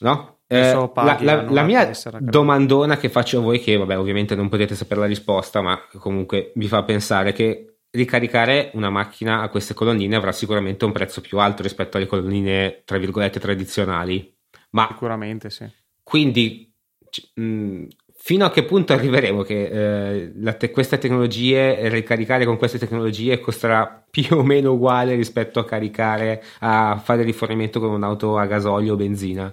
no? 0.00 0.38
Eh, 0.52 0.90
paghi 0.92 1.24
la, 1.24 1.34
la- 1.34 1.40
annualmente 1.42 2.10
la 2.10 2.18
mia 2.18 2.20
domandona 2.20 2.96
che 2.96 3.08
faccio 3.08 3.38
a 3.38 3.40
voi, 3.42 3.60
che 3.60 3.76
vabbè, 3.76 3.96
ovviamente 3.96 4.34
non 4.34 4.48
potete 4.48 4.74
sapere 4.74 5.00
la 5.00 5.06
risposta, 5.06 5.60
ma 5.62 5.80
comunque 5.98 6.50
vi 6.56 6.66
fa 6.66 6.82
pensare 6.82 7.32
che 7.32 7.76
ricaricare 7.92 8.70
una 8.74 8.90
macchina 8.90 9.42
a 9.42 9.48
queste 9.48 9.74
colonnine 9.74 10.16
avrà 10.16 10.32
sicuramente 10.32 10.84
un 10.84 10.92
prezzo 10.92 11.20
più 11.20 11.38
alto 11.38 11.62
rispetto 11.62 11.96
alle 11.96 12.06
colonnine, 12.06 12.82
tra 12.84 12.98
virgolette, 12.98 13.38
tradizionali. 13.38 14.36
Ma 14.70 14.88
Sicuramente 14.90 15.50
sì. 15.50 15.68
quindi 16.02 16.72
c- 17.08 17.30
mh, 17.34 17.84
fino 18.22 18.44
a 18.44 18.50
che 18.50 18.64
punto 18.64 18.92
arriveremo 18.92 19.42
che 19.42 19.64
eh, 19.64 20.32
la 20.36 20.52
te- 20.52 20.70
queste 20.70 20.98
tecnologie, 20.98 21.88
ricaricare 21.88 22.44
con 22.44 22.58
queste 22.58 22.78
tecnologie 22.78 23.40
costerà 23.40 24.04
più 24.10 24.36
o 24.36 24.42
meno 24.42 24.72
uguale 24.72 25.14
rispetto 25.14 25.58
a 25.58 25.64
caricare, 25.64 26.42
a 26.58 27.00
fare 27.02 27.22
rifornimento 27.22 27.80
con 27.80 27.90
un'auto 27.90 28.36
a 28.36 28.44
gasolio 28.44 28.92
o 28.92 28.96
benzina? 28.96 29.52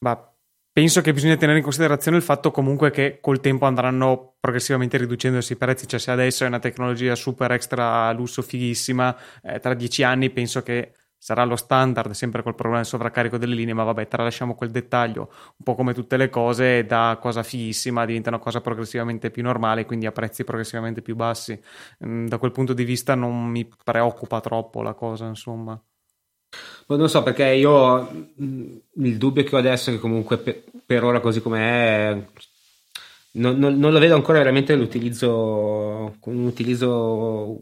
Ma 0.00 0.32
penso 0.70 1.00
che 1.00 1.14
bisogna 1.14 1.36
tenere 1.36 1.58
in 1.58 1.64
considerazione 1.64 2.18
il 2.18 2.22
fatto 2.22 2.50
comunque 2.50 2.90
che 2.90 3.20
col 3.22 3.40
tempo 3.40 3.64
andranno 3.64 4.34
progressivamente 4.38 4.98
riducendosi 4.98 5.54
i 5.54 5.56
prezzi, 5.56 5.88
cioè 5.88 5.98
se 5.98 6.10
adesso 6.10 6.44
è 6.44 6.46
una 6.46 6.58
tecnologia 6.58 7.14
super 7.14 7.52
extra 7.52 8.12
lusso 8.12 8.42
fighissima, 8.42 9.16
eh, 9.42 9.60
tra 9.60 9.72
dieci 9.72 10.02
anni 10.02 10.28
penso 10.28 10.62
che 10.62 10.92
sarà 11.24 11.44
lo 11.44 11.56
standard, 11.56 12.10
sempre 12.12 12.42
col 12.42 12.54
problema 12.54 12.78
del 12.82 12.86
sovraccarico 12.86 13.38
delle 13.38 13.54
linee, 13.54 13.72
ma 13.74 13.82
vabbè, 13.84 14.08
tralasciamo 14.08 14.54
quel 14.54 14.70
dettaglio, 14.70 15.30
un 15.30 15.64
po' 15.64 15.74
come 15.74 15.94
tutte 15.94 16.16
le 16.18 16.28
cose, 16.28 16.84
da 16.84 17.18
cosa 17.20 17.42
fighissima 17.42 18.04
diventa 18.04 18.28
una 18.28 18.38
cosa 18.38 18.60
progressivamente 18.60 19.30
più 19.30 19.42
normale, 19.42 19.86
quindi 19.86 20.06
a 20.06 20.12
prezzi 20.12 20.44
progressivamente 20.44 21.00
più 21.02 21.14
bassi. 21.16 21.58
Mm, 22.06 22.26
Da 22.26 22.38
quel 22.38 22.52
punto 22.52 22.72
di 22.74 22.84
vista 22.84 23.14
non 23.14 23.46
mi 23.48 23.66
preoccupa 23.84 24.40
troppo 24.40 24.82
la 24.82 24.92
cosa, 24.94 25.26
insomma. 25.26 25.80
Boh, 26.86 26.96
non 26.96 27.08
so 27.08 27.22
perché 27.22 27.44
io 27.54 28.02
mh, 28.36 28.76
il 29.04 29.16
dubbio 29.18 29.42
che 29.44 29.54
ho 29.56 29.58
adesso 29.58 29.90
è 29.90 29.94
che 29.94 29.98
comunque 30.00 30.38
per, 30.38 30.62
per 30.84 31.04
ora 31.04 31.20
così 31.20 31.40
com'è 31.40 32.22
non, 33.32 33.58
non- 33.58 33.78
non 33.78 33.92
lo 33.92 33.98
vedo 33.98 34.14
ancora 34.14 34.38
veramente 34.38 34.74
l'utilizzo 34.76 36.16
un 36.24 36.44
utilizzo 36.46 37.58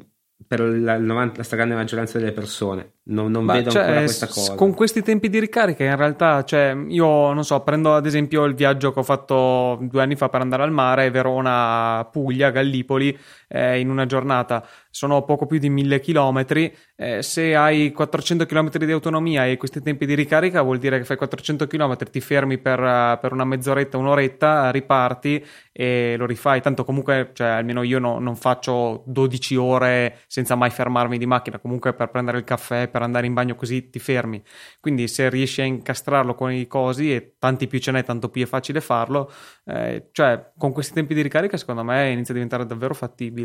per 0.46 0.60
la, 0.60 0.94
il 0.94 1.04
90 1.04 1.38
la 1.38 1.42
stragrande 1.42 1.74
maggioranza 1.74 2.18
delle 2.18 2.32
persone. 2.32 2.92
Non, 3.04 3.30
non 3.30 3.44
Ma, 3.44 3.54
vedo 3.54 3.70
cioè, 3.70 3.82
ancora 3.82 4.00
questa 4.00 4.26
cosa. 4.26 4.54
Con 4.54 4.74
questi 4.74 5.02
tempi 5.02 5.28
di 5.28 5.40
ricarica, 5.40 5.82
in 5.84 5.96
realtà, 5.96 6.44
cioè, 6.44 6.76
io 6.88 7.32
non 7.32 7.44
so, 7.44 7.60
prendo 7.60 7.94
ad 7.94 8.06
esempio 8.06 8.44
il 8.44 8.54
viaggio 8.54 8.92
che 8.92 9.00
ho 9.00 9.02
fatto 9.02 9.78
due 9.82 10.02
anni 10.02 10.14
fa 10.14 10.28
per 10.28 10.40
andare 10.40 10.62
al 10.62 10.70
mare, 10.70 11.10
Verona, 11.10 12.08
Puglia, 12.10 12.50
Gallipoli, 12.50 13.18
eh, 13.52 13.78
in 13.78 13.90
una 13.90 14.06
giornata. 14.06 14.66
Sono 14.90 15.22
poco 15.24 15.46
più 15.46 15.58
di 15.58 15.68
mille 15.68 16.00
chilometri. 16.00 16.74
Eh, 16.96 17.22
se 17.22 17.54
hai 17.54 17.92
400 17.92 18.46
chilometri 18.46 18.86
di 18.86 18.92
autonomia 18.92 19.46
e 19.46 19.56
questi 19.56 19.82
tempi 19.82 20.06
di 20.06 20.14
ricarica, 20.14 20.62
vuol 20.62 20.78
dire 20.78 20.98
che 20.98 21.04
fai 21.04 21.16
400 21.16 21.66
chilometri, 21.66 22.10
ti 22.10 22.20
fermi 22.20 22.58
per, 22.58 22.80
eh, 22.82 23.18
per 23.20 23.32
una 23.32 23.44
mezz'oretta, 23.44 23.98
un'oretta, 23.98 24.70
riparti 24.70 25.44
e 25.70 26.14
lo 26.16 26.26
rifai. 26.26 26.60
Tanto 26.62 26.84
comunque, 26.84 27.30
cioè, 27.34 27.48
almeno 27.48 27.82
io 27.82 27.98
no- 27.98 28.18
non 28.18 28.36
faccio 28.36 29.02
12 29.06 29.56
ore 29.56 30.20
senza 30.26 30.54
mai 30.54 30.70
fermarmi 30.70 31.18
di 31.18 31.26
macchina. 31.26 31.58
Comunque 31.58 31.92
per 31.94 32.08
prendere 32.10 32.38
il 32.38 32.44
caffè, 32.44 32.88
per 32.88 33.02
andare 33.02 33.26
in 33.26 33.34
bagno 33.34 33.54
così 33.54 33.90
ti 33.90 33.98
fermi. 33.98 34.42
Quindi 34.80 35.08
se 35.08 35.28
riesci 35.28 35.60
a 35.60 35.64
incastrarlo 35.64 36.34
con 36.34 36.52
i 36.52 36.66
cosi 36.66 37.12
e 37.14 37.34
tanti 37.38 37.66
più 37.66 37.78
ce 37.78 37.92
n'è, 37.92 38.04
tanto 38.04 38.28
più 38.30 38.42
è 38.42 38.46
facile 38.46 38.80
farlo. 38.80 39.30
eh, 39.64 40.08
cioè, 40.12 40.52
con 40.56 40.72
questi 40.72 40.92
tempi 40.94 41.14
di 41.14 41.22
ricarica, 41.22 41.56
secondo 41.56 41.82
me 41.84 42.10
inizia 42.10 42.30
a 42.32 42.34
diventare 42.34 42.66
davvero 42.66 42.94
fattibile. 42.94 43.41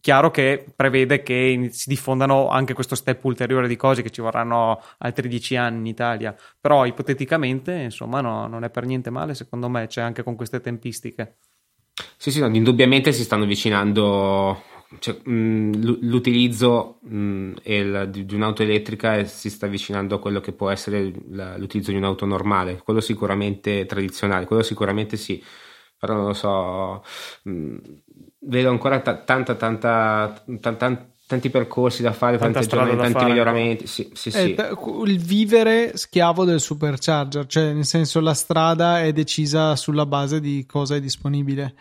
Chiaro 0.00 0.30
che 0.30 0.64
prevede 0.76 1.22
che 1.22 1.68
si 1.72 1.88
diffondano 1.88 2.48
anche 2.48 2.74
questo 2.74 2.94
step 2.94 3.24
ulteriore 3.24 3.66
di 3.66 3.74
cose 3.76 4.02
che 4.02 4.10
ci 4.10 4.20
vorranno 4.20 4.80
altri 4.98 5.28
dieci 5.28 5.56
anni 5.56 5.78
in 5.78 5.86
Italia, 5.86 6.34
però 6.60 6.86
ipoteticamente, 6.86 7.72
insomma, 7.72 8.20
no, 8.20 8.46
non 8.46 8.62
è 8.62 8.70
per 8.70 8.84
niente 8.86 9.10
male, 9.10 9.34
secondo 9.34 9.68
me, 9.68 9.88
c'è 9.88 10.02
anche 10.02 10.22
con 10.22 10.36
queste 10.36 10.60
tempistiche. 10.60 11.38
Sì, 12.18 12.30
sì, 12.30 12.40
no, 12.40 12.46
indubbiamente 12.54 13.12
si 13.12 13.22
stanno 13.24 13.44
avvicinando, 13.44 14.62
cioè, 14.98 15.18
mh, 15.28 15.78
l'utilizzo 16.06 16.98
mh, 17.02 17.52
il- 17.64 18.08
di, 18.10 18.26
di 18.26 18.34
un'auto 18.34 18.62
elettrica 18.62 19.16
e 19.16 19.24
si 19.26 19.48
sta 19.50 19.66
avvicinando 19.66 20.16
a 20.16 20.20
quello 20.20 20.40
che 20.40 20.52
può 20.52 20.68
essere 20.70 21.10
la- 21.30 21.56
l'utilizzo 21.56 21.90
di 21.90 21.96
un'auto 21.96 22.26
normale, 22.26 22.82
quello 22.82 23.00
sicuramente 23.00 23.86
tradizionale, 23.86 24.44
quello 24.46 24.62
sicuramente 24.62 25.16
sì, 25.16 25.42
però 25.98 26.14
non 26.14 26.26
lo 26.26 26.32
so, 26.34 27.02
mh, 27.44 27.76
vedo 28.46 28.70
ancora 28.70 29.00
ta- 29.00 29.16
tanta, 29.16 29.54
tanta, 29.54 30.42
tan- 30.60 30.76
tan- 30.76 31.12
tanti 31.26 31.50
percorsi 31.50 32.02
da 32.02 32.12
fare, 32.12 32.38
Tanta 32.38 32.60
tanti 32.60 32.74
aggiornamenti, 32.74 32.96
da 32.96 33.02
tanti 33.02 33.18
fare. 33.18 33.30
miglioramenti, 33.30 33.86
sì, 33.86 34.10
sì, 34.14 34.30
sì. 34.30 34.54
t- 34.54 34.76
il 35.06 35.18
vivere 35.18 35.96
schiavo 35.96 36.44
del 36.44 36.60
supercharger, 36.60 37.46
cioè 37.46 37.72
nel 37.72 37.84
senso 37.84 38.20
la 38.20 38.34
strada 38.34 39.02
è 39.02 39.12
decisa 39.12 39.74
sulla 39.76 40.06
base 40.06 40.40
di 40.40 40.64
cosa 40.66 40.94
è 40.94 41.00
disponibile. 41.00 41.74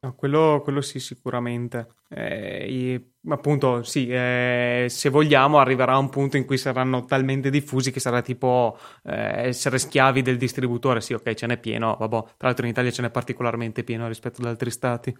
No, 0.00 0.14
quello, 0.14 0.60
quello 0.62 0.82
sì, 0.82 1.00
sicuramente. 1.00 1.94
Eh, 2.08 3.12
appunto, 3.28 3.82
sì, 3.82 4.08
eh, 4.08 4.86
se 4.90 5.08
vogliamo 5.08 5.58
arriverà 5.58 5.96
un 5.96 6.10
punto 6.10 6.36
in 6.36 6.44
cui 6.44 6.58
saranno 6.58 7.04
talmente 7.06 7.48
diffusi 7.48 7.90
che 7.90 8.00
sarà 8.00 8.20
tipo 8.20 8.76
eh, 9.04 9.46
essere 9.48 9.78
schiavi 9.78 10.20
del 10.20 10.36
distributore. 10.36 11.00
Sì, 11.00 11.14
ok, 11.14 11.32
ce 11.32 11.46
n'è 11.46 11.58
pieno, 11.58 11.96
vabbè. 11.98 12.22
Tra 12.36 12.48
l'altro 12.48 12.66
in 12.66 12.72
Italia 12.72 12.90
ce 12.90 13.00
n'è 13.00 13.10
particolarmente 13.10 13.82
pieno 13.82 14.06
rispetto 14.06 14.42
ad 14.42 14.48
altri 14.48 14.70
stati. 14.70 15.16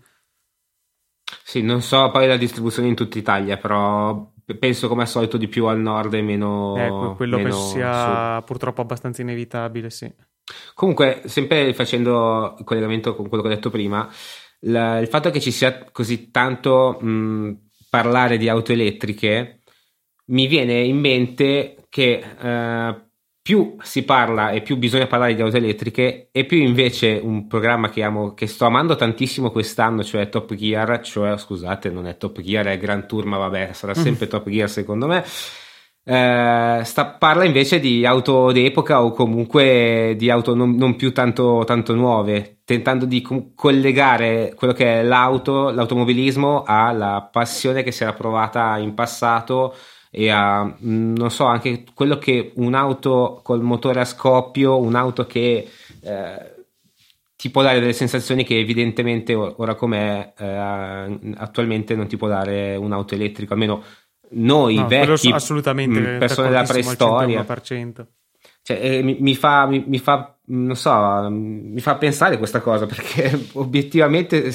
Sì, 1.45 1.63
non 1.63 1.83
so 1.83 2.11
poi 2.11 2.27
la 2.27 2.37
distribuzione 2.37 2.89
in 2.89 2.95
tutta 2.95 3.19
Italia, 3.19 3.57
però 3.57 4.33
penso 4.59 4.89
come 4.89 5.03
al 5.03 5.09
solito 5.09 5.37
di 5.37 5.49
più 5.49 5.67
al 5.67 5.81
nord 5.81 6.15
e 6.15 6.23
meno... 6.23 6.77
Eh, 6.77 6.89
que- 6.91 7.17
quello 7.17 7.37
meno 7.37 7.51
penso 7.51 7.61
sud. 7.61 7.77
sia 7.77 8.43
purtroppo 8.43 8.81
abbastanza 8.81 9.23
inevitabile, 9.23 9.91
sì. 9.91 10.13
Comunque, 10.75 11.23
sempre 11.27 11.73
facendo 11.75 12.55
il 12.59 12.65
collegamento 12.65 13.15
con 13.15 13.29
quello 13.29 13.43
che 13.43 13.49
ho 13.51 13.55
detto 13.55 13.71
prima, 13.71 14.09
la- 14.61 14.99
il 14.99 15.09
fatto 15.09 15.31
che 15.31 15.41
ci 15.41 15.51
sia 15.51 15.85
così 15.91 16.31
tanto 16.31 16.99
mh, 17.01 17.69
parlare 17.89 18.37
di 18.39 18.49
auto 18.49 18.73
elettriche 18.73 19.61
mi 20.27 20.47
viene 20.47 20.81
in 20.81 20.99
mente 20.99 21.87
che 21.89 22.23
eh, 22.41 23.10
più 23.43 23.77
si 23.81 24.05
parla 24.05 24.51
e 24.51 24.61
più 24.61 24.77
bisogna 24.77 25.07
parlare 25.07 25.35
di 25.35 25.43
auto 25.43 25.57
elettriche 25.57 26.29
e 26.31 26.45
più 26.45 26.59
invece 26.59 27.19
un 27.23 27.47
programma 27.47 27.89
che 27.89 28.03
amo, 28.03 28.35
che 28.35 28.47
sto 28.47 28.67
amando 28.67 28.97
tantissimo 28.97 29.51
quest'anno, 29.51 30.03
cioè 30.05 30.29
Top 30.29 30.55
Gear, 30.55 31.01
cioè 31.01 31.39
scusate, 31.39 31.91
non 31.91 32.07
è 32.07 32.17
Top 32.17 32.41
Gear, 32.41 32.67
è 32.67 32.79
Grand 32.79 33.07
Tour, 33.07 33.25
ma 33.25 33.39
vabbè, 33.39 33.71
sarà 33.73 33.95
sempre 33.95 34.27
Top 34.29 34.49
Gear 34.49 34.69
secondo 34.69 35.07
me. 35.07 35.25
Eh, 36.03 36.81
sta- 36.85 37.07
parla 37.19 37.45
invece 37.45 37.79
di 37.79 38.05
auto 38.07 38.53
d'epoca 38.53 39.03
o 39.03 39.13
comunque 39.13 40.15
di 40.17 40.31
auto 40.31 40.55
non, 40.55 40.75
non 40.75 40.97
più 40.97 41.13
tanto, 41.13 41.63
tanto 41.67 41.95
nuove, 41.95 42.61
tentando 42.65 43.05
di 43.05 43.21
com- 43.21 43.53
collegare 43.55 44.53
quello 44.57 44.73
che 44.73 45.01
è 45.01 45.03
l'auto, 45.03 45.71
l'automobilismo 45.71 46.65
alla 46.67 47.29
passione 47.31 47.83
che 47.83 47.93
si 47.93 48.03
era 48.03 48.13
provata 48.13 48.79
in 48.79 48.95
passato 48.95 49.75
e 50.11 50.29
a 50.31 50.65
mh, 50.65 51.15
non 51.17 51.31
so 51.31 51.45
anche 51.45 51.85
quello 51.95 52.19
che 52.19 52.53
un'auto 52.57 53.41
col 53.43 53.63
motore 53.63 54.01
a 54.01 54.05
scoppio, 54.05 54.79
un'auto 54.79 55.27
che 55.27 55.69
eh, 56.03 56.55
ti 57.37 57.51
può 57.51 57.63
dare 57.63 57.81
delle 57.81 57.93
sensazioni 57.93 58.45
che 58.45 58.59
evidentemente 58.59 59.33
or- 59.35 59.55
ora 59.59 59.75
com'è 59.75 60.35
eh, 60.37 61.33
attualmente 61.37 61.95
non 61.95 62.07
ti 62.07 62.17
può 62.17 62.29
dare 62.29 62.77
un'auto 62.77 63.15
elettrica, 63.15 63.55
almeno 63.55 63.83
noi 64.33 64.77
No, 64.77 64.87
vecchi 64.87 65.29
so- 65.29 65.35
assolutamente 65.35 65.99
mh, 66.01 66.19
persone 66.19 66.49
della 66.51 66.65
preistoria 66.65 67.45
101%. 67.45 68.07
Cioè, 68.63 68.79
eh, 68.81 69.03
mi, 69.03 69.17
mi 69.21 69.35
fa, 69.35 69.67
mi, 69.67 69.85
mi 69.87 69.99
fa 69.99 70.35
non 70.51 70.75
so, 70.75 71.29
mi 71.31 71.81
fa 71.81 71.95
pensare 71.97 72.37
questa 72.39 72.61
cosa 72.61 72.87
perché 72.87 73.49
obiettivamente 73.53 74.53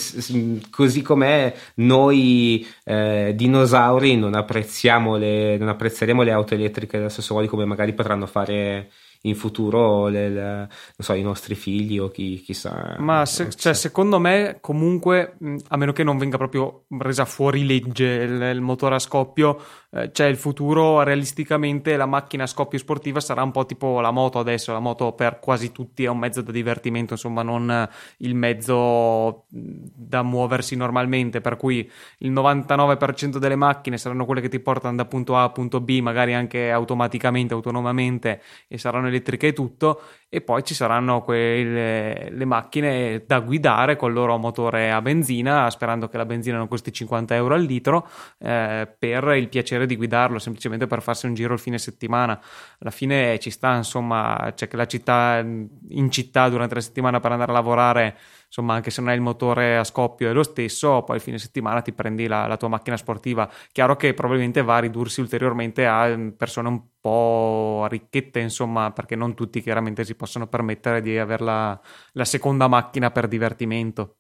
così 0.70 1.01
com'è 1.01 1.53
noi 1.76 2.68
eh, 2.84 3.34
dinosauri 3.36 4.18
non 4.18 4.36
apprezziamo 4.36 5.16
le, 5.16 5.58
non 5.58 5.70
apprezzeremo 5.70 6.22
le 6.22 6.32
auto 6.32 6.53
elettriche 6.53 6.97
allo 6.97 7.10
stesso 7.10 7.34
modo 7.34 7.47
come 7.47 7.66
magari 7.66 7.93
potranno 7.93 8.26
fare 8.26 8.89
in 9.26 9.36
futuro 9.36 10.08
le, 10.08 10.30
le, 10.30 10.70
so, 10.97 11.14
i 11.14 11.22
nostri 11.22 11.56
figli 11.56 11.97
o 11.99 12.10
chi, 12.10 12.41
chissà. 12.41 12.95
Ma 12.99 13.26
se, 13.26 13.49
cioè, 13.49 13.74
secondo 13.74 14.20
me, 14.20 14.58
comunque, 14.62 15.38
a 15.68 15.78
meno 15.78 15.91
che 15.91 16.03
non 16.03 16.18
venga 16.18 16.38
proprio 16.38 16.86
resa 16.99 17.26
fuori 17.26 17.66
legge 17.66 18.06
il, 18.06 18.41
il 18.41 18.62
motore 18.62 18.95
a 18.95 18.99
scoppio, 18.99 19.60
eh, 19.96 20.12
cioè 20.12 20.28
il 20.28 20.36
futuro 20.36 21.04
realisticamente 21.04 21.96
la 21.96 22.06
macchina 22.06 22.43
a 22.43 22.48
scoppio 22.48 22.78
sportiva 22.78 23.22
sarà 23.22 23.43
un 23.43 23.52
po' 23.52 23.66
tipo 23.66 24.02
la 24.02 24.12
moto 24.12 24.39
adesso, 24.39 24.74
la 24.74 24.80
moto 24.80 25.14
per 25.14 25.39
quasi 25.39 25.72
tutti 25.72 26.04
è 26.04 26.08
un 26.10 26.18
mezzo 26.18 26.41
da 26.41 26.52
divertimento, 26.52 27.14
insomma, 27.14 27.43
non 27.43 27.88
il 28.18 28.36
mezzo 28.36 29.46
da 29.48 30.22
muoversi 30.22 30.76
normalmente, 30.76 31.39
per 31.39 31.56
cui 31.56 31.89
il 32.20 32.32
99% 32.34 33.38
delle 33.38 33.56
macchine 33.56 33.98
saranno 33.98 34.26
quelle 34.26 34.41
che 34.41 34.50
ti 34.50 34.60
portano 34.60 34.98
da 34.98 35.06
punto 35.06 35.38
A 35.38 35.43
a 35.43 35.50
punto 35.52 35.80
B, 35.80 36.00
magari 36.02 36.34
anche 36.34 36.72
automaticamente, 36.72 37.54
autonomamente 37.54 38.41
e 38.68 38.78
saranno 38.78 39.08
elettriche 39.08 39.48
e 39.48 39.54
tutto, 39.54 40.02
e 40.36 40.41
poi 40.41 40.65
ci 40.65 40.73
saranno 40.73 41.21
quelle, 41.21 42.29
le 42.29 42.43
macchine 42.43 43.23
da 43.25 43.39
guidare 43.39 43.95
con 43.95 44.09
il 44.09 44.15
loro 44.15 44.36
motore 44.38 44.91
a 44.91 45.01
benzina, 45.01 45.69
sperando 45.69 46.09
che 46.09 46.17
la 46.17 46.25
benzina 46.25 46.57
non 46.57 46.67
costi 46.67 46.91
50 46.91 47.36
euro 47.36 47.53
al 47.53 47.61
litro, 47.61 48.05
eh, 48.39 48.86
per 48.99 49.23
il 49.38 49.47
piacere 49.47 49.86
di 49.86 49.95
guidarlo, 49.95 50.38
semplicemente 50.38 50.88
per 50.88 51.01
farsi 51.01 51.25
un 51.25 51.36
giro 51.36 51.53
il 51.53 51.59
fine 51.59 51.77
settimana. 51.77 52.38
Alla 52.79 52.91
fine 52.91 53.39
ci 53.39 53.49
sta, 53.49 53.77
insomma, 53.77 54.51
c'è 54.53 54.67
che 54.67 54.75
la 54.75 54.88
città 54.88 55.41
in 55.89 56.09
città 56.11 56.49
durante 56.49 56.75
la 56.75 56.81
settimana 56.81 57.19
per 57.19 57.31
andare 57.31 57.51
a 57.51 57.53
lavorare 57.55 58.17
insomma 58.47 58.73
anche 58.75 58.89
se 58.89 59.01
non 59.01 59.09
hai 59.09 59.15
il 59.17 59.21
motore 59.21 59.77
a 59.77 59.83
scoppio 59.83 60.29
è 60.29 60.33
lo 60.33 60.43
stesso, 60.43 61.03
poi 61.03 61.17
il 61.17 61.21
fine 61.21 61.38
settimana 61.38 61.81
ti 61.81 61.91
prendi 61.91 62.27
la, 62.27 62.47
la 62.47 62.57
tua 62.57 62.69
macchina 62.69 62.95
sportiva. 62.95 63.49
Chiaro 63.71 63.95
che 63.97 64.13
probabilmente 64.13 64.63
va 64.63 64.77
a 64.77 64.79
ridursi 64.79 65.19
ulteriormente 65.19 65.86
a 65.86 66.15
mm, 66.15 66.29
persone 66.29 66.67
un 66.69 66.81
po' 67.01 67.86
ricchette, 67.89 68.39
insomma, 68.39 68.91
perché 68.91 69.15
non 69.15 69.33
tutti 69.36 69.61
chiaramente 69.61 70.05
si 70.05 70.15
possono 70.15 70.47
permettere 70.47 71.01
di 71.01 71.17
avere 71.17 71.43
la, 71.43 71.79
la 72.13 72.25
seconda 72.25 72.67
macchina 72.67 73.11
per 73.11 73.27
divertimento. 73.27 74.17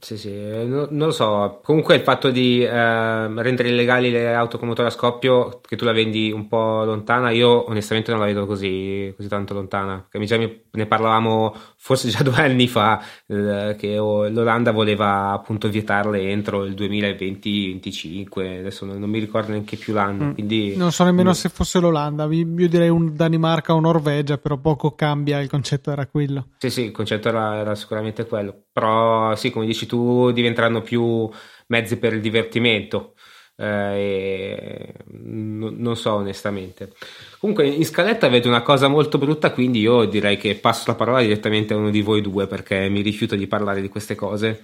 Sì, 0.00 0.16
sì, 0.16 0.32
no, 0.32 0.86
non 0.90 1.08
lo 1.08 1.10
so. 1.10 1.60
Comunque 1.64 1.96
il 1.96 2.02
fatto 2.02 2.30
di 2.30 2.62
eh, 2.62 2.70
rendere 2.70 3.68
illegali 3.68 4.10
le 4.10 4.32
auto 4.32 4.56
con 4.56 4.68
motore 4.68 4.88
a 4.88 4.92
scoppio, 4.92 5.60
che 5.60 5.74
tu 5.74 5.84
la 5.84 5.92
vendi 5.92 6.30
un 6.30 6.46
po' 6.46 6.84
lontana, 6.84 7.30
io 7.30 7.68
onestamente 7.68 8.12
non 8.12 8.20
la 8.20 8.26
vedo 8.26 8.46
così, 8.46 9.12
così 9.16 9.28
tanto 9.28 9.54
lontana. 9.54 10.06
Perché 10.08 10.26
già 10.26 10.36
ne 10.36 10.86
parlavamo 10.86 11.54
forse 11.76 12.08
già 12.10 12.22
due 12.22 12.36
anni 12.36 12.68
fa, 12.68 13.02
eh, 13.26 13.74
che 13.76 13.96
l'Olanda 13.96 14.70
voleva 14.70 15.32
appunto 15.32 15.68
vietarle 15.68 16.30
entro 16.30 16.64
il 16.64 16.74
2020-2025, 16.74 18.58
adesso 18.60 18.84
non, 18.84 19.00
non, 19.00 19.10
mi 19.10 19.18
ricordo 19.18 19.50
neanche 19.50 19.76
più 19.76 19.94
l'anno. 19.94 20.26
Mm. 20.26 20.32
Quindi, 20.32 20.76
non 20.76 20.92
so 20.92 21.02
nemmeno 21.02 21.30
no. 21.30 21.34
se 21.34 21.48
fosse 21.48 21.80
l'Olanda, 21.80 22.28
io 22.30 22.68
direi 22.68 22.88
un 22.88 23.16
Danimarca 23.16 23.74
o 23.74 23.80
Norvegia, 23.80 24.38
però 24.38 24.58
poco 24.58 24.94
cambia, 24.94 25.40
il 25.40 25.48
concetto 25.48 25.90
era 25.90 26.06
quello. 26.06 26.50
Sì, 26.58 26.70
sì, 26.70 26.84
il 26.84 26.92
concetto 26.92 27.28
era, 27.28 27.56
era 27.56 27.74
sicuramente 27.74 28.26
quello. 28.26 28.54
Però 28.72 29.34
sì, 29.34 29.50
come 29.50 29.66
dici 29.66 29.86
tu, 29.88 30.30
diventeranno 30.30 30.82
più 30.82 31.28
mezzi 31.66 31.96
per 31.96 32.12
il 32.12 32.20
divertimento. 32.20 33.14
Eh, 33.56 34.94
n- 35.14 35.74
non 35.76 35.96
so 35.96 36.14
onestamente. 36.14 36.92
Comunque 37.40 37.66
in 37.66 37.84
scaletta 37.84 38.28
vedo 38.28 38.46
una 38.46 38.62
cosa 38.62 38.86
molto 38.86 39.18
brutta, 39.18 39.50
quindi 39.50 39.80
io 39.80 40.04
direi 40.04 40.36
che 40.36 40.54
passo 40.54 40.84
la 40.86 40.94
parola 40.94 41.20
direttamente 41.20 41.74
a 41.74 41.76
uno 41.76 41.90
di 41.90 42.00
voi 42.00 42.20
due 42.20 42.46
perché 42.46 42.88
mi 42.88 43.00
rifiuto 43.00 43.34
di 43.34 43.48
parlare 43.48 43.80
di 43.80 43.88
queste 43.88 44.14
cose. 44.14 44.62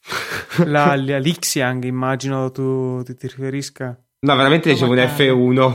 La, 0.64 0.96
la 0.96 1.18
Lixiang, 1.18 1.84
immagino 1.84 2.50
tu, 2.50 3.02
tu 3.02 3.14
ti 3.14 3.26
riferisca. 3.26 4.02
No, 4.20 4.36
veramente 4.36 4.70
dicevo 4.70 4.92
un 4.92 4.98
F1. 4.98 5.74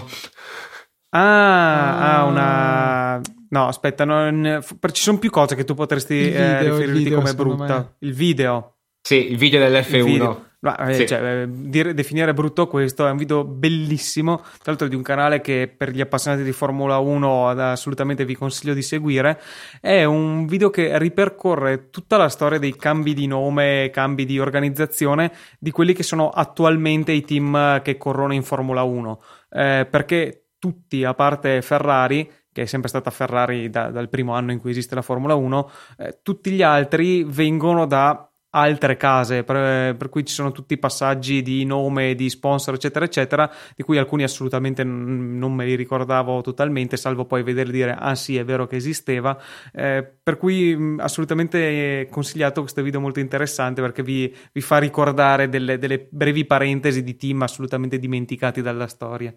Ah, 1.09 2.17
ah, 2.17 2.25
una 2.25 3.21
No, 3.55 3.67
aspetta, 3.67 4.03
non... 4.03 4.61
ci 4.91 5.01
sono 5.01 5.17
più 5.17 5.29
cose 5.29 5.55
che 5.55 5.63
tu 5.63 5.75
potresti 5.75 6.15
video, 6.15 6.41
eh, 6.41 6.59
riferirti 6.63 7.03
video, 7.03 7.17
come 7.19 7.33
brutta. 7.33 7.77
Me. 7.77 7.95
Il 7.99 8.13
video. 8.13 8.74
Sì, 9.07 9.29
il 9.29 9.37
video 9.37 9.59
dell'F1. 9.59 9.95
Il 9.97 10.03
video. 10.03 10.45
No, 10.61 10.77
eh, 10.79 10.93
sì. 10.95 11.05
cioè, 11.05 11.43
eh, 11.43 11.47
dire, 11.47 11.93
definire 11.93 12.33
brutto 12.33 12.65
questo 12.65 13.05
è 13.05 13.11
un 13.11 13.17
video 13.17 13.43
bellissimo, 13.43 14.37
tra 14.37 14.63
l'altro 14.63 14.87
di 14.87 14.95
un 14.95 15.03
canale 15.03 15.41
che 15.41 15.71
per 15.71 15.91
gli 15.91 16.01
appassionati 16.01 16.41
di 16.41 16.51
Formula 16.51 16.97
1 16.97 17.49
assolutamente 17.49 18.25
vi 18.25 18.33
consiglio 18.33 18.73
di 18.73 18.81
seguire. 18.81 19.39
È 19.79 20.03
un 20.05 20.47
video 20.47 20.71
che 20.71 20.97
ripercorre 20.97 21.91
tutta 21.91 22.17
la 22.17 22.29
storia 22.29 22.57
dei 22.57 22.75
cambi 22.75 23.13
di 23.13 23.27
nome, 23.27 23.91
cambi 23.93 24.25
di 24.25 24.39
organizzazione 24.39 25.31
di 25.59 25.69
quelli 25.69 25.93
che 25.93 26.01
sono 26.01 26.29
attualmente 26.31 27.11
i 27.11 27.21
team 27.21 27.83
che 27.83 27.97
corrono 27.97 28.33
in 28.33 28.41
Formula 28.41 28.81
1. 28.81 29.21
Eh, 29.51 29.87
perché 29.87 30.47
tutti, 30.57 31.03
a 31.03 31.13
parte 31.13 31.61
Ferrari, 31.61 32.27
che 32.51 32.63
è 32.63 32.65
sempre 32.65 32.89
stata 32.89 33.11
Ferrari 33.11 33.69
da, 33.69 33.91
dal 33.91 34.09
primo 34.09 34.33
anno 34.33 34.51
in 34.51 34.57
cui 34.57 34.71
esiste 34.71 34.95
la 34.95 35.03
Formula 35.03 35.35
1, 35.35 35.69
eh, 35.99 36.19
tutti 36.23 36.49
gli 36.49 36.63
altri 36.63 37.23
vengono 37.23 37.85
da 37.85 38.31
altre 38.55 38.95
case, 38.95 39.43
per, 39.43 39.95
per, 39.95 40.09
cui 40.09 40.25
ci 40.25 40.33
sono 40.33 40.51
tutti 40.51 40.73
i 40.73 40.77
passaggi 40.77 41.41
di 41.41 41.65
nome, 41.65 42.15
di 42.15 42.29
sponsor, 42.29 42.75
eccetera, 42.75 43.03
eccetera, 43.03 43.51
di 43.75 43.83
cui 43.83 43.97
alcuni 43.97 44.23
assolutamente 44.23 44.83
n- 44.83 45.37
non 45.37 45.53
me 45.53 45.65
li 45.65 45.75
ricordavo 45.75 46.41
totalmente, 46.41 46.95
salvo 46.95 47.25
poi 47.25 47.43
vederli 47.43 47.73
dire, 47.73 47.95
ah 47.97 48.15
sì, 48.15 48.37
è 48.37 48.45
vero 48.45 48.65
che 48.65 48.77
esisteva, 48.77 49.37
eh, 49.73 50.09
per 50.23 50.37
cui 50.37 50.75
mh, 50.75 50.99
assolutamente 51.01 52.07
consigliato 52.09 52.61
questo 52.61 52.81
video 52.81 53.01
molto 53.01 53.19
interessante 53.19 53.81
perché 53.81 54.03
vi, 54.03 54.33
vi 54.53 54.61
fa 54.61 54.77
ricordare 54.77 55.49
delle, 55.49 55.77
delle 55.77 56.07
brevi 56.09 56.45
parentesi 56.45 57.03
di 57.03 57.15
team 57.17 57.41
assolutamente 57.41 57.99
dimenticati 57.99 58.61
dalla 58.61 58.87
storia. 58.87 59.35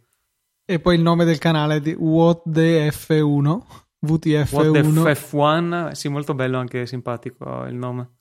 E 0.65 0.79
poi 0.79 0.95
il 0.95 1.03
nome 1.03 1.25
del 1.25 1.39
canale 1.39 1.77
è 1.77 1.81
di 1.81 1.95
What 1.99 2.43
the 2.45 2.89
F1. 2.89 3.87
VTF1. 4.07 4.55
What 4.55 4.71
the 4.71 5.13
F1, 5.13 5.91
sì, 5.91 6.09
molto 6.09 6.35
bello 6.35 6.59
anche 6.59 6.87
simpatico 6.87 7.65
il 7.65 7.75
nome. 7.75 8.18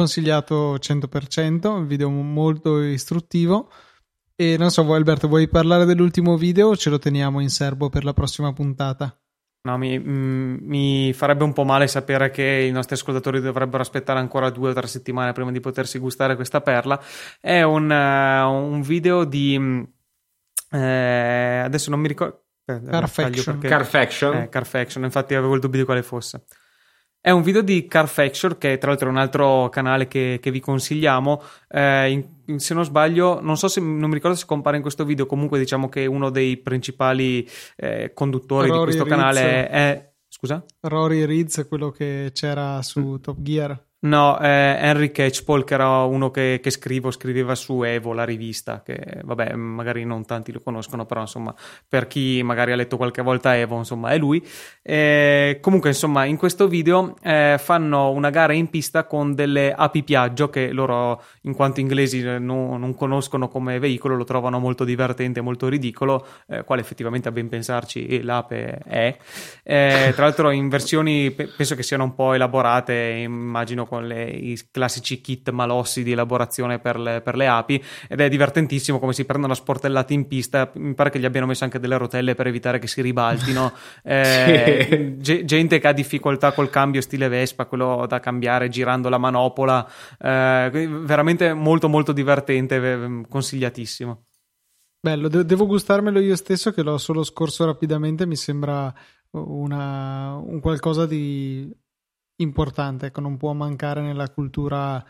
Consigliato 0.00 0.76
100%, 0.76 1.66
un 1.66 1.88
video 1.88 2.08
molto 2.08 2.80
istruttivo. 2.80 3.68
E 4.36 4.56
non 4.56 4.70
so, 4.70 4.84
voi 4.84 4.96
Alberto, 4.96 5.26
vuoi 5.26 5.48
parlare 5.48 5.86
dell'ultimo 5.86 6.36
video 6.36 6.68
o 6.68 6.76
ce 6.76 6.88
lo 6.88 7.00
teniamo 7.00 7.40
in 7.40 7.50
serbo 7.50 7.88
per 7.88 8.04
la 8.04 8.12
prossima 8.12 8.52
puntata? 8.52 9.20
No, 9.62 9.76
mi, 9.76 9.98
mm, 9.98 10.58
mi, 10.60 11.12
farebbe 11.12 11.42
un 11.42 11.52
po' 11.52 11.64
male 11.64 11.88
sapere 11.88 12.30
che 12.30 12.44
i 12.44 12.70
nostri 12.70 12.94
ascoltatori 12.94 13.40
dovrebbero 13.40 13.82
aspettare 13.82 14.20
ancora 14.20 14.50
due 14.50 14.70
o 14.70 14.72
tre 14.72 14.86
settimane 14.86 15.32
prima 15.32 15.50
di 15.50 15.58
potersi 15.58 15.98
gustare 15.98 16.36
questa 16.36 16.60
perla. 16.60 17.02
È 17.40 17.62
un, 17.62 17.90
uh, 17.90 18.72
un 18.72 18.80
video 18.82 19.24
di 19.24 19.58
mm, 19.58 19.82
eh, 20.70 21.62
adesso 21.64 21.90
non 21.90 21.98
mi 21.98 22.06
ricordo. 22.06 22.44
Eh, 22.66 22.80
Carfaction. 22.82 23.58
Perché... 23.58 23.68
Carfaction. 23.68 24.36
Eh, 24.36 24.48
Carfaction, 24.48 25.02
infatti 25.02 25.34
avevo 25.34 25.54
il 25.54 25.60
dubbio 25.60 25.80
di 25.80 25.84
quale 25.84 26.02
fosse. 26.02 26.44
È 27.28 27.30
un 27.30 27.42
video 27.42 27.60
di 27.60 27.86
Carfaction, 27.86 28.56
che 28.56 28.78
tra 28.78 28.88
l'altro 28.88 29.08
è 29.08 29.10
un 29.10 29.18
altro 29.18 29.68
canale 29.68 30.08
che, 30.08 30.38
che 30.40 30.50
vi 30.50 30.60
consigliamo. 30.60 31.42
Eh, 31.68 32.10
in, 32.46 32.58
se 32.58 32.72
non 32.72 32.86
sbaglio, 32.86 33.38
non 33.42 33.58
so 33.58 33.68
se 33.68 33.82
non 33.82 34.08
mi 34.08 34.14
ricordo 34.14 34.34
se 34.34 34.46
compare 34.46 34.76
in 34.76 34.82
questo 34.82 35.04
video. 35.04 35.26
Comunque, 35.26 35.58
diciamo 35.58 35.90
che 35.90 36.06
uno 36.06 36.30
dei 36.30 36.56
principali 36.56 37.46
eh, 37.76 38.12
conduttori 38.14 38.68
Rory 38.68 38.78
di 38.78 38.84
questo 38.84 39.04
Rizz. 39.04 39.12
canale 39.12 39.68
è. 39.68 40.12
Scusa? 40.26 40.64
Rory 40.80 41.26
Rizz, 41.26 41.66
quello 41.68 41.90
che 41.90 42.30
c'era 42.32 42.80
su 42.80 43.00
mm. 43.00 43.16
Top 43.16 43.36
Gear. 43.42 43.87
No, 44.00 44.38
eh, 44.38 44.76
Henry 44.78 45.10
Catchpole, 45.10 45.64
che 45.64 45.74
era 45.74 46.04
uno 46.04 46.30
che, 46.30 46.60
che 46.62 46.70
scrivo, 46.70 47.10
scriveva 47.10 47.56
su 47.56 47.82
Evo, 47.82 48.12
la 48.12 48.22
rivista, 48.22 48.80
che 48.84 49.22
vabbè, 49.24 49.54
magari 49.54 50.04
non 50.04 50.24
tanti 50.24 50.52
lo 50.52 50.60
conoscono, 50.60 51.04
però 51.04 51.22
insomma, 51.22 51.52
per 51.88 52.06
chi 52.06 52.40
magari 52.44 52.70
ha 52.70 52.76
letto 52.76 52.96
qualche 52.96 53.22
volta 53.22 53.56
Evo, 53.56 53.76
insomma, 53.76 54.10
è 54.10 54.18
lui. 54.18 54.46
Eh, 54.82 55.58
comunque, 55.60 55.88
insomma, 55.88 56.26
in 56.26 56.36
questo 56.36 56.68
video 56.68 57.16
eh, 57.22 57.56
fanno 57.58 58.10
una 58.10 58.30
gara 58.30 58.52
in 58.52 58.70
pista 58.70 59.02
con 59.04 59.34
delle 59.34 59.72
api 59.72 60.04
piaggio 60.04 60.48
che 60.48 60.70
loro, 60.70 61.20
in 61.42 61.54
quanto 61.54 61.80
inglesi, 61.80 62.20
eh, 62.20 62.38
non, 62.38 62.78
non 62.78 62.94
conoscono 62.94 63.48
come 63.48 63.80
veicolo, 63.80 64.14
lo 64.14 64.22
trovano 64.22 64.60
molto 64.60 64.84
divertente, 64.84 65.40
molto 65.40 65.66
ridicolo, 65.66 66.24
eh, 66.46 66.62
quale 66.62 66.82
effettivamente 66.82 67.26
a 67.26 67.32
ben 67.32 67.48
pensarci 67.48 68.22
l'ape 68.22 68.78
è. 68.86 69.16
Eh, 69.64 70.12
tra 70.14 70.22
l'altro 70.22 70.50
in 70.50 70.68
versioni, 70.68 71.32
penso 71.32 71.74
che 71.74 71.82
siano 71.82 72.04
un 72.04 72.14
po' 72.14 72.32
elaborate, 72.34 72.94
immagino 72.94 73.86
con 73.88 74.06
le, 74.06 74.24
i 74.24 74.60
classici 74.70 75.20
kit 75.20 75.50
malossi 75.50 76.02
di 76.02 76.12
elaborazione 76.12 76.78
per 76.78 76.98
le, 76.98 77.20
per 77.20 77.34
le, 77.34 77.46
api 77.48 77.82
ed 78.06 78.20
è 78.20 78.28
divertentissimo 78.28 78.98
come 78.98 79.12
si 79.12 79.24
prendono 79.24 79.54
a 79.54 79.56
sportellate 79.56 80.12
in 80.12 80.28
pista. 80.28 80.70
Mi 80.74 80.94
pare 80.94 81.10
che 81.10 81.18
gli 81.18 81.24
abbiano 81.24 81.46
messo 81.46 81.64
anche 81.64 81.80
delle 81.80 81.96
rotelle 81.96 82.34
per 82.34 82.46
evitare 82.46 82.78
che 82.78 82.86
si 82.86 83.00
ribaltino. 83.00 83.72
Eh, 84.08 85.16
g- 85.18 85.44
gente 85.44 85.78
che 85.78 85.88
ha 85.88 85.92
difficoltà 85.92 86.52
col 86.52 86.70
cambio 86.70 87.00
stile 87.00 87.28
Vespa 87.28 87.66
quello 87.66 88.06
da 88.08 88.20
cambiare 88.20 88.68
girando 88.68 89.08
la 89.08 89.18
manopola. 89.18 89.86
Eh, 90.18 90.88
veramente 91.02 91.52
molto 91.52 91.88
molto 91.88 92.12
divertente 92.12 93.24
consigliatissimo. 93.28 94.24
Bello, 95.00 95.28
de- 95.28 95.44
devo 95.44 95.66
gustarmelo 95.66 96.18
io 96.18 96.34
stesso 96.36 96.72
che 96.72 96.82
l'ho 96.82 96.98
solo 96.98 97.22
scorso 97.22 97.64
rapidamente, 97.64 98.26
mi 98.26 98.34
sembra 98.36 98.92
una, 99.30 100.34
un 100.36 100.60
qualcosa 100.60 101.06
di 101.06 101.72
importante, 102.38 103.06
ecco, 103.06 103.20
non 103.20 103.36
può 103.36 103.52
mancare 103.52 104.00
nella 104.00 104.30
cultura 104.30 105.04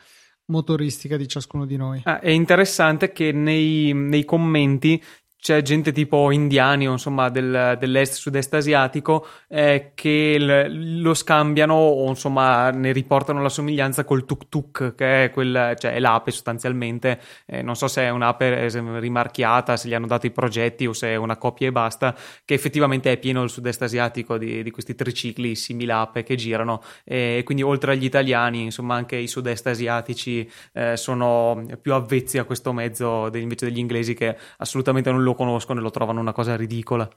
motoristica 0.46 1.16
di 1.16 1.28
ciascuno 1.28 1.66
di 1.66 1.76
noi. 1.76 2.00
Ah, 2.04 2.20
è 2.20 2.30
interessante 2.30 3.12
che 3.12 3.32
nei, 3.32 3.92
nei 3.92 4.24
commenti 4.24 5.02
c'è 5.40 5.62
gente 5.62 5.92
tipo 5.92 6.32
indiani 6.32 6.88
o 6.88 6.92
insomma 6.92 7.28
del, 7.28 7.76
dell'est 7.78 8.14
sud-est 8.14 8.52
asiatico 8.54 9.26
eh, 9.48 9.92
che 9.94 10.36
l- 10.36 11.00
lo 11.00 11.14
scambiano 11.14 11.74
o 11.74 12.08
insomma 12.08 12.70
ne 12.70 12.90
riportano 12.90 13.40
la 13.40 13.48
somiglianza 13.48 14.04
col 14.04 14.24
tuk 14.24 14.48
tuk 14.48 14.94
che 14.96 15.24
è, 15.24 15.30
quel, 15.30 15.76
cioè 15.78 15.92
è 15.92 16.00
l'ape 16.00 16.32
sostanzialmente. 16.32 17.20
Eh, 17.46 17.62
non 17.62 17.76
so 17.76 17.86
se 17.86 18.02
è 18.02 18.10
un'ape 18.10 18.66
eh, 18.66 18.98
rimarchiata 18.98 19.76
se 19.76 19.88
gli 19.88 19.94
hanno 19.94 20.06
dato 20.06 20.26
i 20.26 20.32
progetti 20.32 20.86
o 20.86 20.92
se 20.92 21.08
è 21.08 21.16
una 21.16 21.36
copia 21.36 21.68
e 21.68 21.72
basta 21.72 22.16
che 22.44 22.54
effettivamente 22.54 23.12
è 23.12 23.16
pieno 23.18 23.42
il 23.44 23.50
sud-est 23.50 23.82
asiatico 23.82 24.38
di, 24.38 24.64
di 24.64 24.70
questi 24.72 24.96
tricicli 24.96 25.54
simil-ape 25.54 26.24
che 26.24 26.34
girano. 26.34 26.82
E 27.04 27.42
quindi 27.44 27.62
oltre 27.62 27.92
agli 27.92 28.04
italiani 28.04 28.64
insomma 28.64 28.96
anche 28.96 29.16
i 29.16 29.28
sud-est 29.28 29.66
asiatici 29.68 30.50
eh, 30.72 30.96
sono 30.96 31.64
più 31.80 31.94
avvezzi 31.94 32.38
a 32.38 32.44
questo 32.44 32.72
mezzo 32.72 33.30
invece 33.34 33.66
degli 33.66 33.78
inglesi 33.78 34.14
che 34.14 34.36
assolutamente 34.58 35.10
non 35.10 35.22
lo 35.22 35.27
lo 35.28 35.34
conoscono 35.34 35.80
e 35.80 35.82
lo 35.82 35.90
trovano 35.90 36.20
una 36.20 36.32
cosa 36.32 36.56
ridicola. 36.56 37.08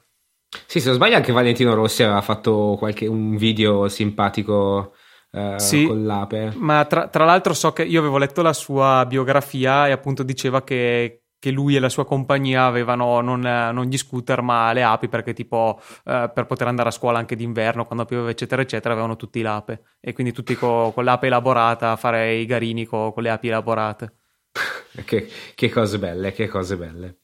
Sì, 0.65 0.79
se 0.79 0.87
non 0.87 0.95
sbaglio 0.95 1.15
anche 1.15 1.31
Valentino 1.31 1.73
Rossi 1.73 2.03
aveva 2.03 2.21
fatto 2.21 2.75
qualche, 2.77 3.07
un 3.07 3.35
video 3.37 3.87
simpatico 3.87 4.93
eh, 5.31 5.55
sì, 5.59 5.85
con 5.85 6.05
l'ape. 6.05 6.53
Ma 6.57 6.83
tra, 6.85 7.07
tra, 7.07 7.23
l'altro 7.23 7.53
so 7.53 7.71
che 7.71 7.83
io 7.83 7.99
avevo 7.99 8.17
letto 8.17 8.41
la 8.41 8.53
sua 8.53 9.05
biografia 9.07 9.87
e 9.87 9.91
appunto 9.91 10.23
diceva 10.23 10.61
che, 10.63 11.23
che 11.39 11.51
lui 11.51 11.77
e 11.77 11.79
la 11.79 11.87
sua 11.87 12.05
compagnia 12.05 12.65
avevano 12.65 13.21
non, 13.21 13.39
non, 13.39 13.85
gli 13.85 13.97
scooter 13.97 14.41
ma 14.41 14.73
le 14.73 14.83
api 14.83 15.07
perché 15.07 15.31
tipo 15.33 15.79
eh, 16.05 16.29
per 16.33 16.45
poter 16.45 16.67
andare 16.67 16.89
a 16.89 16.91
scuola 16.91 17.17
anche 17.17 17.37
d'inverno 17.37 17.85
quando 17.85 18.03
pioveva 18.03 18.29
eccetera 18.29 18.61
eccetera 18.61 18.93
avevano 18.93 19.15
tutti 19.15 19.41
l'ape 19.41 19.83
e 20.01 20.11
quindi 20.11 20.33
tutti 20.33 20.55
co, 20.55 20.91
con 20.93 21.05
l'ape 21.05 21.27
elaborata 21.27 21.91
a 21.91 21.95
fare 21.95 22.35
i 22.35 22.45
garini 22.45 22.85
co, 22.85 23.13
con 23.13 23.23
le 23.23 23.29
api 23.29 23.47
elaborate. 23.47 24.15
che, 25.05 25.29
che 25.55 25.69
cose 25.69 25.97
belle, 25.97 26.33
che 26.33 26.49
cose 26.49 26.75
belle 26.75 27.20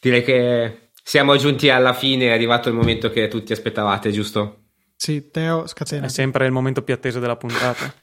direi 0.00 0.22
che 0.22 0.90
siamo 1.02 1.36
giunti 1.36 1.70
alla 1.70 1.92
fine, 1.92 2.26
è 2.26 2.32
arrivato 2.32 2.68
il 2.68 2.74
momento 2.74 3.10
che 3.10 3.28
tutti 3.28 3.52
aspettavate, 3.52 4.10
giusto? 4.10 4.64
Sì, 4.96 5.30
Teo, 5.30 5.66
scatena. 5.66 6.06
È 6.06 6.08
sempre 6.08 6.46
il 6.46 6.52
momento 6.52 6.82
più 6.82 6.94
atteso 6.94 7.20
della 7.20 7.36
puntata. 7.36 7.92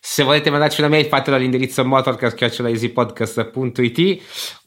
se 0.00 0.22
volete 0.22 0.50
mandarci 0.50 0.80
una 0.80 0.90
mail 0.90 1.06
fatelo 1.06 1.36
all'indirizzo 1.36 1.84
motorcast.easypodcast.it 1.84 4.22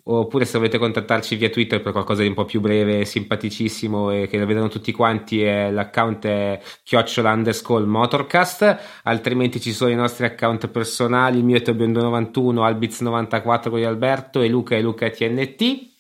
oppure 0.06 0.44
se 0.44 0.58
volete 0.58 0.78
contattarci 0.78 1.38
via 1.38 1.50
Twitter 1.50 1.82
per 1.82 1.94
qualcosa 1.94 2.24
di 2.24 2.28
un 2.28 2.34
po' 2.34 2.44
più 2.44 2.60
breve, 2.60 3.06
simpaticissimo 3.06 4.12
e 4.12 4.28
che 4.28 4.38
lo 4.38 4.46
vedono 4.46 4.68
tutti 4.68 4.92
quanti 4.92 5.42
è, 5.42 5.72
l'account 5.72 6.26
è 6.26 6.60
chiocciola 6.84 7.32
underscore 7.32 7.86
motorcast 7.86 8.80
altrimenti 9.04 9.62
ci 9.62 9.72
sono 9.72 9.92
i 9.92 9.96
nostri 9.96 10.26
account 10.26 10.68
personali 10.68 11.38
il 11.38 11.46
mio 11.46 11.56
è 11.58 11.62
Tobiondo91 11.62 12.56
Albiz94 12.56 13.70
con 13.70 13.82
Alberto 13.84 14.42
e 14.42 14.50
Luca 14.50 14.76
e 14.76 14.82
Luca 14.82 15.10
TNT 15.10 15.92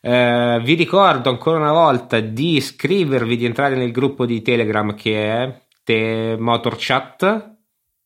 eh, 0.00 0.60
vi 0.62 0.74
ricordo 0.74 1.28
ancora 1.28 1.58
una 1.58 1.72
volta 1.72 2.20
di 2.20 2.56
iscrivervi, 2.56 3.36
di 3.36 3.44
entrare 3.44 3.76
nel 3.76 3.92
gruppo 3.92 4.24
di 4.24 4.40
Telegram 4.42 4.94
che 4.94 5.26
è 5.26 5.62
te- 5.84 6.36
MotorChat. 6.38 7.58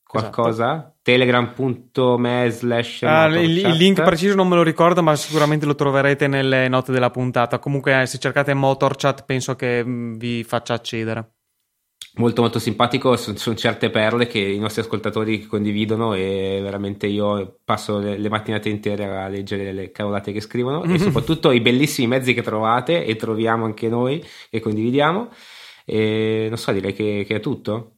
Qualcosa? 0.04 0.72
Esatto. 0.72 0.92
Telegram.me 1.02 2.48
slash 2.50 3.02
ah, 3.02 3.26
il, 3.26 3.58
il, 3.58 3.76
link 3.76 4.02
preciso 4.02 4.34
non 4.34 4.48
me 4.48 4.54
lo 4.54 4.62
ricordo, 4.62 5.02
ma 5.02 5.14
sicuramente 5.16 5.66
lo 5.66 5.74
troverete 5.74 6.26
nelle 6.28 6.66
note 6.68 6.92
della 6.92 7.10
puntata. 7.10 7.58
Comunque, 7.58 8.00
eh, 8.00 8.06
se 8.06 8.18
cercate 8.18 8.54
MotorChat, 8.54 9.24
penso 9.26 9.54
che 9.54 9.84
mm, 9.84 10.14
vi 10.14 10.42
faccia 10.44 10.74
accedere 10.74 11.33
molto 12.14 12.42
molto 12.42 12.58
simpatico 12.58 13.16
sono, 13.16 13.36
sono, 13.36 13.56
certe 13.56 13.90
perle 13.90 14.26
che 14.26 14.38
i 14.38 14.58
nostri 14.58 14.82
ascoltatori 14.82 15.46
condividono 15.46 16.14
e 16.14 16.60
veramente 16.62 17.06
io 17.06 17.58
passo 17.64 17.98
le, 17.98 18.18
le 18.18 18.28
mattinate 18.28 18.68
intere 18.68 19.04
a 19.04 19.28
leggere 19.28 19.72
le 19.72 19.90
cavolate 19.90 20.32
che 20.32 20.40
scrivono 20.40 20.80
mm-hmm. 20.80 20.94
e 20.94 20.98
soprattutto 21.00 21.50
i 21.50 21.60
bellissimi 21.60 22.06
mezzi 22.06 22.34
che 22.34 22.42
trovate 22.42 23.04
e 23.04 23.16
troviamo 23.16 23.64
anche 23.64 23.88
noi 23.88 24.24
e 24.50 24.60
condividiamo. 24.60 25.30
E 25.84 26.46
non 26.48 26.56
so 26.56 26.72
direi 26.72 26.92
che, 26.92 27.24
che 27.26 27.36
è 27.36 27.40
tutto. 27.40 27.96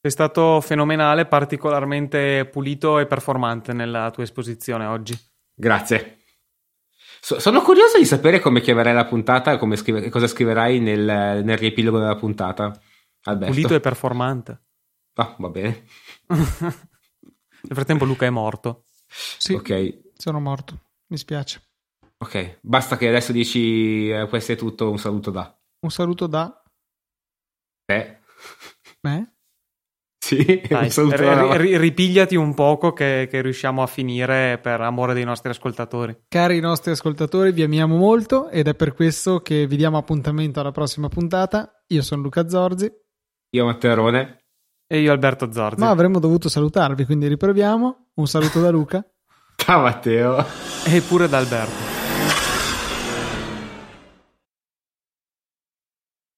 Sei 0.00 0.10
stato 0.10 0.60
fenomenale 0.60 1.26
particolarmente 1.26 2.46
pulito 2.46 2.98
e 2.98 3.06
performante 3.06 3.72
nella 3.72 4.10
tua 4.10 4.22
esposizione 4.22 4.84
oggi. 4.86 5.18
Grazie. 5.54 6.18
Sono 7.20 7.60
curioso 7.62 7.98
di 7.98 8.04
sapere 8.04 8.38
come 8.38 8.60
chiamerai 8.60 8.94
la 8.94 9.06
puntata 9.06 9.58
e 9.58 9.76
scrive- 9.76 10.08
cosa 10.10 10.28
scriverai 10.28 10.78
nel, 10.78 11.42
nel 11.42 11.56
riepilogo 11.56 11.98
della 11.98 12.14
puntata 12.14 12.78
Alberto. 13.26 13.54
Pulito 13.54 13.74
e 13.74 13.80
performante. 13.80 14.62
Ah, 15.14 15.36
va 15.38 15.48
bene. 15.48 15.84
Nel 16.26 17.74
frattempo 17.74 18.04
Luca 18.04 18.26
è 18.26 18.30
morto. 18.30 18.84
Sì, 19.08 19.54
ok. 19.54 20.10
sono 20.16 20.40
morto. 20.40 20.80
Mi 21.08 21.16
spiace. 21.16 21.62
Ok, 22.18 22.58
basta 22.62 22.96
che 22.96 23.08
adesso 23.08 23.32
dici 23.32 24.08
eh, 24.10 24.26
questo 24.28 24.52
è 24.52 24.56
tutto, 24.56 24.90
un 24.90 24.98
saluto 24.98 25.30
da. 25.30 25.54
Un 25.80 25.90
saluto 25.90 26.26
da... 26.26 26.62
Eh? 27.86 28.18
Me? 29.02 29.30
Sì, 30.26 30.60
Dai, 30.68 30.86
un 30.86 30.90
saluto 30.90 31.22
r- 31.22 31.56
r- 31.56 31.78
ripigliati 31.78 32.34
un 32.34 32.52
poco 32.52 32.92
che, 32.92 33.28
che, 33.30 33.42
riusciamo 33.42 33.80
a 33.80 33.86
finire 33.86 34.58
per 34.60 34.80
amore 34.80 35.14
dei 35.14 35.22
nostri 35.22 35.50
ascoltatori. 35.50 36.24
Cari 36.26 36.58
nostri 36.58 36.90
ascoltatori, 36.90 37.52
vi 37.52 37.62
amiamo 37.62 37.96
molto 37.96 38.48
ed 38.48 38.66
è 38.66 38.74
per 38.74 38.92
questo 38.92 39.38
che 39.38 39.68
vi 39.68 39.76
diamo 39.76 39.98
appuntamento 39.98 40.58
alla 40.58 40.72
prossima 40.72 41.06
puntata. 41.06 41.84
Io 41.88 42.02
sono 42.02 42.22
Luca 42.22 42.48
Zorzi. 42.48 42.90
Io 43.56 43.64
Matterone. 43.64 44.44
E 44.86 45.00
io 45.00 45.10
Alberto 45.10 45.50
Zorzi. 45.50 45.80
Ma 45.80 45.88
avremmo 45.88 46.18
dovuto 46.18 46.50
salutarvi, 46.50 47.06
quindi 47.06 47.26
riproviamo. 47.26 48.10
Un 48.16 48.26
saluto 48.26 48.60
da 48.60 48.68
Luca. 48.68 49.02
Ciao 49.56 49.80
Matteo. 49.80 50.44
E 50.84 51.00
pure 51.00 51.26
da 51.26 51.38
Alberto. 51.38 51.94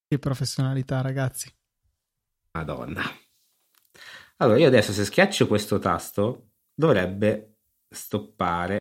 Che 0.06 0.18
professionalità, 0.20 1.00
ragazzi. 1.00 1.52
Madonna. 2.52 3.02
Allora, 4.36 4.58
io 4.60 4.68
adesso 4.68 4.92
se 4.92 5.04
schiaccio 5.04 5.48
questo 5.48 5.80
tasto 5.80 6.50
dovrebbe 6.72 7.56
stoppare 7.88 8.76